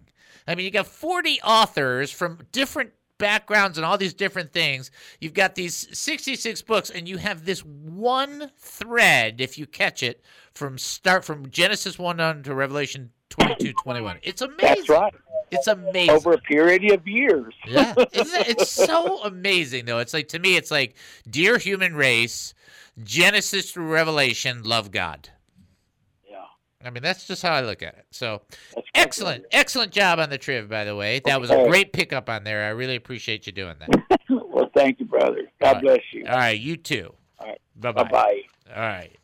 I 0.48 0.56
mean, 0.56 0.66
you 0.66 0.72
got 0.72 0.88
40 0.88 1.42
authors 1.42 2.12
from 2.12 2.40
different 2.52 2.92
backgrounds 3.18 3.78
and 3.78 3.86
all 3.86 3.98
these 3.98 4.14
different 4.14 4.52
things. 4.52 4.92
You've 5.20 5.36
got 5.36 5.56
these 5.56 5.88
66 5.98 6.62
books, 6.64 6.90
and 6.90 7.08
you 7.08 7.18
have 7.18 7.46
this 7.46 7.62
one 7.62 8.52
thread, 8.58 9.40
if 9.40 9.58
you 9.58 9.66
catch 9.66 10.04
it, 10.04 10.24
from 10.54 10.78
start 10.78 11.26
from 11.26 11.50
Genesis 11.50 11.98
1 11.98 12.20
on 12.20 12.44
to 12.44 12.54
Revelation 12.54 13.12
22, 13.30 13.74
21. 13.84 14.20
It's 14.24 14.42
amazing. 14.42 14.58
That's 14.60 14.90
right. 14.90 15.14
It's 15.52 15.68
amazing. 15.68 16.12
Over 16.12 16.34
a 16.34 16.38
period 16.38 16.90
of 16.92 17.06
years. 17.06 17.54
Yeah, 17.68 17.94
it? 17.98 18.10
It's 18.14 18.70
so 18.70 19.22
amazing, 19.24 19.86
though. 19.86 20.00
It's 20.00 20.14
like 20.14 20.30
to 20.30 20.40
me, 20.40 20.56
it's 20.56 20.72
like, 20.72 20.96
dear 21.30 21.58
human 21.58 21.94
race, 21.94 22.54
Genesis 23.04 23.72
through 23.72 23.92
Revelation, 23.92 24.64
love 24.64 24.92
God. 24.92 25.30
Yeah. 26.30 26.38
I 26.86 26.90
mean, 26.90 27.04
that's 27.04 27.28
just 27.28 27.42
how 27.42 27.54
I 27.54 27.62
look 27.62 27.84
at 27.84 27.96
it. 27.96 28.06
So, 28.12 28.44
excellent, 28.96 29.46
excellent 29.52 29.92
job 29.92 30.20
on 30.20 30.30
the 30.30 30.38
trib, 30.38 30.70
by 30.70 30.86
the 30.86 30.96
way. 30.96 31.22
That 31.26 31.42
was 31.42 31.50
a 31.50 31.68
great 31.68 31.92
pickup 31.92 32.30
on 32.30 32.46
there. 32.46 32.66
I 32.66 32.70
really 32.70 32.96
appreciate 32.96 33.46
you 33.46 33.52
doing 33.52 33.76
that. 33.80 34.22
well, 34.30 34.70
thank 34.74 35.02
you, 35.02 35.06
brother. 35.06 35.52
God 35.62 35.82
bless 35.82 36.00
you. 36.14 36.26
All 36.28 36.38
right, 36.38 36.60
you 36.60 36.78
too. 36.78 37.14
All 37.40 37.48
right. 37.48 37.62
Bye 37.76 37.92
bye. 37.92 38.04
Bye-bye. 38.04 38.42
All 38.74 38.82
right. 38.82 39.18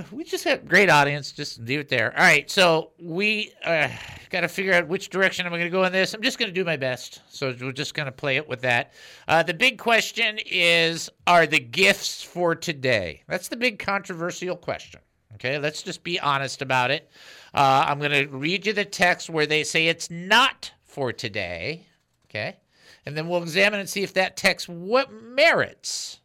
Uh, 0.00 0.04
we 0.12 0.24
just 0.24 0.44
had 0.44 0.66
great 0.66 0.88
audience. 0.88 1.32
Just 1.32 1.60
leave 1.60 1.80
it 1.80 1.88
there. 1.88 2.12
All 2.12 2.24
right, 2.24 2.50
so 2.50 2.92
we 2.98 3.52
uh, 3.64 3.88
got 4.30 4.40
to 4.40 4.48
figure 4.48 4.72
out 4.72 4.88
which 4.88 5.10
direction 5.10 5.44
I'm 5.44 5.52
going 5.52 5.62
to 5.62 5.68
go 5.68 5.84
in 5.84 5.92
this. 5.92 6.14
I'm 6.14 6.22
just 6.22 6.38
going 6.38 6.48
to 6.48 6.54
do 6.54 6.64
my 6.64 6.76
best. 6.76 7.20
So 7.28 7.54
we're 7.60 7.72
just 7.72 7.94
going 7.94 8.06
to 8.06 8.12
play 8.12 8.36
it 8.36 8.48
with 8.48 8.62
that. 8.62 8.94
Uh, 9.28 9.42
the 9.42 9.52
big 9.52 9.78
question 9.78 10.38
is: 10.46 11.10
Are 11.26 11.46
the 11.46 11.60
gifts 11.60 12.22
for 12.22 12.54
today? 12.54 13.22
That's 13.28 13.48
the 13.48 13.56
big 13.56 13.78
controversial 13.78 14.56
question. 14.56 15.00
Okay, 15.34 15.58
let's 15.58 15.82
just 15.82 16.02
be 16.02 16.18
honest 16.18 16.62
about 16.62 16.90
it. 16.90 17.10
Uh, 17.52 17.84
I'm 17.86 17.98
going 17.98 18.10
to 18.12 18.26
read 18.26 18.66
you 18.66 18.72
the 18.72 18.84
text 18.84 19.28
where 19.28 19.46
they 19.46 19.64
say 19.64 19.88
it's 19.88 20.10
not 20.10 20.72
for 20.84 21.12
today. 21.12 21.86
Okay, 22.30 22.56
and 23.04 23.16
then 23.16 23.28
we'll 23.28 23.42
examine 23.42 23.80
and 23.80 23.88
see 23.88 24.02
if 24.02 24.14
that 24.14 24.36
text 24.36 24.68
what 24.68 25.12
merits. 25.12 26.19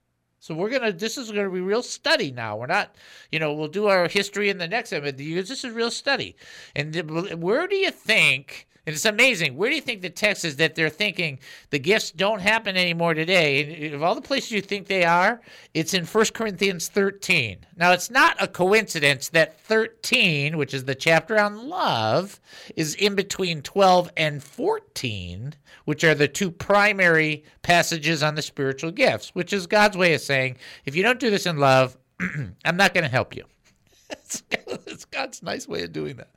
So 0.46 0.54
we're 0.54 0.70
gonna. 0.70 0.92
This 0.92 1.18
is 1.18 1.32
gonna 1.32 1.50
be 1.50 1.60
real 1.60 1.82
study 1.82 2.30
now. 2.30 2.56
We're 2.56 2.68
not, 2.68 2.94
you 3.32 3.40
know, 3.40 3.52
we'll 3.52 3.68
do 3.68 3.88
our 3.88 4.08
history 4.08 4.48
in 4.48 4.60
the 4.60 4.68
next 4.68 4.94
episode. 4.94 5.18
This 5.18 5.64
is 5.64 5.72
real 5.72 5.90
study. 5.90 6.36
And 6.76 6.94
where 7.42 7.66
do 7.66 7.76
you 7.76 7.90
think? 7.90 8.68
And 8.86 8.94
it's 8.94 9.06
amazing. 9.06 9.58
Where 9.58 9.70
do 9.70 9.76
you 9.76 9.82
think 9.82 10.02
the 10.02 10.12
text 10.12 10.46
is 10.46 10.58
that 10.58 10.76
they're 10.76 10.90
thinking 10.90 11.40
the 11.72 11.80
gifts 11.80 12.12
don't 12.12 12.42
happen 12.42 12.78
anymore 12.78 13.16
today? 13.16 13.92
Of 13.92 14.04
all 14.04 14.14
the 14.14 14.22
places 14.22 14.52
you 14.52 14.62
think 14.62 14.86
they 14.86 15.04
are, 15.04 15.42
it's 15.74 15.96
in 15.96 16.06
1 16.06 16.26
Corinthians 16.34 16.88
13. 16.90 17.66
Now, 17.78 17.94
it's 17.94 18.12
not 18.12 18.42
a 18.42 18.48
coincidence 18.48 19.30
that 19.30 19.60
13, 19.62 20.58
which 20.58 20.74
is 20.74 20.86
the 20.86 20.94
chapter 20.94 21.40
on 21.40 21.68
love, 21.68 22.40
is 22.76 22.94
in 22.96 23.16
between 23.16 23.64
12 23.64 24.12
and 24.18 24.44
14, 24.44 25.56
which 25.86 26.04
are 26.04 26.16
the 26.16 26.28
two 26.28 26.52
primary 26.52 27.44
passages 27.64 28.22
on 28.22 28.36
the 28.36 28.42
spiritual 28.44 28.92
gifts, 28.92 29.34
which 29.34 29.52
is 29.52 29.66
God's 29.66 29.98
way 29.98 30.14
of 30.14 30.22
saying, 30.22 30.58
if 30.86 30.96
you 30.96 31.02
don't 31.02 31.20
do 31.20 31.32
this 31.32 31.48
in 31.48 31.58
love, 31.58 31.98
I'm 32.66 32.78
not 32.78 32.94
going 32.94 33.04
to 33.04 33.10
help 33.10 33.36
you. 33.36 33.46
It's 34.10 35.06
God's 35.06 35.44
nice 35.44 35.68
way 35.68 35.84
of 35.84 35.92
doing 35.92 36.16
that. 36.18 36.30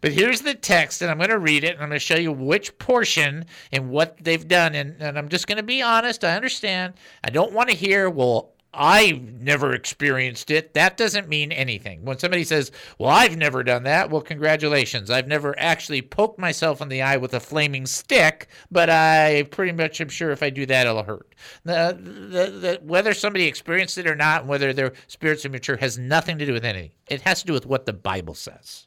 But 0.00 0.12
here's 0.12 0.40
the 0.40 0.54
text, 0.54 1.02
and 1.02 1.10
I'm 1.10 1.18
going 1.18 1.30
to 1.30 1.38
read 1.38 1.64
it, 1.64 1.74
and 1.74 1.82
I'm 1.82 1.88
going 1.88 1.98
to 1.98 2.04
show 2.04 2.16
you 2.16 2.32
which 2.32 2.78
portion 2.78 3.44
and 3.72 3.90
what 3.90 4.16
they've 4.22 4.46
done. 4.46 4.74
And, 4.74 4.96
and 5.00 5.18
I'm 5.18 5.28
just 5.28 5.46
going 5.46 5.56
to 5.56 5.62
be 5.62 5.82
honest. 5.82 6.24
I 6.24 6.34
understand. 6.34 6.94
I 7.22 7.30
don't 7.30 7.52
want 7.52 7.68
to 7.70 7.76
hear, 7.76 8.08
well, 8.08 8.52
I've 8.76 9.22
never 9.22 9.72
experienced 9.72 10.50
it. 10.50 10.74
That 10.74 10.96
doesn't 10.96 11.28
mean 11.28 11.50
anything. 11.52 12.04
When 12.04 12.18
somebody 12.18 12.44
says, 12.44 12.70
well, 12.98 13.10
I've 13.10 13.36
never 13.36 13.62
done 13.62 13.84
that, 13.84 14.10
well, 14.10 14.20
congratulations. 14.20 15.10
I've 15.10 15.26
never 15.26 15.58
actually 15.58 16.02
poked 16.02 16.38
myself 16.38 16.80
in 16.80 16.88
the 16.88 17.02
eye 17.02 17.16
with 17.16 17.34
a 17.34 17.40
flaming 17.40 17.86
stick, 17.86 18.48
but 18.70 18.90
I 18.90 19.44
pretty 19.50 19.72
much 19.72 20.00
am 20.00 20.08
sure 20.08 20.30
if 20.30 20.42
I 20.42 20.50
do 20.50 20.66
that, 20.66 20.86
it'll 20.86 21.02
hurt. 21.02 21.34
The, 21.64 21.98
the, 21.98 22.50
the, 22.50 22.80
whether 22.82 23.14
somebody 23.14 23.46
experienced 23.46 23.98
it 23.98 24.06
or 24.06 24.16
not, 24.16 24.46
whether 24.46 24.72
their 24.72 24.92
spirits 25.06 25.44
are 25.44 25.50
mature, 25.50 25.76
has 25.76 25.98
nothing 25.98 26.38
to 26.38 26.46
do 26.46 26.52
with 26.52 26.64
anything. 26.64 26.92
It 27.08 27.22
has 27.22 27.40
to 27.40 27.46
do 27.46 27.52
with 27.52 27.66
what 27.66 27.86
the 27.86 27.92
Bible 27.92 28.34
says. 28.34 28.86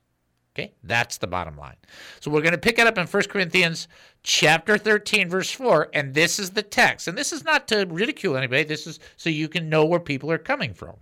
Okay, 0.60 0.74
that's 0.84 1.18
the 1.18 1.28
bottom 1.28 1.55
line. 1.55 1.78
So 2.20 2.30
we're 2.30 2.41
going 2.41 2.51
to 2.51 2.57
pick 2.57 2.80
it 2.80 2.88
up 2.88 2.97
in 2.97 3.07
1 3.07 3.24
Corinthians 3.30 3.88
chapter 4.24 4.78
13, 4.78 5.30
verse 5.30 5.51
4, 5.51 5.89
and 5.93 6.14
this 6.14 6.38
is 6.38 6.49
the 6.51 6.64
text. 6.64 7.07
And 7.07 7.18
this 7.18 7.32
is 7.32 7.45
not 7.45 7.68
to 7.70 7.86
ridicule 7.86 8.36
anybody, 8.36 8.64
this 8.64 8.86
is 8.86 8.99
so 9.16 9.30
you 9.30 9.47
can 9.47 9.70
know 9.70 9.86
where 9.86 9.99
people 9.99 10.30
are 10.32 10.38
coming 10.38 10.74
from. 10.74 10.97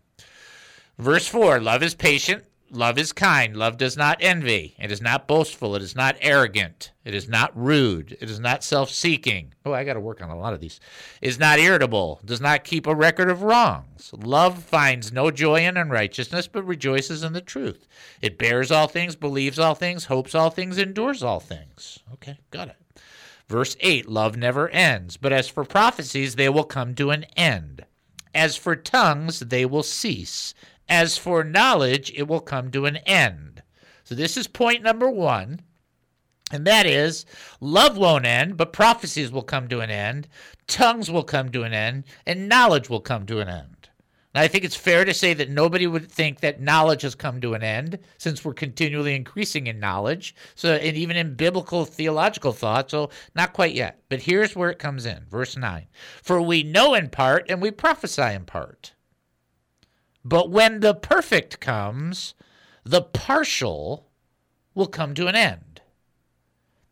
Verse 0.99 1.27
4 1.27 1.59
Love 1.59 1.81
is 1.81 1.95
patient, 1.95 2.43
love 2.71 2.97
is 2.97 3.13
kind, 3.13 3.55
love 3.55 3.77
does 3.77 3.95
not 3.95 4.17
envy, 4.21 4.75
it 4.79 4.91
is 4.91 5.01
not 5.01 5.27
boastful, 5.27 5.75
it 5.75 5.81
is 5.81 5.95
not 5.95 6.17
arrogant, 6.21 6.91
it 7.05 7.13
is 7.13 7.29
not 7.29 7.51
rude, 7.55 8.17
it 8.19 8.29
is 8.29 8.39
not 8.39 8.63
self 8.63 8.89
seeking. 8.89 9.53
Oh, 9.65 9.73
I 9.73 9.83
got 9.83 9.93
to 9.93 9.99
work 9.99 10.21
on 10.21 10.29
a 10.29 10.37
lot 10.37 10.53
of 10.53 10.59
these. 10.59 10.79
Is 11.21 11.39
not 11.39 11.59
irritable, 11.59 12.19
does 12.25 12.41
not 12.41 12.63
keep 12.63 12.87
a 12.87 12.95
record 12.95 13.29
of 13.29 13.43
wrongs. 13.43 14.11
Love 14.13 14.63
finds 14.63 15.11
no 15.11 15.31
joy 15.31 15.65
in 15.65 15.77
unrighteousness, 15.77 16.47
but 16.47 16.63
rejoices 16.63 17.23
in 17.23 17.33
the 17.33 17.41
truth. 17.41 17.87
It 18.21 18.37
bears 18.37 18.71
all 18.71 18.87
things, 18.87 19.15
believes 19.15 19.59
all 19.59 19.75
things, 19.75 20.05
hopes 20.05 20.35
all 20.35 20.49
things, 20.49 20.77
endures 20.77 21.23
all 21.23 21.39
things. 21.39 21.99
Okay, 22.13 22.37
got 22.51 22.69
it. 22.69 23.01
Verse 23.47 23.77
8 23.79 24.09
Love 24.09 24.35
never 24.35 24.69
ends, 24.69 25.17
but 25.17 25.31
as 25.31 25.47
for 25.47 25.63
prophecies, 25.63 26.35
they 26.35 26.49
will 26.49 26.65
come 26.65 26.95
to 26.95 27.11
an 27.11 27.25
end. 27.35 27.85
As 28.35 28.55
for 28.55 28.75
tongues, 28.75 29.39
they 29.39 29.65
will 29.65 29.83
cease. 29.83 30.53
As 30.89 31.17
for 31.17 31.43
knowledge, 31.43 32.11
it 32.15 32.27
will 32.27 32.39
come 32.39 32.71
to 32.71 32.85
an 32.85 32.97
end. 32.97 33.63
So, 34.03 34.15
this 34.15 34.37
is 34.37 34.47
point 34.47 34.83
number 34.83 35.09
one. 35.09 35.61
And 36.49 36.65
that 36.65 36.85
is, 36.85 37.25
love 37.59 37.97
won't 37.97 38.25
end, 38.25 38.55
but 38.55 38.71
prophecies 38.71 39.31
will 39.31 39.41
come 39.41 39.67
to 39.67 39.81
an 39.81 39.89
end, 39.89 40.29
tongues 40.65 41.11
will 41.11 41.25
come 41.25 41.49
to 41.49 41.63
an 41.63 41.73
end, 41.73 42.05
and 42.25 42.47
knowledge 42.47 42.89
will 42.89 43.01
come 43.01 43.25
to 43.25 43.41
an 43.41 43.49
end. 43.49 43.89
And 44.33 44.43
I 44.43 44.47
think 44.47 44.63
it's 44.63 44.75
fair 44.75 45.03
to 45.03 45.15
say 45.15 45.33
that 45.33 45.49
nobody 45.49 45.87
would 45.87 46.11
think 46.11 46.41
that 46.41 46.61
knowledge 46.61 47.01
has 47.01 47.15
come 47.15 47.41
to 47.41 47.55
an 47.55 47.63
end 47.63 47.97
since 48.17 48.45
we're 48.45 48.53
continually 48.53 49.15
increasing 49.15 49.67
in 49.67 49.79
knowledge. 49.79 50.35
So, 50.53 50.75
and 50.75 50.95
even 50.95 51.17
in 51.17 51.33
biblical 51.33 51.85
theological 51.85 52.53
thought, 52.53 52.91
so 52.91 53.09
not 53.35 53.53
quite 53.53 53.73
yet. 53.73 53.99
But 54.09 54.21
here's 54.21 54.55
where 54.55 54.69
it 54.69 54.79
comes 54.79 55.05
in 55.05 55.25
verse 55.29 55.57
9 55.57 55.87
For 56.21 56.41
we 56.41 56.61
know 56.61 56.93
in 56.93 57.09
part 57.09 57.47
and 57.49 57.61
we 57.61 57.71
prophesy 57.71 58.21
in 58.21 58.45
part. 58.45 58.93
But 60.27 60.49
when 60.49 60.81
the 60.81 60.93
perfect 60.93 61.61
comes, 61.61 62.35
the 62.83 63.01
partial 63.01 64.09
will 64.75 64.87
come 64.87 65.13
to 65.13 65.27
an 65.27 65.35
end. 65.37 65.79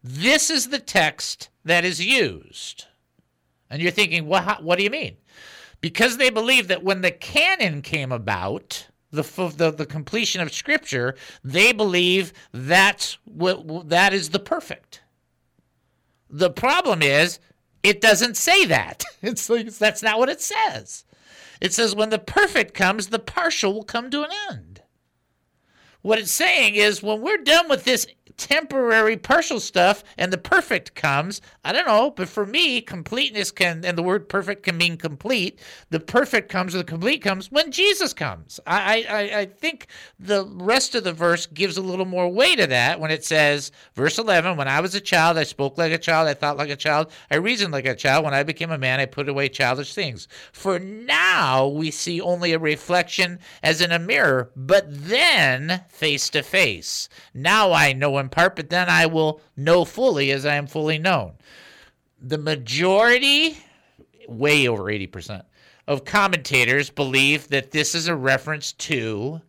This 0.02 0.50
is 0.50 0.70
the 0.70 0.80
text 0.80 1.50
that 1.66 1.84
is 1.84 2.00
used. 2.00 2.86
And 3.70 3.82
you're 3.82 3.92
thinking, 3.92 4.28
well, 4.28 4.42
how, 4.42 4.62
what 4.62 4.78
do 4.78 4.86
you 4.86 4.90
mean? 4.90 5.18
Because 5.82 6.16
they 6.16 6.30
believe 6.30 6.70
that 6.70 6.82
when 6.82 7.02
the 7.02 7.12
canon 7.12 7.82
came 7.82 8.14
about, 8.14 8.88
the, 9.12 9.24
the, 9.58 9.70
the 9.72 9.86
completion 9.86 10.40
of 10.40 10.54
Scripture, 10.54 11.16
they 11.44 11.74
believe 11.74 12.32
that's 12.54 13.18
what, 13.26 13.90
that 13.90 14.14
is 14.14 14.30
the 14.30 14.40
perfect. 14.40 15.02
The 16.30 16.52
problem 16.52 17.02
is, 17.02 17.40
it 17.84 18.00
doesn't 18.00 18.38
say 18.38 18.64
that. 18.68 19.04
It's 19.22 19.50
like, 19.50 19.68
that's 19.74 20.04
not 20.04 20.20
what 20.20 20.30
it 20.30 20.40
says. 20.40 21.04
It 21.62 21.74
says, 21.74 21.96
when 21.96 22.10
the 22.10 22.20
perfect 22.20 22.74
comes, 22.74 23.08
the 23.08 23.20
partial 23.20 23.74
will 23.74 23.84
come 23.84 24.10
to 24.12 24.24
an 24.24 24.32
end. 24.50 24.82
What 26.02 26.20
it's 26.20 26.32
saying 26.32 26.76
is, 26.76 27.02
when 27.02 27.22
we're 27.22 27.38
done 27.38 27.68
with 27.68 27.84
this 27.84 28.06
temporary 28.38 29.18
partial 29.18 29.60
stuff 29.60 30.04
and 30.18 30.32
the 30.32 30.38
perfect 30.38 30.96
comes, 30.96 31.42
I 31.64 31.72
don't 31.74 31.88
know, 31.88 32.12
but 32.12 32.30
for 32.30 32.46
me, 32.46 32.82
completeness 32.82 33.52
can, 33.52 33.84
and 33.86 33.98
the 33.98 34.04
word 34.04 34.30
perfect 34.30 34.64
can 34.64 34.78
mean 34.78 34.98
complete. 34.98 35.60
The 35.90 36.00
perfect 36.00 36.50
comes 36.50 36.76
or 36.76 36.80
the 36.80 36.84
complete 36.84 37.22
comes 37.22 37.52
when 37.52 37.72
Jesus 37.72 38.14
comes. 38.14 38.60
I, 38.68 39.06
I, 39.10 39.40
I 39.40 39.46
think 39.46 39.88
the 40.20 40.46
rest 40.46 40.96
of 40.96 41.04
the 41.04 41.14
verse 41.14 41.46
gives 41.46 41.78
a 41.78 41.82
little 41.82 42.06
more 42.06 42.30
weight 42.30 42.60
to 42.60 42.68
that 42.68 43.00
when 43.00 43.12
it 43.12 43.24
says, 43.24 43.72
verse 43.94 44.18
11, 44.18 44.58
when 44.58 44.68
I 44.68 44.82
was 44.82 44.96
a 44.96 45.02
child, 45.02 45.38
I 45.38 45.44
spoke 45.44 45.78
like 45.78 45.92
a 45.92 45.98
child, 45.98 46.28
I 46.28 46.34
thought 46.34 46.58
like 46.58 46.70
a 46.70 46.76
child, 46.76 47.12
I 47.32 47.36
reasoned 47.36 47.74
like 47.74 47.86
a 47.86 47.96
child. 47.96 48.26
When 48.26 48.34
I 48.34 48.44
became 48.44 48.72
a 48.72 48.78
man, 48.78 49.00
I 49.00 49.06
put 49.06 49.30
away 49.30 49.50
childish 49.50 49.94
things. 49.94 50.28
For 50.52 50.80
now, 50.80 51.68
we 51.68 51.92
see 51.92 52.20
only 52.22 52.54
a 52.54 52.60
reflection 52.60 53.40
as 53.64 53.82
in 53.82 53.92
a 53.92 54.00
mirror, 54.00 54.52
but 54.56 54.86
then 54.88 55.84
face 55.90 56.30
to 56.32 56.44
face. 56.44 57.10
Now 57.34 57.72
I 57.72 57.94
know 57.94 58.18
part, 58.30 58.56
but 58.56 58.70
then 58.70 58.90
I 58.90 59.06
will 59.06 59.42
know 59.56 59.86
fully 59.86 60.32
as 60.32 60.46
I 60.46 60.56
am 60.56 60.68
fully 60.68 60.98
known. 60.98 61.34
The 62.22 62.38
majority, 62.38 63.58
way 64.28 64.68
over 64.68 64.84
80%, 64.84 65.44
of 65.88 66.06
commentators 66.06 66.90
believe 66.90 67.50
that 67.50 67.72
this 67.72 67.94
is 67.94 68.08
a 68.08 68.16
reference 68.16 68.72
to 68.74 69.42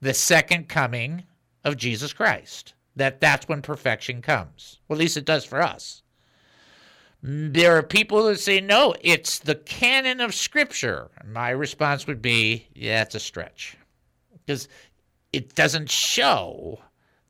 the 0.00 0.14
second 0.14 0.68
coming 0.68 1.24
of 1.64 1.76
Jesus 1.76 2.12
Christ. 2.12 2.74
That 2.96 3.20
that's 3.20 3.48
when 3.48 3.62
perfection 3.62 4.20
comes. 4.20 4.80
Well, 4.88 4.96
at 4.96 5.00
least 5.00 5.16
it 5.16 5.24
does 5.24 5.44
for 5.44 5.62
us. 5.62 6.02
There 7.22 7.76
are 7.76 7.82
people 7.82 8.24
that 8.24 8.40
say 8.40 8.60
no, 8.60 8.94
it's 9.02 9.38
the 9.38 9.54
canon 9.54 10.20
of 10.20 10.34
Scripture. 10.34 11.10
My 11.24 11.50
response 11.50 12.06
would 12.06 12.22
be, 12.22 12.66
yeah, 12.74 13.02
it's 13.02 13.14
a 13.14 13.20
stretch, 13.20 13.76
because 14.32 14.68
it 15.32 15.54
doesn't 15.54 15.90
show 15.90 16.80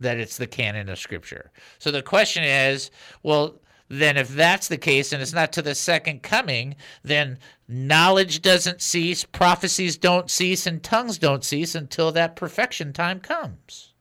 that 0.01 0.18
it's 0.18 0.36
the 0.36 0.46
canon 0.46 0.88
of 0.88 0.98
Scripture. 0.98 1.51
So 1.78 1.90
the 1.90 2.03
question 2.03 2.42
is, 2.42 2.90
well, 3.22 3.61
then 3.88 4.16
if 4.16 4.28
that's 4.28 4.68
the 4.68 4.76
case 4.76 5.12
and 5.12 5.20
it's 5.20 5.32
not 5.32 5.53
to 5.53 5.62
the 5.62 5.74
second 5.74 6.22
coming, 6.22 6.76
then 7.03 7.38
knowledge 7.68 8.40
doesn't 8.40 8.80
cease, 8.80 9.24
prophecies 9.24 9.96
don't 9.98 10.30
cease, 10.30 10.66
and 10.66 10.82
tongues 10.82 11.18
don't 11.18 11.44
cease 11.44 11.74
until 11.74 12.12
that 12.12 12.36
perfection 12.36 12.92
time 12.92 13.18
comes. 13.18 13.92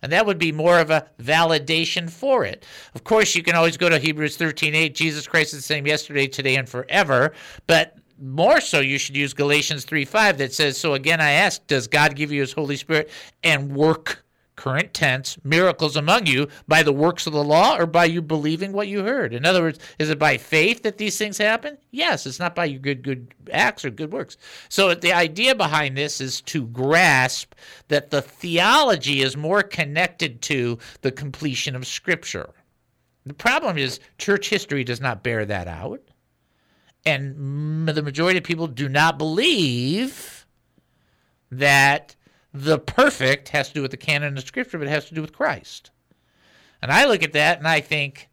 And 0.00 0.12
that 0.12 0.26
would 0.26 0.38
be 0.38 0.52
more 0.52 0.78
of 0.78 0.90
a 0.90 1.08
validation 1.18 2.10
for 2.10 2.44
it. 2.44 2.64
Of 2.94 3.04
course, 3.04 3.34
you 3.34 3.42
can 3.42 3.56
always 3.56 3.76
go 3.76 3.88
to 3.88 3.98
Hebrews 3.98 4.36
13:8, 4.36 4.94
Jesus 4.94 5.26
Christ 5.26 5.54
is 5.54 5.60
the 5.60 5.62
same 5.62 5.86
yesterday, 5.86 6.26
today, 6.26 6.56
and 6.56 6.68
forever. 6.68 7.32
But 7.66 7.96
more 8.20 8.60
so, 8.60 8.80
you 8.80 8.98
should 8.98 9.16
use 9.16 9.32
Galatians 9.32 9.84
3:5 9.84 10.36
that 10.38 10.52
says, 10.52 10.78
So 10.78 10.94
again, 10.94 11.20
I 11.20 11.30
ask, 11.32 11.66
does 11.66 11.88
God 11.88 12.14
give 12.14 12.30
you 12.30 12.42
his 12.42 12.52
Holy 12.52 12.76
Spirit 12.76 13.10
and 13.42 13.74
work 13.74 14.23
current 14.56 14.94
tense, 14.94 15.36
miracles 15.44 15.96
among 15.96 16.26
you 16.26 16.48
by 16.68 16.82
the 16.82 16.92
works 16.92 17.26
of 17.26 17.32
the 17.32 17.44
law 17.44 17.76
or 17.76 17.86
by 17.86 18.04
you 18.04 18.22
believing 18.22 18.72
what 18.72 18.88
you 18.88 19.02
heard? 19.02 19.34
In 19.34 19.44
other 19.44 19.62
words, 19.62 19.78
is 19.98 20.10
it 20.10 20.18
by 20.18 20.36
faith 20.36 20.82
that 20.82 20.98
these 20.98 21.18
things 21.18 21.38
happen? 21.38 21.78
Yes, 21.90 22.26
it's 22.26 22.38
not 22.38 22.54
by 22.54 22.66
your 22.66 22.80
good 22.80 23.02
good 23.02 23.34
acts 23.52 23.84
or 23.84 23.90
good 23.90 24.12
works. 24.12 24.36
So 24.68 24.94
the 24.94 25.12
idea 25.12 25.54
behind 25.54 25.96
this 25.96 26.20
is 26.20 26.40
to 26.42 26.66
grasp 26.66 27.54
that 27.88 28.10
the 28.10 28.22
theology 28.22 29.22
is 29.22 29.36
more 29.36 29.62
connected 29.62 30.40
to 30.42 30.78
the 31.02 31.12
completion 31.12 31.74
of 31.74 31.86
scripture. 31.86 32.50
The 33.26 33.34
problem 33.34 33.78
is 33.78 34.00
church 34.18 34.50
history 34.50 34.84
does 34.84 35.00
not 35.00 35.22
bear 35.22 35.44
that 35.46 35.66
out. 35.66 36.00
And 37.06 37.86
the 37.88 38.02
majority 38.02 38.38
of 38.38 38.44
people 38.44 38.66
do 38.66 38.88
not 38.88 39.18
believe 39.18 40.46
that 41.50 42.16
the 42.54 42.78
perfect 42.78 43.48
has 43.48 43.68
to 43.68 43.74
do 43.74 43.82
with 43.82 43.90
the 43.90 43.96
canon 43.96 44.28
of 44.28 44.34
the 44.36 44.46
Scripture, 44.46 44.78
but 44.78 44.86
it 44.86 44.90
has 44.90 45.06
to 45.06 45.14
do 45.14 45.20
with 45.20 45.32
Christ. 45.32 45.90
And 46.80 46.92
I 46.92 47.04
look 47.06 47.24
at 47.24 47.32
that 47.32 47.58
and 47.58 47.66
I 47.66 47.80
think, 47.80 48.28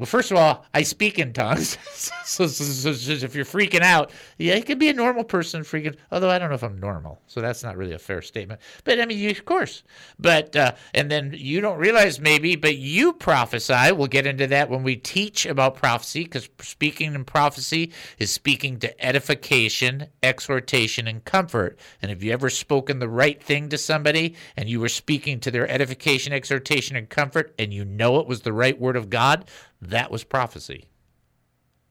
well, 0.00 0.06
first 0.06 0.30
of 0.30 0.38
all, 0.38 0.64
I 0.72 0.82
speak 0.82 1.18
in 1.18 1.34
tongues. 1.34 1.76
so, 2.24 2.46
so, 2.46 2.64
so, 2.64 2.92
so, 2.94 3.12
if 3.12 3.34
you're 3.34 3.44
freaking 3.44 3.82
out, 3.82 4.10
yeah, 4.38 4.54
you 4.54 4.62
could 4.62 4.78
be 4.78 4.88
a 4.88 4.94
normal 4.94 5.24
person 5.24 5.60
freaking. 5.60 5.94
Although 6.10 6.30
I 6.30 6.38
don't 6.38 6.48
know 6.48 6.54
if 6.54 6.62
I'm 6.62 6.80
normal, 6.80 7.20
so 7.26 7.42
that's 7.42 7.62
not 7.62 7.76
really 7.76 7.92
a 7.92 7.98
fair 7.98 8.22
statement. 8.22 8.62
But 8.84 8.98
I 8.98 9.04
mean, 9.04 9.18
you, 9.18 9.28
of 9.28 9.44
course. 9.44 9.82
But 10.18 10.56
uh, 10.56 10.72
and 10.94 11.10
then 11.10 11.34
you 11.36 11.60
don't 11.60 11.76
realize 11.76 12.18
maybe, 12.18 12.56
but 12.56 12.78
you 12.78 13.12
prophesy. 13.12 13.92
We'll 13.92 14.06
get 14.06 14.26
into 14.26 14.46
that 14.46 14.70
when 14.70 14.82
we 14.82 14.96
teach 14.96 15.44
about 15.44 15.74
prophecy, 15.74 16.24
because 16.24 16.48
speaking 16.62 17.14
in 17.14 17.26
prophecy 17.26 17.92
is 18.18 18.32
speaking 18.32 18.78
to 18.78 19.04
edification, 19.04 20.06
exhortation, 20.22 21.08
and 21.08 21.22
comfort. 21.26 21.78
And 22.00 22.08
have 22.08 22.22
you 22.22 22.32
ever 22.32 22.48
spoken 22.48 23.00
the 23.00 23.08
right 23.08 23.42
thing 23.42 23.68
to 23.68 23.76
somebody, 23.76 24.34
and 24.56 24.66
you 24.66 24.80
were 24.80 24.88
speaking 24.88 25.40
to 25.40 25.50
their 25.50 25.70
edification, 25.70 26.32
exhortation, 26.32 26.96
and 26.96 27.10
comfort, 27.10 27.54
and 27.58 27.74
you 27.74 27.84
know 27.84 28.18
it 28.18 28.26
was 28.26 28.40
the 28.40 28.54
right 28.54 28.80
word 28.80 28.96
of 28.96 29.10
God? 29.10 29.44
That 29.82 30.10
was 30.10 30.24
prophecy. 30.24 30.90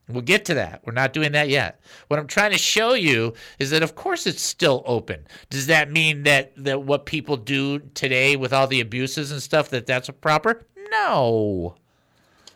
We'll 0.10 0.22
get 0.22 0.46
to 0.46 0.56
that. 0.56 0.82
We're 0.86 0.94
not 0.94 1.14
doing 1.14 1.34
that 1.34 1.50
yet. 1.50 1.82
What 2.08 2.20
I'm 2.20 2.28
trying 2.28 2.52
to 2.52 2.58
show 2.58 2.94
you 2.94 3.34
is 3.60 3.70
that, 3.70 3.84
of 3.84 3.94
course, 3.94 4.26
it's 4.26 4.42
still 4.42 4.82
open. 4.88 5.28
Does 5.52 5.68
that 5.68 5.92
mean 5.92 6.24
that, 6.24 6.52
that 6.58 6.82
what 6.82 7.06
people 7.06 7.38
do 7.38 7.80
today 7.94 8.36
with 8.36 8.52
all 8.52 8.66
the 8.66 8.82
abuses 8.82 9.32
and 9.32 9.42
stuff, 9.42 9.70
that 9.70 9.86
that's 9.86 10.10
proper? 10.10 10.64
No. 10.90 11.76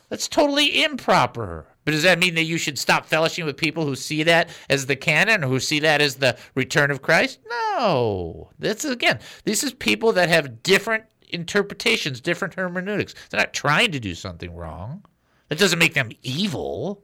That's 0.09 0.27
totally 0.27 0.83
improper. 0.83 1.67
But 1.85 1.91
does 1.91 2.03
that 2.03 2.19
mean 2.19 2.35
that 2.35 2.43
you 2.43 2.57
should 2.57 2.79
stop 2.79 3.05
fellowship 3.05 3.45
with 3.45 3.57
people 3.57 3.85
who 3.85 3.95
see 3.95 4.23
that 4.23 4.49
as 4.69 4.85
the 4.85 4.95
canon 4.95 5.41
who 5.41 5.59
see 5.59 5.79
that 5.81 6.01
as 6.01 6.15
the 6.15 6.37
return 6.55 6.91
of 6.91 7.01
Christ? 7.01 7.39
No. 7.49 8.49
This 8.57 8.85
is 8.85 8.91
again, 8.91 9.19
this 9.43 9.63
is 9.63 9.73
people 9.73 10.13
that 10.13 10.29
have 10.29 10.63
different 10.63 11.03
interpretations, 11.29 12.21
different 12.21 12.53
hermeneutics. 12.53 13.13
They're 13.29 13.39
not 13.39 13.53
trying 13.53 13.91
to 13.91 13.99
do 13.99 14.15
something 14.15 14.55
wrong. 14.55 15.03
That 15.53 15.59
doesn't 15.59 15.77
make 15.77 15.93
them 15.93 16.09
evil. 16.23 17.03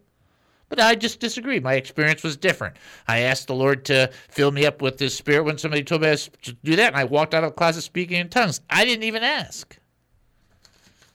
But 0.70 0.80
I 0.80 0.96
just 0.96 1.20
disagree. 1.20 1.60
My 1.60 1.76
experience 1.76 2.24
was 2.24 2.36
different. 2.36 2.78
I 3.08 3.20
asked 3.20 3.46
the 3.46 3.54
Lord 3.54 3.86
to 3.86 4.10
fill 4.28 4.50
me 4.50 4.66
up 4.66 4.82
with 4.82 4.98
His 4.98 5.16
Spirit 5.16 5.44
when 5.44 5.60
somebody 5.60 5.84
told 5.84 6.02
me 6.02 6.18
to 6.18 6.54
do 6.64 6.76
that, 6.76 6.88
and 6.88 6.96
I 6.96 7.04
walked 7.04 7.36
out 7.36 7.44
of 7.44 7.52
the 7.52 7.56
closet 7.56 7.84
speaking 7.84 8.18
in 8.18 8.28
tongues. 8.28 8.62
I 8.68 8.86
didn't 8.86 9.04
even 9.04 9.22
ask. 9.22 9.78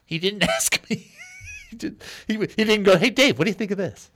He 0.05 0.21
didn't 0.21 0.45
ask 0.49 0.81
me. 0.89 1.11
he, 1.71 1.77
did, 1.77 2.05
he, 2.29 2.35
he 2.35 2.63
didn't 2.63 2.85
go, 2.85 2.97
"Hey, 2.97 3.11
Dave, 3.11 3.37
what 3.37 3.47
do 3.47 3.51
you 3.51 3.55
think 3.55 3.73
of 3.73 3.79
this?" 3.79 4.13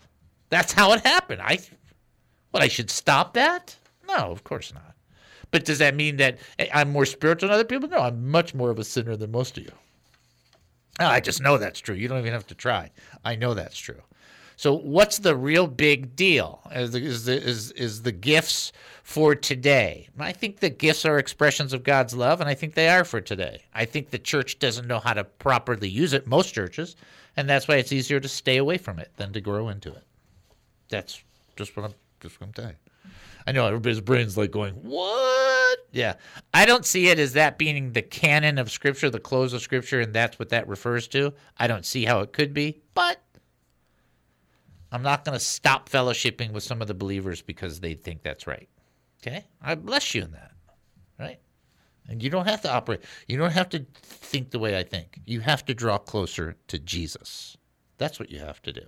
That's 0.49 0.73
how 0.73 0.93
it 0.93 1.05
happened. 1.05 1.43
I, 1.43 1.59
what? 2.53 2.63
I 2.63 2.69
should 2.69 2.89
stop 2.89 3.35
that? 3.35 3.75
No, 4.07 4.31
of 4.31 4.45
course 4.45 4.73
not. 4.73 4.95
But 5.51 5.65
does 5.65 5.79
that 5.79 5.97
mean 5.97 6.19
that 6.19 6.39
eh, 6.61 6.69
I'm 6.73 6.93
more 6.93 7.05
spiritual 7.05 7.49
than 7.49 7.55
other 7.57 7.65
people? 7.65 7.89
No, 7.89 7.99
I'm 7.99 8.31
much 8.31 8.55
more 8.55 8.71
of 8.71 8.79
a 8.79 8.85
sinner 8.85 9.17
than 9.17 9.33
most 9.33 9.59
of 9.59 9.65
you. 9.65 9.73
Oh, 11.01 11.07
I 11.07 11.21
just 11.21 11.41
know 11.41 11.59
that's 11.59 11.81
true. 11.81 11.95
You 11.95 12.09
don't 12.09 12.19
even 12.19 12.33
have 12.33 12.47
to 12.49 12.55
try. 12.55 12.91
I 13.25 13.37
know 13.37 13.55
that's 13.55 13.79
true. 13.79 14.03
So, 14.57 14.75
what's 14.75 15.19
the 15.19 15.37
real 15.37 15.69
big 15.69 16.17
deal? 16.17 16.61
Is 16.75 16.91
the, 16.91 16.99
is 16.99 17.25
the, 17.27 17.41
is, 17.41 17.71
is 17.73 18.03
the 18.03 18.11
gifts 18.11 18.73
for 19.05 19.37
today? 19.37 20.09
I 20.19 20.33
think 20.33 20.59
the 20.59 20.69
gifts 20.69 21.05
are 21.05 21.17
expressions 21.17 21.73
of 21.73 21.85
God's 21.85 22.13
love, 22.13 22.41
and 22.41 22.51
I 22.51 22.55
think 22.55 22.75
they 22.75 22.89
are 22.89 23.05
for 23.05 23.21
today. 23.21 23.63
I 23.73 23.85
think 23.85 24.11
the 24.11 24.19
church 24.19 24.59
doesn't 24.59 24.89
know 24.89 24.99
how 24.99 25.13
to 25.13 25.23
properly 25.23 25.89
use 25.89 26.13
it, 26.13 26.27
most 26.27 26.55
churches, 26.55 26.97
and 27.37 27.49
that's 27.49 27.69
why 27.69 27.77
it's 27.77 27.93
easier 27.93 28.19
to 28.19 28.29
stay 28.29 28.57
away 28.57 28.79
from 28.79 28.99
it 28.99 29.13
than 29.17 29.33
to 29.33 29.41
grow 29.41 29.69
into 29.69 29.91
it. 29.91 30.03
That's 30.89 31.23
just 31.55 31.77
what 31.77 31.87
I'm 31.87 31.95
just 32.21 32.41
what 32.41 32.51
I'm 32.59 32.65
you. 32.65 32.75
I 33.47 33.53
know 33.53 33.67
everybody's 33.67 34.01
brain's 34.01 34.37
like 34.37 34.51
going, 34.51 34.75
"What?" 34.75 35.68
Yeah, 35.91 36.15
I 36.53 36.67
don't 36.67 36.85
see 36.85 37.09
it 37.09 37.19
as 37.19 37.33
that 37.33 37.57
being 37.57 37.93
the 37.93 38.03
canon 38.03 38.59
of 38.59 38.71
Scripture, 38.71 39.09
the 39.09 39.19
close 39.19 39.53
of 39.53 39.63
Scripture, 39.63 40.01
and 40.01 40.13
that's 40.13 40.39
what 40.39 40.51
that 40.51 40.69
refers 40.69 41.09
to. 41.09 41.33
I 41.57 41.67
don't 41.67 41.87
see 41.87 42.05
how 42.05 42.21
it 42.21 42.33
could 42.33 42.53
be, 42.53 42.83
but 42.95 43.23
I'm 44.93 45.03
not 45.03 45.25
going 45.25 45.39
to 45.39 45.45
stop 45.45 45.89
fellowshipping 45.89 46.53
with 46.53 46.63
some 46.63 46.81
of 46.83 46.89
the 46.89 46.95
believers 46.95 47.43
because 47.43 47.81
they 47.81 47.95
think 47.95 48.23
that's 48.23 48.47
right. 48.47 48.69
Okay, 49.23 49.45
I 49.61 49.75
bless 49.75 50.15
you 50.15 50.23
in 50.23 50.33
that, 50.33 50.53
right? 51.19 51.41
And 52.09 52.23
you 52.23 52.31
don't 52.31 52.47
have 52.47 52.63
to 52.63 52.73
operate. 52.73 53.05
You 53.27 53.37
don't 53.37 53.53
have 53.53 53.69
to 53.71 53.85
think 54.03 54.51
the 54.51 54.59
way 54.59 54.79
I 54.79 54.83
think. 54.83 55.21
You 55.27 55.41
have 55.41 55.65
to 55.67 55.75
draw 55.75 55.99
closer 55.99 56.57
to 56.69 56.79
Jesus. 56.79 57.58
That's 57.99 58.19
what 58.19 58.31
you 58.31 58.39
have 58.39 58.63
to 58.63 58.73
do. 58.73 58.83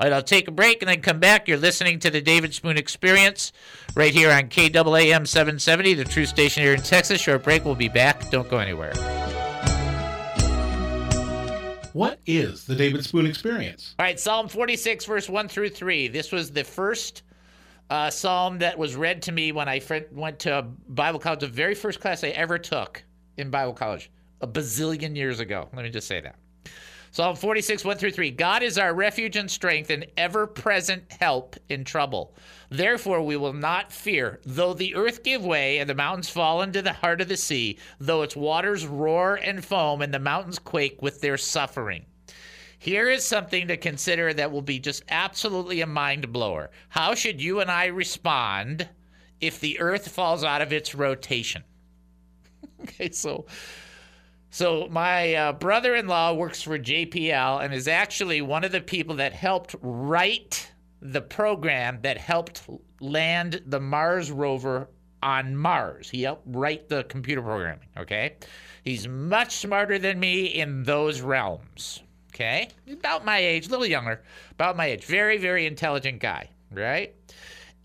All 0.00 0.06
right, 0.06 0.12
I'll 0.12 0.22
take 0.22 0.48
a 0.48 0.50
break 0.50 0.82
and 0.82 0.88
then 0.88 1.02
come 1.02 1.20
back. 1.20 1.46
You're 1.46 1.58
listening 1.58 1.98
to 2.00 2.10
the 2.10 2.22
David 2.22 2.54
Spoon 2.54 2.78
Experience 2.78 3.52
right 3.94 4.12
here 4.12 4.30
on 4.30 4.48
KAAM 4.48 5.26
770, 5.26 5.94
the 5.94 6.04
true 6.04 6.26
station 6.26 6.62
here 6.62 6.72
in 6.72 6.80
Texas. 6.80 7.20
Short 7.20 7.44
break. 7.44 7.64
We'll 7.64 7.74
be 7.74 7.88
back. 7.88 8.30
Don't 8.30 8.48
go 8.48 8.58
anywhere. 8.58 8.94
What 11.92 12.18
is 12.26 12.64
the 12.64 12.74
David 12.74 13.04
Spoon 13.04 13.26
Experience? 13.26 13.94
All 13.98 14.04
right, 14.04 14.20
Psalm 14.20 14.48
46, 14.48 15.04
verse 15.06 15.28
1 15.30 15.48
through 15.48 15.70
3. 15.70 16.08
This 16.08 16.32
was 16.32 16.50
the 16.50 16.64
first 16.64 17.22
uh, 17.88 18.10
psalm 18.10 18.58
that 18.58 18.78
was 18.78 18.96
read 18.96 19.22
to 19.22 19.32
me 19.32 19.52
when 19.52 19.68
I 19.68 19.80
went 20.12 20.38
to 20.40 20.66
Bible 20.88 21.18
college, 21.18 21.40
the 21.40 21.46
very 21.46 21.74
first 21.74 22.00
class 22.00 22.24
I 22.24 22.28
ever 22.28 22.58
took 22.58 23.02
in 23.36 23.50
Bible 23.50 23.72
college, 23.72 24.10
a 24.40 24.46
bazillion 24.46 25.16
years 25.16 25.40
ago. 25.40 25.68
Let 25.72 25.84
me 25.84 25.90
just 25.90 26.06
say 26.08 26.20
that. 26.20 26.36
Psalm 27.16 27.34
46, 27.34 27.82
1 27.82 27.96
through 27.96 28.10
3. 28.10 28.30
God 28.32 28.62
is 28.62 28.76
our 28.76 28.92
refuge 28.92 29.36
and 29.36 29.50
strength 29.50 29.88
and 29.88 30.04
ever 30.18 30.46
present 30.46 31.10
help 31.10 31.56
in 31.70 31.82
trouble. 31.82 32.34
Therefore, 32.68 33.22
we 33.22 33.38
will 33.38 33.54
not 33.54 33.90
fear, 33.90 34.38
though 34.44 34.74
the 34.74 34.94
earth 34.94 35.22
give 35.22 35.42
way 35.42 35.78
and 35.78 35.88
the 35.88 35.94
mountains 35.94 36.28
fall 36.28 36.60
into 36.60 36.82
the 36.82 36.92
heart 36.92 37.22
of 37.22 37.28
the 37.28 37.38
sea, 37.38 37.78
though 37.98 38.20
its 38.20 38.36
waters 38.36 38.86
roar 38.86 39.36
and 39.36 39.64
foam 39.64 40.02
and 40.02 40.12
the 40.12 40.18
mountains 40.18 40.58
quake 40.58 41.00
with 41.00 41.22
their 41.22 41.38
suffering. 41.38 42.04
Here 42.78 43.08
is 43.08 43.24
something 43.24 43.66
to 43.68 43.78
consider 43.78 44.34
that 44.34 44.52
will 44.52 44.60
be 44.60 44.78
just 44.78 45.02
absolutely 45.08 45.80
a 45.80 45.86
mind 45.86 46.34
blower. 46.34 46.70
How 46.90 47.14
should 47.14 47.40
you 47.40 47.60
and 47.60 47.70
I 47.70 47.86
respond 47.86 48.90
if 49.40 49.58
the 49.58 49.80
earth 49.80 50.08
falls 50.08 50.44
out 50.44 50.60
of 50.60 50.70
its 50.70 50.94
rotation? 50.94 51.64
okay, 52.82 53.10
so 53.10 53.46
so 54.56 54.88
my 54.90 55.34
uh, 55.34 55.52
brother-in-law 55.52 56.32
works 56.32 56.62
for 56.62 56.78
JPL 56.78 57.62
and 57.62 57.74
is 57.74 57.86
actually 57.86 58.40
one 58.40 58.64
of 58.64 58.72
the 58.72 58.80
people 58.80 59.16
that 59.16 59.34
helped 59.34 59.76
write 59.82 60.72
the 61.02 61.20
program 61.20 61.98
that 62.00 62.16
helped 62.16 62.62
land 62.98 63.60
the 63.66 63.78
Mars 63.78 64.32
rover 64.32 64.88
on 65.22 65.54
Mars. 65.54 66.08
He 66.08 66.22
helped 66.22 66.44
write 66.46 66.88
the 66.88 67.04
computer 67.04 67.42
programming, 67.42 67.86
okay? 67.98 68.36
He's 68.82 69.06
much 69.06 69.56
smarter 69.56 69.98
than 69.98 70.18
me 70.18 70.46
in 70.46 70.84
those 70.84 71.20
realms, 71.20 72.02
okay? 72.34 72.70
About 72.90 73.26
my 73.26 73.36
age, 73.36 73.66
a 73.66 73.70
little 73.70 73.84
younger, 73.84 74.22
about 74.52 74.74
my 74.74 74.86
age. 74.86 75.04
Very, 75.04 75.36
very 75.36 75.66
intelligent 75.66 76.18
guy, 76.18 76.48
right? 76.72 77.14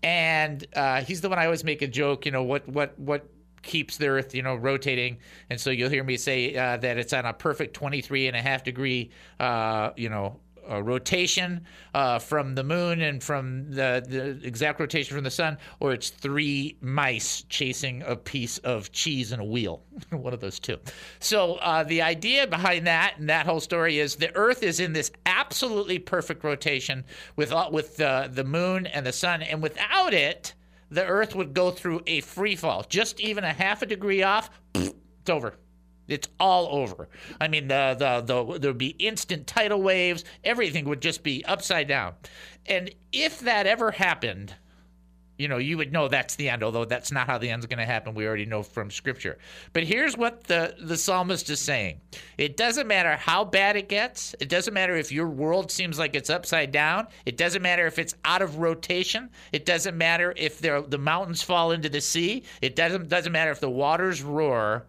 And 0.02 0.66
uh, 0.74 1.02
he's 1.02 1.20
the 1.20 1.28
one 1.28 1.38
I 1.38 1.44
always 1.44 1.64
make 1.64 1.82
a 1.82 1.86
joke, 1.86 2.24
you 2.24 2.32
know, 2.32 2.44
what, 2.44 2.66
what, 2.66 2.98
what 2.98 3.28
keeps 3.62 3.96
the 3.96 4.08
earth 4.08 4.34
you 4.34 4.42
know 4.42 4.54
rotating 4.54 5.16
and 5.50 5.60
so 5.60 5.70
you'll 5.70 5.90
hear 5.90 6.04
me 6.04 6.16
say 6.16 6.54
uh, 6.56 6.76
that 6.76 6.98
it's 6.98 7.12
on 7.12 7.24
a 7.24 7.32
perfect 7.32 7.74
23 7.74 8.28
and 8.28 8.36
a 8.36 8.42
half 8.42 8.64
degree 8.64 9.10
uh, 9.40 9.90
you 9.96 10.08
know 10.08 10.38
uh, 10.70 10.82
rotation 10.82 11.64
uh, 11.94 12.18
from 12.18 12.54
the 12.54 12.62
moon 12.62 13.00
and 13.00 13.22
from 13.22 13.70
the, 13.70 14.04
the 14.08 14.46
exact 14.46 14.80
rotation 14.80 15.14
from 15.14 15.24
the 15.24 15.30
sun, 15.30 15.58
or 15.80 15.92
it's 15.92 16.10
three 16.10 16.76
mice 16.80 17.42
chasing 17.48 18.02
a 18.02 18.16
piece 18.16 18.58
of 18.58 18.92
cheese 18.92 19.32
in 19.32 19.40
a 19.40 19.44
wheel. 19.44 19.82
One 20.10 20.32
of 20.32 20.40
those 20.40 20.58
two. 20.58 20.78
So 21.18 21.54
uh, 21.54 21.84
the 21.84 22.02
idea 22.02 22.46
behind 22.46 22.86
that 22.86 23.14
and 23.18 23.28
that 23.28 23.46
whole 23.46 23.60
story 23.60 23.98
is 23.98 24.16
the 24.16 24.34
Earth 24.34 24.62
is 24.62 24.80
in 24.80 24.92
this 24.92 25.10
absolutely 25.26 25.98
perfect 25.98 26.44
rotation 26.44 27.04
with 27.36 27.52
with 27.70 27.96
the 27.96 28.30
the 28.32 28.44
moon 28.44 28.86
and 28.86 29.04
the 29.04 29.12
sun, 29.12 29.42
and 29.42 29.62
without 29.62 30.14
it 30.14 30.54
the 30.92 31.06
Earth 31.06 31.34
would 31.34 31.54
go 31.54 31.70
through 31.70 32.02
a 32.06 32.20
free 32.20 32.54
fall. 32.54 32.84
Just 32.88 33.18
even 33.18 33.44
a 33.44 33.52
half 33.52 33.82
a 33.82 33.86
degree 33.86 34.22
off, 34.22 34.50
it's 34.74 35.30
over. 35.30 35.54
It's 36.06 36.28
all 36.38 36.68
over. 36.70 37.08
I 37.40 37.48
mean, 37.48 37.68
the, 37.68 37.96
the, 37.98 38.20
the, 38.20 38.58
there'd 38.58 38.76
be 38.76 38.88
instant 38.98 39.46
tidal 39.46 39.80
waves. 39.80 40.24
Everything 40.44 40.84
would 40.86 41.00
just 41.00 41.22
be 41.22 41.44
upside 41.46 41.88
down. 41.88 42.14
And 42.66 42.94
if 43.12 43.40
that 43.40 43.66
ever 43.66 43.92
happened, 43.92 44.54
you 45.42 45.48
know, 45.48 45.58
you 45.58 45.76
would 45.76 45.92
know 45.92 46.06
that's 46.06 46.36
the 46.36 46.48
end, 46.48 46.62
although 46.62 46.84
that's 46.84 47.10
not 47.10 47.26
how 47.26 47.36
the 47.36 47.50
end's 47.50 47.66
going 47.66 47.80
to 47.80 47.84
happen. 47.84 48.14
We 48.14 48.28
already 48.28 48.46
know 48.46 48.62
from 48.62 48.92
Scripture. 48.92 49.38
But 49.72 49.82
here's 49.82 50.16
what 50.16 50.44
the, 50.44 50.76
the 50.80 50.96
psalmist 50.96 51.50
is 51.50 51.58
saying 51.58 52.00
it 52.38 52.56
doesn't 52.56 52.86
matter 52.86 53.16
how 53.16 53.44
bad 53.44 53.74
it 53.74 53.88
gets, 53.88 54.36
it 54.38 54.48
doesn't 54.48 54.72
matter 54.72 54.94
if 54.94 55.10
your 55.10 55.28
world 55.28 55.72
seems 55.72 55.98
like 55.98 56.14
it's 56.14 56.30
upside 56.30 56.70
down, 56.70 57.08
it 57.26 57.36
doesn't 57.36 57.60
matter 57.60 57.88
if 57.88 57.98
it's 57.98 58.14
out 58.24 58.40
of 58.40 58.58
rotation, 58.58 59.28
it 59.50 59.66
doesn't 59.66 59.98
matter 59.98 60.32
if 60.36 60.60
the 60.60 60.98
mountains 60.98 61.42
fall 61.42 61.72
into 61.72 61.88
the 61.88 62.00
sea, 62.00 62.44
it 62.60 62.76
doesn't, 62.76 63.08
doesn't 63.08 63.32
matter 63.32 63.50
if 63.50 63.58
the 63.58 63.68
waters 63.68 64.22
roar. 64.22 64.86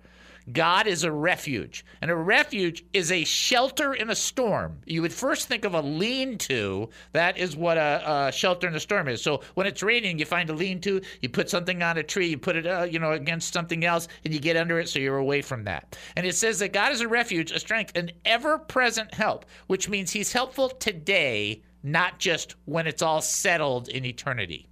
God 0.52 0.88
is 0.88 1.04
a 1.04 1.12
refuge. 1.12 1.86
And 2.02 2.12
a 2.12 2.16
refuge 2.16 2.84
is 2.94 3.12
a 3.12 3.24
shelter 3.24 3.94
in 3.94 4.10
a 4.10 4.16
storm. 4.16 4.80
You 4.86 5.02
would 5.02 5.14
first 5.14 5.48
think 5.48 5.66
of 5.66 5.74
a 5.74 5.82
lean 5.82 6.38
to. 6.39 6.89
That 7.14 7.38
is 7.38 7.56
what 7.56 7.78
a, 7.78 8.28
a, 8.28 8.32
shelter 8.32 8.68
in 8.68 8.76
a 8.76 8.80
storm 8.80 9.08
is. 9.08 9.22
So 9.22 9.41
when 9.54 9.68
it's 9.68 9.84
raining, 9.84 10.20
you 10.20 10.26
find 10.26 10.50
a 10.50 10.54
lean 10.54 10.82
to, 10.82 11.02
you 11.22 11.30
put 11.30 11.50
something 11.50 11.82
on 11.82 11.98
a 11.98 12.04
tree, 12.04 12.28
you 12.28 12.38
put 12.38 12.56
it 12.56 12.68
uh, 12.68 12.84
you 12.84 13.00
know, 13.00 13.14
against 13.14 13.54
something 13.54 13.86
else, 13.86 14.08
and 14.26 14.34
you 14.34 14.39
get 14.39 14.58
under 14.58 14.80
it 14.80 14.89
so 14.89 15.00
you're 15.00 15.18
away 15.18 15.41
from 15.41 15.64
that. 15.64 15.98
And 16.16 16.26
it 16.26 16.36
says 16.36 16.60
that 16.60 16.74
God 16.74 16.91
is 16.91 17.02
a 17.02 17.08
refuge, 17.08 17.52
a 17.52 17.60
strength, 17.60 17.96
an 17.96 18.12
ever 18.26 18.58
present 18.58 19.14
help, 19.14 19.46
which 19.68 19.89
means 19.89 20.12
He's 20.12 20.34
helpful 20.34 20.70
today, 20.70 21.62
not 21.84 22.20
just 22.20 22.56
when 22.66 22.88
it's 22.88 23.02
all 23.02 23.22
settled 23.22 23.88
in 23.89 24.06
eternity. 24.06 24.68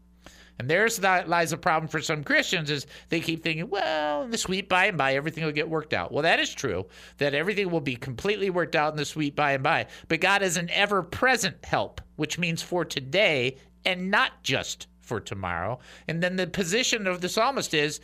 And 0.61 0.69
there's 0.69 0.97
that 0.97 1.27
lies 1.27 1.53
a 1.53 1.57
problem 1.57 1.87
for 1.87 2.01
some 2.01 2.23
Christians 2.23 2.69
is 2.69 2.85
they 3.09 3.19
keep 3.19 3.41
thinking, 3.41 3.67
well, 3.67 4.21
in 4.21 4.29
the 4.29 4.37
sweet 4.37 4.69
by 4.69 4.85
and 4.85 4.95
by, 4.95 5.15
everything 5.15 5.43
will 5.43 5.51
get 5.51 5.67
worked 5.67 5.91
out. 5.91 6.11
Well, 6.11 6.21
that 6.21 6.39
is 6.39 6.53
true, 6.53 6.85
that 7.17 7.33
everything 7.33 7.71
will 7.71 7.81
be 7.81 7.95
completely 7.95 8.51
worked 8.51 8.75
out 8.75 8.93
in 8.93 8.97
the 8.97 9.03
sweet 9.03 9.35
by 9.35 9.53
and 9.53 9.63
by. 9.63 9.87
But 10.07 10.21
God 10.21 10.43
is 10.43 10.57
an 10.57 10.69
ever 10.69 11.01
present 11.01 11.65
help, 11.65 11.99
which 12.15 12.37
means 12.37 12.61
for 12.61 12.85
today 12.85 13.57
and 13.85 14.11
not 14.11 14.43
just 14.43 14.85
for 14.99 15.19
tomorrow. 15.19 15.79
And 16.07 16.21
then 16.21 16.35
the 16.35 16.45
position 16.45 17.07
of 17.07 17.21
the 17.21 17.29
psalmist 17.29 17.73
is, 17.73 17.99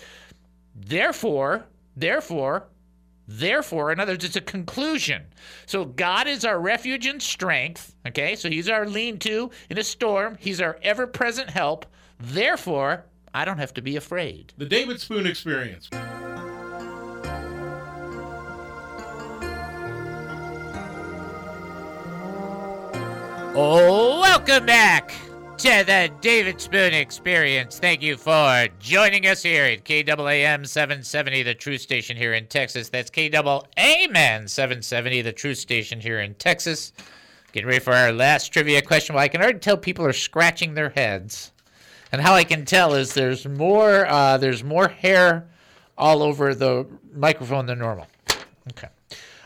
therefore, 0.73 1.63
therefore, 1.95 2.69
Therefore, 3.29 3.91
in 3.91 3.99
other 3.99 4.13
words, 4.13 4.23
it's 4.23 4.37
a 4.37 4.41
conclusion. 4.41 5.21
So 5.65 5.83
God 5.83 6.29
is 6.29 6.45
our 6.45 6.61
refuge 6.61 7.05
and 7.05 7.21
strength. 7.21 7.93
Okay, 8.07 8.37
so 8.37 8.49
He's 8.49 8.69
our 8.69 8.87
lean 8.87 9.19
to 9.19 9.51
in 9.69 9.77
a 9.77 9.83
storm. 9.83 10.37
He's 10.39 10.61
our 10.61 10.79
ever 10.81 11.05
present 11.05 11.49
help. 11.49 11.85
Therefore, 12.19 13.05
I 13.33 13.45
don't 13.45 13.59
have 13.59 13.73
to 13.75 13.81
be 13.81 13.95
afraid. 13.95 14.53
The 14.57 14.65
David 14.65 14.99
Spoon 14.99 15.27
Experience. 15.27 15.89
Oh, 23.59 24.19
welcome 24.21 24.65
back 24.67 25.11
to 25.57 25.83
the 25.83 26.11
David 26.21 26.61
Spoon 26.61 26.93
Experience. 26.93 27.79
Thank 27.79 28.03
you 28.03 28.15
for 28.15 28.67
joining 28.79 29.25
us 29.25 29.41
here 29.41 29.63
at 29.65 29.83
KAAM 29.83 30.67
770, 30.67 31.41
the 31.41 31.55
Truth 31.55 31.81
station 31.81 32.15
here 32.15 32.33
in 32.33 32.45
Texas. 32.45 32.89
That's 32.89 33.09
KAAM 33.09 34.47
770, 34.47 35.21
the 35.23 35.33
Truth 35.33 35.57
station 35.57 35.99
here 35.99 36.19
in 36.19 36.35
Texas. 36.35 36.93
Getting 37.51 37.67
ready 37.67 37.79
for 37.79 37.93
our 37.93 38.11
last 38.11 38.49
trivia 38.49 38.83
question. 38.83 39.15
Well, 39.15 39.23
I 39.23 39.27
can 39.27 39.41
already 39.41 39.57
tell 39.57 39.77
people 39.77 40.05
are 40.05 40.13
scratching 40.13 40.75
their 40.75 40.89
heads, 40.89 41.51
and 42.11 42.21
how 42.21 42.33
I 42.33 42.43
can 42.43 42.65
tell 42.65 42.93
is 42.93 43.13
there's 43.13 43.45
more 43.47 44.05
uh, 44.05 44.37
there's 44.37 44.63
more 44.63 44.87
hair 44.87 45.47
all 45.97 46.21
over 46.21 46.53
the 46.53 46.85
microphone 47.13 47.65
than 47.65 47.79
normal. 47.79 48.07
Okay. 48.71 48.89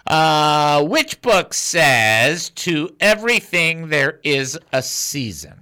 Uh, 0.06 0.84
which 0.86 1.22
book 1.22 1.54
says 1.54 2.50
to 2.50 2.96
everything 3.00 3.88
there 3.90 4.20
is 4.24 4.60
a 4.74 4.82
season? 4.82 5.58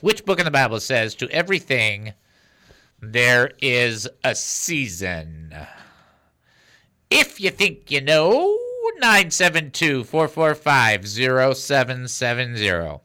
Which 0.00 0.24
book 0.24 0.38
in 0.38 0.44
the 0.44 0.50
Bible 0.50 0.80
says 0.80 1.14
to 1.16 1.30
everything 1.30 2.12
there 3.00 3.52
is 3.62 4.08
a 4.24 4.34
season? 4.34 5.54
If 7.08 7.40
you 7.40 7.50
think 7.50 7.90
you 7.90 8.00
know, 8.00 8.58
972 9.00 10.04
445 10.04 11.08
0770. 11.08 13.00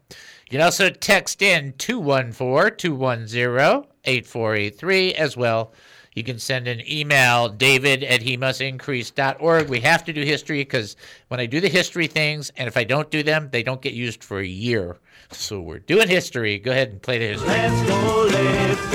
You 0.52 0.58
can 0.58 0.66
also 0.66 0.90
text 0.90 1.40
in 1.40 1.72
214 1.78 2.76
210 2.76 3.86
8483 4.04 5.14
as 5.14 5.34
well. 5.34 5.72
You 6.14 6.22
can 6.22 6.38
send 6.38 6.68
an 6.68 6.82
email, 6.86 7.48
david 7.48 8.04
at 8.04 8.20
he 8.20 8.36
must 8.36 8.60
increase.org. 8.60 9.70
We 9.70 9.80
have 9.80 10.04
to 10.04 10.12
do 10.12 10.20
history 10.24 10.58
because 10.58 10.94
when 11.28 11.40
I 11.40 11.46
do 11.46 11.58
the 11.58 11.70
history 11.70 12.06
things, 12.06 12.52
and 12.58 12.68
if 12.68 12.76
I 12.76 12.84
don't 12.84 13.10
do 13.10 13.22
them, 13.22 13.48
they 13.50 13.62
don't 13.62 13.80
get 13.80 13.94
used 13.94 14.22
for 14.22 14.40
a 14.40 14.46
year. 14.46 14.98
So 15.30 15.58
we're 15.58 15.78
doing 15.78 16.08
history. 16.08 16.58
Go 16.58 16.72
ahead 16.72 16.90
and 16.90 17.00
play 17.00 17.16
the 17.16 17.28
history. 17.28 18.91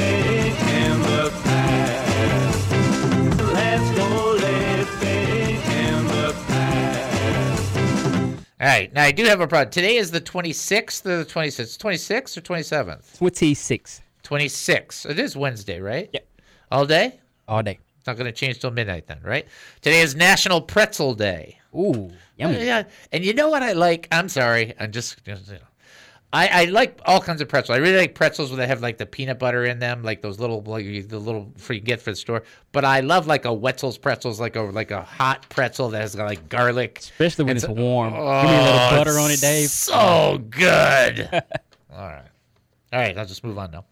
All 8.59 8.67
right. 8.67 8.91
Now, 8.91 9.03
I 9.03 9.11
do 9.11 9.23
have 9.25 9.39
a 9.39 9.47
problem. 9.47 9.69
Today 9.69 9.97
is 9.97 10.09
the 10.09 10.21
26th 10.21 11.05
or 11.05 11.17
the 11.23 11.25
26th? 11.25 11.77
26th 11.77 12.37
or 12.37 12.41
27th? 12.41 13.17
26. 13.17 14.01
26. 14.23 15.05
It 15.05 15.19
is 15.19 15.37
Wednesday, 15.37 15.79
right? 15.79 16.09
Yeah. 16.11 16.21
All 16.71 16.85
day? 16.85 17.19
All 17.47 17.61
day. 17.61 17.77
It's 17.99 18.07
not 18.07 18.17
going 18.17 18.25
to 18.25 18.31
change 18.31 18.59
till 18.59 18.71
midnight 18.71 19.05
then, 19.05 19.19
right? 19.23 19.45
Today 19.81 20.01
is 20.01 20.15
National 20.15 20.59
Pretzel 20.59 21.13
Day. 21.13 21.59
Ooh, 21.75 22.11
yummy. 22.35 22.65
Yeah. 22.65 22.83
And 23.11 23.23
you 23.23 23.33
know 23.33 23.49
what 23.49 23.61
I 23.61 23.73
like? 23.73 24.07
I'm 24.11 24.27
sorry. 24.27 24.73
I'm 24.79 24.91
just, 24.91 25.17
you 25.25 25.33
know, 25.33 25.39
I, 26.33 26.47
I 26.47 26.65
like 26.65 26.99
all 27.05 27.21
kinds 27.21 27.39
of 27.39 27.47
pretzels. 27.47 27.77
I 27.77 27.79
really 27.79 27.97
like 27.97 28.13
pretzels 28.13 28.49
where 28.49 28.57
they 28.57 28.67
have 28.67 28.81
like 28.81 28.97
the 28.97 29.05
peanut 29.05 29.39
butter 29.39 29.63
in 29.65 29.79
them, 29.79 30.03
like 30.03 30.21
those 30.21 30.39
little 30.39 30.61
like 30.61 31.07
the 31.07 31.19
little 31.19 31.53
free 31.57 31.79
get 31.79 32.01
for 32.01 32.11
the 32.11 32.17
store. 32.17 32.43
But 32.73 32.83
I 32.83 32.99
love 32.99 33.27
like 33.27 33.45
a 33.45 33.53
Wetzel's 33.53 33.97
pretzels, 33.97 34.39
like 34.39 34.57
a 34.57 34.61
like 34.61 34.91
a 34.91 35.01
hot 35.03 35.47
pretzel 35.47 35.89
that 35.89 36.01
has 36.01 36.15
got 36.15 36.25
like 36.25 36.49
garlic, 36.49 36.99
especially 36.99 37.45
when 37.45 37.55
it's, 37.55 37.65
a- 37.65 37.71
warm. 37.71 38.13
Oh, 38.13 38.41
Give 38.41 38.51
me 38.51 38.57
a 38.57 38.59
oh, 38.59 38.63
little 38.63 38.89
butter 38.97 39.19
on 39.19 39.31
it, 39.31 39.39
Dave. 39.39 39.69
So 39.69 40.43
good. 40.49 41.29
all 41.93 42.07
right, 42.07 42.25
all 42.91 42.99
right. 42.99 43.17
I'll 43.17 43.25
just 43.25 43.45
move 43.45 43.57
on 43.57 43.71
now. 43.71 43.85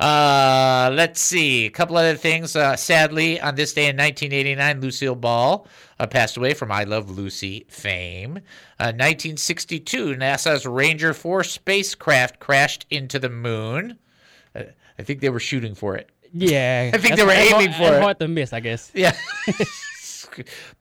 Uh, 0.00 0.90
let's 0.92 1.20
see. 1.20 1.66
A 1.66 1.70
couple 1.70 1.96
other 1.96 2.16
things. 2.16 2.56
Uh, 2.56 2.76
sadly, 2.76 3.40
on 3.40 3.54
this 3.54 3.72
day 3.72 3.82
in 3.88 3.96
1989, 3.96 4.80
Lucille 4.80 5.14
Ball 5.14 5.66
uh, 6.00 6.06
passed 6.06 6.36
away 6.36 6.54
from 6.54 6.72
I 6.72 6.84
Love 6.84 7.10
Lucy 7.10 7.66
fame. 7.68 8.38
Uh, 8.78 8.90
1962, 8.92 10.16
NASA's 10.16 10.66
Ranger 10.66 11.14
4 11.14 11.44
spacecraft 11.44 12.40
crashed 12.40 12.86
into 12.90 13.18
the 13.18 13.30
moon. 13.30 13.98
Uh, 14.54 14.64
I 14.98 15.02
think 15.02 15.20
they 15.20 15.30
were 15.30 15.40
shooting 15.40 15.74
for 15.74 15.96
it. 15.96 16.10
Yeah. 16.32 16.90
I 16.94 16.98
think 16.98 17.16
they 17.16 17.24
were 17.24 17.30
aiming 17.30 17.70
hard- 17.70 17.90
for 17.90 17.96
it. 17.96 18.02
Hard 18.02 18.18
to 18.20 18.28
miss, 18.28 18.52
I 18.52 18.60
guess. 18.60 18.90
Yeah. 18.94 19.16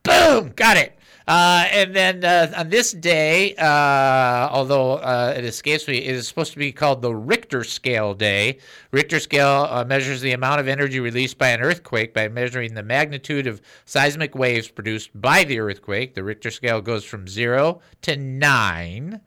Boom! 0.03 0.51
Got 0.55 0.77
it. 0.77 0.97
Uh, 1.27 1.65
and 1.71 1.95
then 1.95 2.23
uh, 2.25 2.51
on 2.57 2.69
this 2.69 2.91
day, 2.91 3.55
uh, 3.55 4.49
although 4.51 4.93
uh, 4.95 5.33
it 5.35 5.45
escapes 5.45 5.87
me, 5.87 5.97
it 5.97 6.15
is 6.15 6.27
supposed 6.27 6.51
to 6.51 6.59
be 6.59 6.71
called 6.71 7.01
the 7.01 7.15
Richter 7.15 7.63
Scale 7.63 8.13
Day. 8.13 8.59
Richter 8.91 9.19
scale 9.19 9.67
uh, 9.69 9.85
measures 9.85 10.21
the 10.21 10.33
amount 10.33 10.59
of 10.59 10.67
energy 10.67 10.99
released 10.99 11.37
by 11.37 11.49
an 11.49 11.61
earthquake 11.61 12.13
by 12.13 12.27
measuring 12.27 12.73
the 12.73 12.83
magnitude 12.83 13.47
of 13.47 13.61
seismic 13.85 14.35
waves 14.35 14.67
produced 14.67 15.09
by 15.19 15.43
the 15.45 15.59
earthquake. 15.59 16.13
The 16.13 16.23
Richter 16.23 16.51
scale 16.51 16.81
goes 16.81 17.05
from 17.05 17.27
zero 17.27 17.79
to 18.01 18.17
nine. 18.17 19.21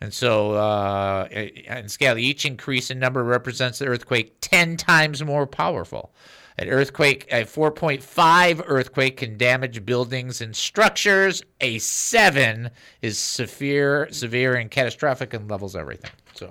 And 0.00 0.12
so, 0.12 0.52
uh, 0.52 1.26
in 1.30 1.88
scale, 1.88 2.18
each 2.18 2.44
increase 2.44 2.90
in 2.90 2.98
number 2.98 3.24
represents 3.24 3.78
the 3.78 3.86
earthquake 3.86 4.36
10 4.40 4.76
times 4.76 5.24
more 5.24 5.46
powerful. 5.46 6.12
An 6.58 6.68
earthquake, 6.68 7.26
a 7.30 7.44
4.5 7.44 8.62
earthquake 8.66 9.18
can 9.18 9.36
damage 9.36 9.84
buildings 9.84 10.40
and 10.40 10.56
structures. 10.56 11.42
A 11.60 11.78
7 11.78 12.70
is 13.02 13.18
severe, 13.18 14.08
severe 14.10 14.54
and 14.54 14.70
catastrophic 14.70 15.34
and 15.34 15.50
levels 15.50 15.76
everything. 15.76 16.10
So, 16.34 16.48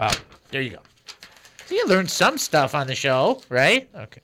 there 0.51 0.61
you 0.61 0.71
go. 0.71 0.79
So 1.65 1.73
you 1.73 1.87
learned 1.87 2.11
some 2.11 2.37
stuff 2.37 2.75
on 2.75 2.85
the 2.85 2.93
show, 2.93 3.41
right? 3.49 3.89
Okay. 3.95 4.21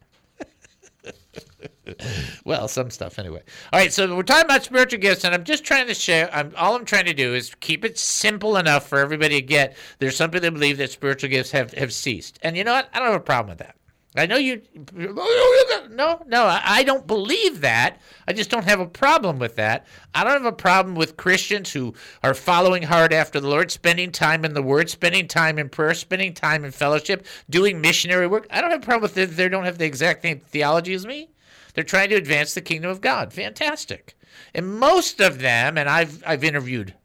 well, 2.46 2.68
some 2.68 2.92
stuff 2.92 3.18
anyway. 3.18 3.42
All 3.74 3.80
right, 3.80 3.92
so 3.92 4.16
we're 4.16 4.22
talking 4.24 4.46
about 4.46 4.64
spiritual 4.64 5.00
gifts, 5.00 5.24
and 5.24 5.34
I'm 5.34 5.44
just 5.44 5.64
trying 5.64 5.88
to 5.88 5.94
share. 5.94 6.30
I'm, 6.34 6.54
all 6.56 6.76
I'm 6.76 6.86
trying 6.86 7.06
to 7.06 7.14
do 7.14 7.34
is 7.34 7.56
keep 7.60 7.84
it 7.84 7.98
simple 7.98 8.58
enough 8.58 8.88
for 8.88 9.00
everybody 9.00 9.42
to 9.42 9.42
get. 9.42 9.76
There's 10.00 10.16
some 10.16 10.30
people 10.30 10.42
that 10.42 10.52
believe 10.52 10.78
that 10.78 10.92
spiritual 10.92 11.30
gifts 11.30 11.52
have, 11.52 11.74
have 11.74 11.92
ceased, 11.94 12.40
and 12.44 12.56
you 12.56 12.64
know 12.64 12.74
what? 12.74 12.90
I 12.94 13.00
don't 13.00 13.12
have 13.12 13.22
a 13.22 13.24
problem 13.24 13.50
with 13.50 13.60
that. 13.60 13.76
I 14.16 14.26
know 14.26 14.36
you. 14.36 14.62
No, 14.94 16.22
no, 16.28 16.46
I 16.46 16.84
don't 16.84 17.08
believe 17.08 17.62
that. 17.62 18.02
I 18.28 18.34
just 18.34 18.50
don't 18.50 18.66
have 18.66 18.82
a 18.82 18.86
problem 18.86 19.40
with 19.40 19.56
that. 19.56 19.88
I 20.14 20.26
don't 20.26 20.34
have 20.34 20.46
a 20.46 20.52
problem 20.52 20.96
with 20.96 21.16
Christians 21.16 21.72
who 21.72 21.94
are 22.22 22.34
following 22.34 22.84
hard 22.84 23.14
after 23.14 23.40
the 23.40 23.48
Lord, 23.48 23.72
spending 23.72 24.12
time 24.12 24.44
in 24.44 24.54
the 24.54 24.62
Word, 24.62 24.90
spending 24.90 25.30
time 25.30 25.58
in 25.58 25.70
prayer, 25.70 25.94
spending 25.94 26.34
time 26.34 26.66
in 26.66 26.72
fellowship, 26.72 27.26
doing 27.50 27.80
missionary 27.80 28.28
work. 28.28 28.48
I 28.50 28.60
don't 28.60 28.72
have 28.72 28.84
a 28.84 28.86
problem 28.86 29.04
with 29.04 29.18
it. 29.18 29.38
They 29.38 29.48
don't 29.48 29.64
have 29.64 29.78
the 29.78 29.86
exact 29.86 30.24
same 30.24 30.40
theology 30.40 30.94
as 30.94 31.06
me. 31.06 31.30
They're 31.74 31.84
trying 31.86 32.10
to 32.10 32.16
advance 32.16 32.54
the 32.54 32.62
kingdom 32.62 32.92
of 32.92 33.00
God. 33.00 33.32
Fantastic. 33.32 34.18
And 34.54 34.78
most 34.78 35.22
of 35.22 35.40
them, 35.40 35.78
and 35.78 35.88
I've 35.88 36.22
I've 36.26 36.44
interviewed 36.44 36.96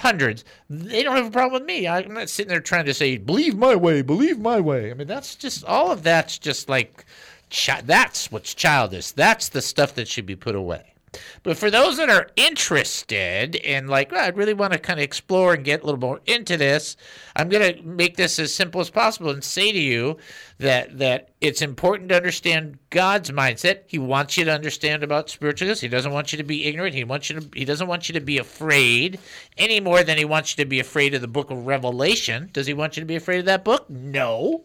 hundreds, 0.00 0.44
they 0.68 1.02
don't 1.02 1.16
have 1.16 1.26
a 1.26 1.30
problem 1.30 1.60
with 1.60 1.66
me. 1.66 1.88
I'm 1.88 2.14
not 2.14 2.28
sitting 2.28 2.50
there 2.50 2.60
trying 2.60 2.86
to 2.86 2.94
say, 2.94 3.16
believe 3.16 3.56
my 3.56 3.74
way, 3.74 4.02
believe 4.02 4.38
my 4.38 4.60
way. 4.60 4.90
I 4.90 4.94
mean, 4.94 5.06
that's 5.06 5.34
just 5.34 5.64
all 5.64 5.90
of 5.90 6.02
that's 6.02 6.38
just 6.38 6.68
like 6.68 7.04
chi- 7.50 7.82
that's 7.82 8.30
what's 8.30 8.54
childish. 8.54 9.12
That's 9.12 9.48
the 9.48 9.62
stuff 9.62 9.94
that 9.94 10.08
should 10.08 10.26
be 10.26 10.36
put 10.36 10.54
away. 10.54 10.94
But 11.42 11.56
for 11.56 11.70
those 11.70 11.96
that 11.96 12.10
are 12.10 12.28
interested 12.36 13.54
in, 13.54 13.86
like, 13.88 14.12
well, 14.12 14.24
I'd 14.24 14.36
really 14.36 14.54
want 14.54 14.72
to 14.72 14.78
kind 14.78 14.98
of 14.98 15.04
explore 15.04 15.54
and 15.54 15.64
get 15.64 15.82
a 15.82 15.86
little 15.86 16.00
more 16.00 16.20
into 16.26 16.56
this, 16.56 16.96
I'm 17.36 17.48
going 17.48 17.74
to 17.74 17.82
make 17.82 18.16
this 18.16 18.38
as 18.38 18.52
simple 18.52 18.80
as 18.80 18.90
possible 18.90 19.30
and 19.30 19.42
say 19.42 19.72
to 19.72 19.78
you 19.78 20.18
that 20.58 20.98
that 20.98 21.30
it's 21.40 21.62
important 21.62 22.08
to 22.08 22.16
understand 22.16 22.78
God's 22.90 23.30
mindset. 23.30 23.82
He 23.86 23.98
wants 23.98 24.36
you 24.36 24.44
to 24.44 24.52
understand 24.52 25.02
about 25.02 25.28
spiritualness. 25.28 25.80
He 25.80 25.88
doesn't 25.88 26.12
want 26.12 26.32
you 26.32 26.38
to 26.38 26.44
be 26.44 26.66
ignorant. 26.66 26.94
He 26.94 27.04
wants 27.04 27.30
you 27.30 27.40
to. 27.40 27.48
He 27.54 27.64
doesn't 27.64 27.88
want 27.88 28.08
you 28.08 28.12
to 28.14 28.20
be 28.20 28.38
afraid 28.38 29.18
any 29.56 29.80
more 29.80 30.02
than 30.02 30.18
he 30.18 30.24
wants 30.24 30.56
you 30.56 30.64
to 30.64 30.68
be 30.68 30.80
afraid 30.80 31.14
of 31.14 31.20
the 31.20 31.28
book 31.28 31.50
of 31.50 31.66
Revelation. 31.66 32.50
Does 32.52 32.66
he 32.66 32.74
want 32.74 32.96
you 32.96 33.02
to 33.02 33.06
be 33.06 33.16
afraid 33.16 33.40
of 33.40 33.46
that 33.46 33.64
book? 33.64 33.88
No. 33.88 34.64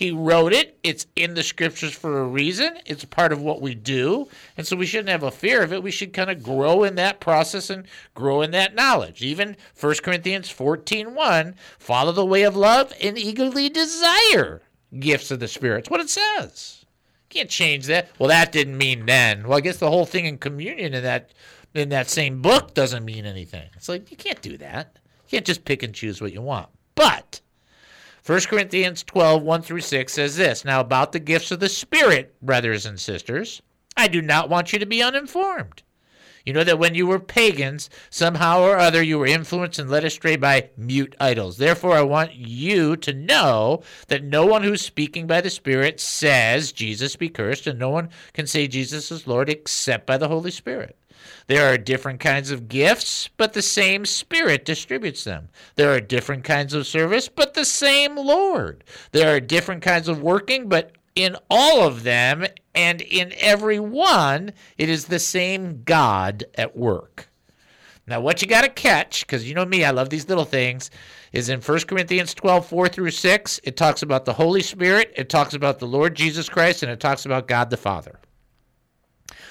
He 0.00 0.12
wrote 0.12 0.54
it. 0.54 0.78
It's 0.82 1.06
in 1.14 1.34
the 1.34 1.42
scriptures 1.42 1.92
for 1.92 2.22
a 2.22 2.26
reason. 2.26 2.78
It's 2.86 3.04
part 3.04 3.34
of 3.34 3.42
what 3.42 3.60
we 3.60 3.74
do. 3.74 4.28
And 4.56 4.66
so 4.66 4.74
we 4.74 4.86
shouldn't 4.86 5.10
have 5.10 5.24
a 5.24 5.30
fear 5.30 5.62
of 5.62 5.74
it. 5.74 5.82
We 5.82 5.90
should 5.90 6.14
kind 6.14 6.30
of 6.30 6.42
grow 6.42 6.84
in 6.84 6.94
that 6.94 7.20
process 7.20 7.68
and 7.68 7.84
grow 8.14 8.40
in 8.40 8.50
that 8.52 8.74
knowledge. 8.74 9.20
Even 9.20 9.58
1 9.78 9.94
Corinthians 10.02 10.48
14 10.48 11.14
1, 11.14 11.54
follow 11.78 12.12
the 12.12 12.24
way 12.24 12.44
of 12.44 12.56
love 12.56 12.94
and 13.02 13.18
eagerly 13.18 13.68
desire 13.68 14.62
gifts 14.98 15.30
of 15.30 15.38
the 15.38 15.48
Spirit. 15.48 15.80
It's 15.80 15.90
what 15.90 16.00
it 16.00 16.08
says. 16.08 16.86
Can't 17.28 17.50
change 17.50 17.84
that. 17.88 18.08
Well, 18.18 18.30
that 18.30 18.52
didn't 18.52 18.78
mean 18.78 19.04
then. 19.04 19.46
Well, 19.46 19.58
I 19.58 19.60
guess 19.60 19.76
the 19.76 19.90
whole 19.90 20.06
thing 20.06 20.24
in 20.24 20.38
communion 20.38 20.94
in 20.94 21.02
that 21.02 21.34
in 21.74 21.90
that 21.90 22.08
same 22.08 22.40
book 22.40 22.72
doesn't 22.72 23.04
mean 23.04 23.26
anything. 23.26 23.68
It's 23.76 23.90
like 23.90 24.10
you 24.10 24.16
can't 24.16 24.40
do 24.40 24.56
that. 24.56 24.98
You 25.26 25.36
can't 25.36 25.46
just 25.46 25.66
pick 25.66 25.82
and 25.82 25.94
choose 25.94 26.22
what 26.22 26.32
you 26.32 26.40
want. 26.40 26.70
But 26.94 27.42
1 28.30 28.42
Corinthians 28.42 29.02
12, 29.02 29.42
1 29.42 29.62
through 29.62 29.80
6 29.80 30.12
says 30.12 30.36
this 30.36 30.64
Now, 30.64 30.78
about 30.78 31.10
the 31.10 31.18
gifts 31.18 31.50
of 31.50 31.58
the 31.58 31.68
Spirit, 31.68 32.32
brothers 32.40 32.86
and 32.86 33.00
sisters, 33.00 33.60
I 33.96 34.06
do 34.06 34.22
not 34.22 34.48
want 34.48 34.72
you 34.72 34.78
to 34.78 34.86
be 34.86 35.02
uninformed. 35.02 35.82
You 36.46 36.52
know 36.52 36.62
that 36.62 36.78
when 36.78 36.94
you 36.94 37.08
were 37.08 37.18
pagans, 37.18 37.90
somehow 38.08 38.60
or 38.60 38.76
other 38.76 39.02
you 39.02 39.18
were 39.18 39.26
influenced 39.26 39.80
and 39.80 39.90
led 39.90 40.04
astray 40.04 40.36
by 40.36 40.70
mute 40.76 41.16
idols. 41.18 41.56
Therefore, 41.56 41.96
I 41.96 42.02
want 42.02 42.36
you 42.36 42.96
to 42.98 43.12
know 43.12 43.82
that 44.06 44.22
no 44.22 44.46
one 44.46 44.62
who's 44.62 44.80
speaking 44.80 45.26
by 45.26 45.40
the 45.40 45.50
Spirit 45.50 45.98
says, 45.98 46.70
Jesus 46.70 47.16
be 47.16 47.30
cursed, 47.30 47.66
and 47.66 47.80
no 47.80 47.90
one 47.90 48.10
can 48.32 48.46
say 48.46 48.68
Jesus 48.68 49.10
is 49.10 49.26
Lord 49.26 49.48
except 49.48 50.06
by 50.06 50.16
the 50.16 50.28
Holy 50.28 50.52
Spirit. 50.52 50.96
There 51.50 51.74
are 51.74 51.76
different 51.76 52.20
kinds 52.20 52.52
of 52.52 52.68
gifts, 52.68 53.28
but 53.36 53.54
the 53.54 53.60
same 53.60 54.06
Spirit 54.06 54.64
distributes 54.64 55.24
them. 55.24 55.48
There 55.74 55.92
are 55.92 56.00
different 56.00 56.44
kinds 56.44 56.74
of 56.74 56.86
service, 56.86 57.28
but 57.28 57.54
the 57.54 57.64
same 57.64 58.14
Lord. 58.14 58.84
There 59.10 59.34
are 59.34 59.40
different 59.40 59.82
kinds 59.82 60.06
of 60.06 60.22
working, 60.22 60.68
but 60.68 60.92
in 61.16 61.34
all 61.50 61.82
of 61.82 62.04
them 62.04 62.46
and 62.72 63.00
in 63.00 63.32
every 63.36 63.80
one, 63.80 64.52
it 64.78 64.88
is 64.88 65.06
the 65.06 65.18
same 65.18 65.82
God 65.82 66.44
at 66.54 66.76
work. 66.76 67.28
Now, 68.06 68.20
what 68.20 68.40
you 68.40 68.46
got 68.46 68.62
to 68.62 68.68
catch, 68.68 69.26
because 69.26 69.48
you 69.48 69.56
know 69.56 69.66
me, 69.66 69.84
I 69.84 69.90
love 69.90 70.08
these 70.08 70.28
little 70.28 70.44
things, 70.44 70.92
is 71.32 71.48
in 71.48 71.60
1 71.60 71.80
Corinthians 71.80 72.32
12, 72.32 72.64
4 72.64 72.88
through 72.88 73.10
6, 73.10 73.60
it 73.64 73.76
talks 73.76 74.02
about 74.02 74.24
the 74.24 74.34
Holy 74.34 74.62
Spirit, 74.62 75.12
it 75.16 75.28
talks 75.28 75.54
about 75.54 75.80
the 75.80 75.88
Lord 75.88 76.14
Jesus 76.14 76.48
Christ, 76.48 76.84
and 76.84 76.92
it 76.92 77.00
talks 77.00 77.26
about 77.26 77.48
God 77.48 77.70
the 77.70 77.76
Father. 77.76 78.20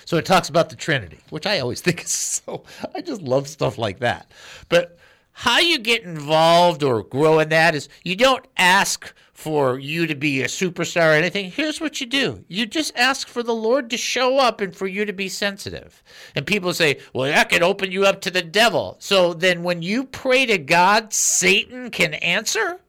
So 0.05 0.17
it 0.17 0.25
talks 0.25 0.49
about 0.49 0.69
the 0.69 0.75
Trinity, 0.75 1.19
which 1.29 1.45
I 1.45 1.59
always 1.59 1.81
think 1.81 2.03
is 2.03 2.11
so, 2.11 2.63
I 2.95 3.01
just 3.01 3.21
love 3.21 3.47
stuff 3.47 3.77
like 3.77 3.99
that. 3.99 4.31
But 4.67 4.97
how 5.31 5.59
you 5.59 5.79
get 5.79 6.03
involved 6.03 6.83
or 6.83 7.03
grow 7.03 7.39
in 7.39 7.49
that 7.49 7.73
is 7.73 7.87
you 8.03 8.15
don't 8.15 8.45
ask 8.57 9.13
for 9.39 9.79
you 9.79 10.05
to 10.05 10.15
be 10.15 10.41
a 10.41 10.47
superstar 10.47 11.13
or 11.13 11.13
anything. 11.13 11.49
Here's 11.49 11.79
what 11.79 12.01
you 12.01 12.07
do 12.07 12.43
you 12.49 12.65
just 12.65 12.91
ask 12.97 13.25
for 13.25 13.41
the 13.41 13.55
Lord 13.55 13.89
to 13.89 13.97
show 13.97 14.37
up 14.37 14.59
and 14.59 14.75
for 14.75 14.85
you 14.85 15.05
to 15.05 15.13
be 15.13 15.29
sensitive. 15.29 16.03
And 16.35 16.45
people 16.45 16.73
say, 16.73 16.99
well, 17.13 17.31
that 17.31 17.49
could 17.49 17.63
open 17.63 17.89
you 17.89 18.05
up 18.05 18.19
to 18.21 18.31
the 18.31 18.41
devil. 18.41 18.97
So 18.99 19.33
then 19.33 19.63
when 19.63 19.81
you 19.81 20.03
pray 20.03 20.45
to 20.45 20.57
God, 20.57 21.13
Satan 21.13 21.89
can 21.89 22.15
answer? 22.15 22.81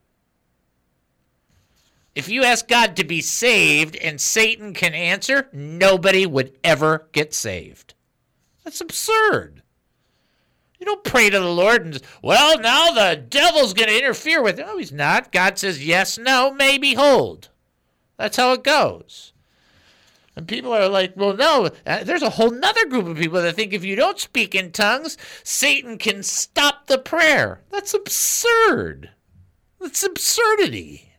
If 2.13 2.27
you 2.27 2.43
ask 2.43 2.67
God 2.67 2.95
to 2.97 3.05
be 3.05 3.21
saved 3.21 3.95
and 3.95 4.19
Satan 4.19 4.73
can 4.73 4.93
answer, 4.93 5.47
nobody 5.53 6.25
would 6.25 6.57
ever 6.63 7.07
get 7.13 7.33
saved. 7.33 7.93
That's 8.63 8.81
absurd. 8.81 9.63
You 10.77 10.85
don't 10.85 11.03
pray 11.03 11.29
to 11.29 11.39
the 11.39 11.45
Lord 11.47 11.85
and, 11.85 12.01
well, 12.21 12.59
now 12.59 12.91
the 12.91 13.15
devil's 13.15 13.73
going 13.73 13.89
to 13.89 13.97
interfere 13.97 14.41
with 14.41 14.59
it. 14.59 14.65
No, 14.65 14.77
he's 14.77 14.91
not. 14.91 15.31
God 15.31 15.57
says 15.57 15.85
yes, 15.85 16.17
no, 16.17 16.51
maybe, 16.51 16.95
hold. 16.95 17.49
That's 18.17 18.37
how 18.37 18.53
it 18.53 18.63
goes. 18.63 19.31
And 20.35 20.47
people 20.47 20.73
are 20.73 20.87
like, 20.87 21.13
well, 21.15 21.35
no, 21.35 21.69
uh, 21.85 22.03
there's 22.03 22.23
a 22.23 22.31
whole 22.31 22.51
nother 22.51 22.87
group 22.87 23.05
of 23.05 23.17
people 23.17 23.41
that 23.41 23.55
think 23.55 23.73
if 23.73 23.83
you 23.83 23.95
don't 23.95 24.19
speak 24.19 24.55
in 24.55 24.71
tongues, 24.71 25.17
Satan 25.43 25.97
can 25.97 26.23
stop 26.23 26.87
the 26.87 26.97
prayer. 26.97 27.61
That's 27.69 27.93
absurd. 27.93 29.11
That's 29.79 30.03
absurdity. 30.03 31.10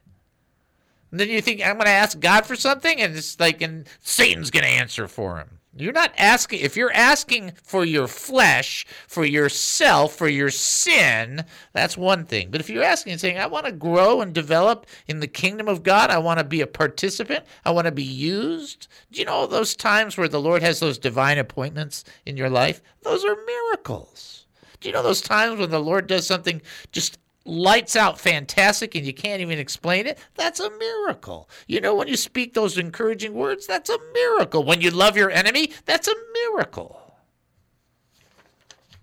And 1.12 1.20
then 1.20 1.28
you 1.28 1.40
think, 1.40 1.60
I'm 1.60 1.74
going 1.74 1.84
to 1.84 1.90
ask 1.90 2.18
God 2.18 2.46
for 2.46 2.56
something, 2.56 3.00
and 3.00 3.14
it's 3.14 3.38
like, 3.38 3.60
and 3.60 3.86
Satan's 4.00 4.50
going 4.50 4.64
to 4.64 4.68
answer 4.68 5.06
for 5.06 5.36
him. 5.36 5.58
You're 5.74 5.92
not 5.92 6.12
asking, 6.18 6.60
if 6.60 6.76
you're 6.76 6.92
asking 6.92 7.52
for 7.62 7.84
your 7.84 8.06
flesh, 8.06 8.86
for 9.06 9.24
yourself, 9.24 10.14
for 10.14 10.28
your 10.28 10.50
sin, 10.50 11.44
that's 11.72 11.96
one 11.96 12.24
thing. 12.26 12.50
But 12.50 12.60
if 12.60 12.68
you're 12.68 12.82
asking 12.82 13.12
and 13.12 13.20
saying, 13.20 13.38
I 13.38 13.46
want 13.46 13.64
to 13.66 13.72
grow 13.72 14.20
and 14.20 14.34
develop 14.34 14.86
in 15.06 15.20
the 15.20 15.26
kingdom 15.26 15.68
of 15.68 15.82
God, 15.82 16.10
I 16.10 16.18
want 16.18 16.38
to 16.40 16.44
be 16.44 16.60
a 16.60 16.66
participant, 16.66 17.44
I 17.64 17.70
want 17.70 17.86
to 17.86 17.92
be 17.92 18.02
used. 18.02 18.88
Do 19.10 19.20
you 19.20 19.24
know 19.24 19.46
those 19.46 19.74
times 19.74 20.18
where 20.18 20.28
the 20.28 20.40
Lord 20.40 20.62
has 20.62 20.80
those 20.80 20.98
divine 20.98 21.38
appointments 21.38 22.04
in 22.26 22.36
your 22.36 22.50
life? 22.50 22.82
Those 23.02 23.24
are 23.24 23.36
miracles. 23.46 24.46
Do 24.80 24.88
you 24.88 24.92
know 24.92 25.02
those 25.02 25.20
times 25.20 25.58
when 25.58 25.70
the 25.70 25.78
Lord 25.78 26.06
does 26.06 26.26
something 26.26 26.60
just 26.90 27.16
lights 27.44 27.96
out 27.96 28.20
fantastic 28.20 28.94
and 28.94 29.06
you 29.06 29.12
can't 29.12 29.40
even 29.40 29.58
explain 29.58 30.06
it, 30.06 30.18
that's 30.34 30.60
a 30.60 30.70
miracle. 30.70 31.48
You 31.66 31.80
know, 31.80 31.94
when 31.94 32.08
you 32.08 32.16
speak 32.16 32.54
those 32.54 32.78
encouraging 32.78 33.34
words, 33.34 33.66
that's 33.66 33.90
a 33.90 33.98
miracle. 34.12 34.64
When 34.64 34.80
you 34.80 34.90
love 34.90 35.16
your 35.16 35.30
enemy, 35.30 35.72
that's 35.84 36.08
a 36.08 36.14
miracle. 36.32 36.98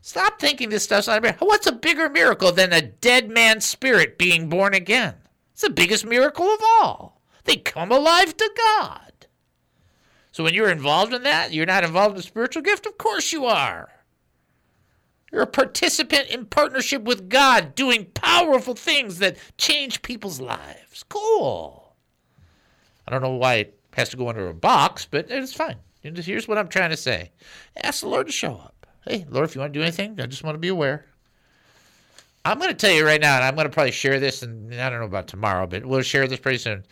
Stop 0.02 0.40
thinking 0.40 0.70
this 0.70 0.84
stuff's 0.84 1.08
not 1.08 1.20
a 1.20 1.22
miracle. 1.22 1.48
What's 1.48 1.68
a 1.68 1.72
bigger 1.72 2.10
miracle 2.10 2.52
than 2.52 2.74
a 2.74 2.82
dead 2.82 3.30
man's 3.30 3.66
spirit 3.66 4.18
being 4.18 4.50
born 4.50 4.74
again? 4.74 5.16
It's 5.54 5.62
the 5.62 5.70
biggest 5.70 6.06
miracle 6.06 6.48
of 6.48 6.60
all. 6.64 7.22
They 7.44 7.58
come 7.58 7.92
alive 7.92 8.36
to 8.38 8.52
God. 8.58 9.28
So 10.32 10.44
when 10.44 10.54
you're 10.54 10.72
involved 10.72 11.14
in 11.14 11.24
that, 11.24 11.54
you're 11.54 11.66
not 11.66 11.84
involved 11.84 12.12
in 12.12 12.18
the 12.18 12.24
spiritual 12.24 12.64
gift? 12.64 12.86
Of 12.86 12.98
course 12.98 13.34
you 13.34 13.46
are. 13.46 13.90
You're 15.32 15.43
a 15.43 15.47
participant 15.47 16.27
in 16.30 16.45
partnership 16.45 17.03
with 17.03 17.30
God, 17.30 17.75
doing 17.75 18.05
powerful 18.13 18.73
things 18.73 19.19
that 19.19 19.38
change 19.57 20.01
people's 20.01 20.39
lives. 20.39 21.03
Cool. 21.07 21.95
I 23.07 23.11
don't 23.11 23.21
know 23.21 23.36
why 23.36 23.55
it 23.55 23.80
has 23.93 24.09
to 24.09 24.17
go 24.17 24.30
under 24.30 24.47
a 24.47 24.53
box, 24.53 25.07
but 25.09 25.30
it's 25.30 25.53
fine. 25.53 25.77
Here's 26.01 26.47
what 26.47 26.57
I'm 26.57 26.69
trying 26.69 26.91
to 26.91 26.97
say 26.97 27.32
ask 27.84 28.01
the 28.01 28.07
Lord 28.07 28.27
to 28.27 28.32
show 28.32 28.53
up. 28.53 28.88
Hey, 29.05 29.25
Lord, 29.30 29.45
if 29.45 29.55
you 29.55 29.61
want 29.61 29.73
to 29.73 29.80
do 29.80 29.84
anything, 29.84 30.19
I 30.19 30.25
just 30.25 30.43
want 30.43 30.55
to 30.55 30.59
be 30.59 30.67
aware. 30.67 31.05
I'm 32.45 32.57
going 32.57 32.69
to 32.69 32.75
tell 32.75 32.91
you 32.91 33.05
right 33.05 33.19
now, 33.19 33.36
and 33.36 33.43
I'm 33.43 33.55
going 33.55 33.67
to 33.67 33.73
probably 33.73 33.91
share 33.91 34.19
this, 34.19 34.43
and 34.43 34.73
I 34.73 34.89
don't 34.89 34.99
know 34.99 35.05
about 35.05 35.27
tomorrow, 35.27 35.67
but 35.67 35.86
we'll 35.86 36.01
share 36.01 36.27
this 36.27 36.39
pretty 36.39 36.57
soon. 36.57 36.86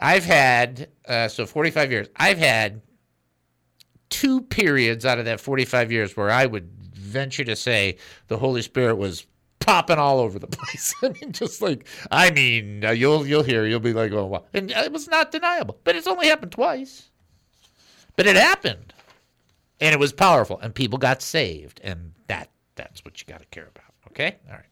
I've 0.00 0.24
had, 0.24 0.88
uh, 1.06 1.28
so 1.28 1.44
45 1.46 1.90
years, 1.90 2.08
I've 2.16 2.38
had 2.38 2.80
two 4.08 4.40
periods 4.42 5.04
out 5.04 5.18
of 5.18 5.26
that 5.26 5.40
45 5.40 5.92
years 5.92 6.16
where 6.16 6.30
I 6.30 6.46
would 6.46 6.70
venture 7.08 7.44
to 7.44 7.56
say 7.56 7.96
the 8.28 8.38
Holy 8.38 8.62
Spirit 8.62 8.96
was 8.96 9.26
popping 9.60 9.98
all 9.98 10.18
over 10.18 10.38
the 10.38 10.46
place. 10.58 10.94
I 11.02 11.08
mean, 11.08 11.32
just 11.32 11.60
like 11.60 11.86
I 12.10 12.30
mean, 12.30 12.84
you'll 12.94 13.26
you'll 13.26 13.42
hear, 13.42 13.66
you'll 13.66 13.80
be 13.80 13.92
like, 13.92 14.12
oh 14.12 14.26
wow, 14.26 14.44
and 14.54 14.70
it 14.70 14.92
was 14.92 15.08
not 15.08 15.32
deniable. 15.32 15.78
But 15.84 15.96
it's 15.96 16.06
only 16.06 16.28
happened 16.28 16.52
twice. 16.52 17.10
But 18.16 18.26
it 18.26 18.36
happened, 18.36 18.92
and 19.80 19.92
it 19.92 19.98
was 20.00 20.12
powerful, 20.12 20.58
and 20.60 20.74
people 20.74 20.98
got 20.98 21.22
saved, 21.22 21.80
and 21.84 22.12
that 22.26 22.50
that's 22.74 23.04
what 23.04 23.20
you 23.20 23.26
got 23.26 23.40
to 23.40 23.46
care 23.46 23.68
about. 23.68 23.94
Okay, 24.08 24.36
all 24.48 24.54
right. 24.56 24.64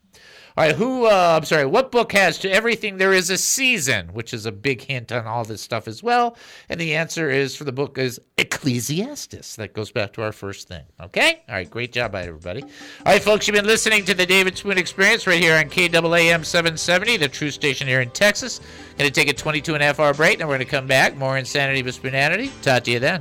All 0.59 0.65
right, 0.65 0.75
who, 0.75 1.05
uh, 1.05 1.35
I'm 1.37 1.45
sorry, 1.45 1.67
what 1.67 1.93
book 1.93 2.13
has 2.13 2.39
to 2.39 2.51
everything 2.51 2.97
there 2.97 3.13
is 3.13 3.29
a 3.29 3.37
season, 3.37 4.09
which 4.15 4.33
is 4.33 4.47
a 4.47 4.53
big 4.53 4.81
hint 4.81 5.13
on 5.13 5.27
all 5.27 5.45
this 5.45 5.61
stuff 5.61 5.87
as 5.87 6.03
well? 6.03 6.35
And 6.71 6.81
the 6.81 6.95
answer 6.95 7.29
is 7.29 7.55
for 7.55 7.65
the 7.65 7.73
book 7.73 7.99
is 7.99 8.19
Ecclesiastes. 8.39 9.57
That 9.57 9.75
goes 9.75 9.91
back 9.91 10.15
to 10.15 10.23
our 10.23 10.33
first 10.33 10.67
thing. 10.67 10.85
Okay? 10.99 11.43
All 11.47 11.57
right, 11.57 11.69
great 11.69 11.93
job 11.93 12.13
by 12.13 12.23
everybody. 12.23 12.63
All 12.63 13.13
right, 13.13 13.23
folks, 13.23 13.47
you've 13.47 13.55
been 13.55 13.67
listening 13.67 14.07
to 14.07 14.15
the 14.15 14.25
David 14.25 14.57
Spoon 14.57 14.79
Experience 14.79 15.27
right 15.27 15.43
here 15.43 15.59
on 15.59 15.65
KAAM 15.65 16.43
770, 16.43 17.19
the 17.19 17.29
true 17.29 17.51
station 17.51 17.87
here 17.87 18.01
in 18.01 18.09
Texas. 18.09 18.61
Going 18.97 19.11
to 19.11 19.15
take 19.15 19.29
a 19.29 19.35
22 19.35 19.75
and 19.75 19.83
a 19.83 19.87
half 19.87 20.01
hour 20.01 20.15
break, 20.15 20.41
and 20.41 20.49
we're 20.49 20.57
going 20.57 20.67
to 20.67 20.71
come 20.71 20.87
back. 20.87 21.19
More 21.19 21.37
insanity 21.37 21.83
with 21.83 21.97
spoonanity. 21.97 22.51
Talk 22.63 22.85
to 22.85 22.93
you 22.93 22.99
then. 22.99 23.21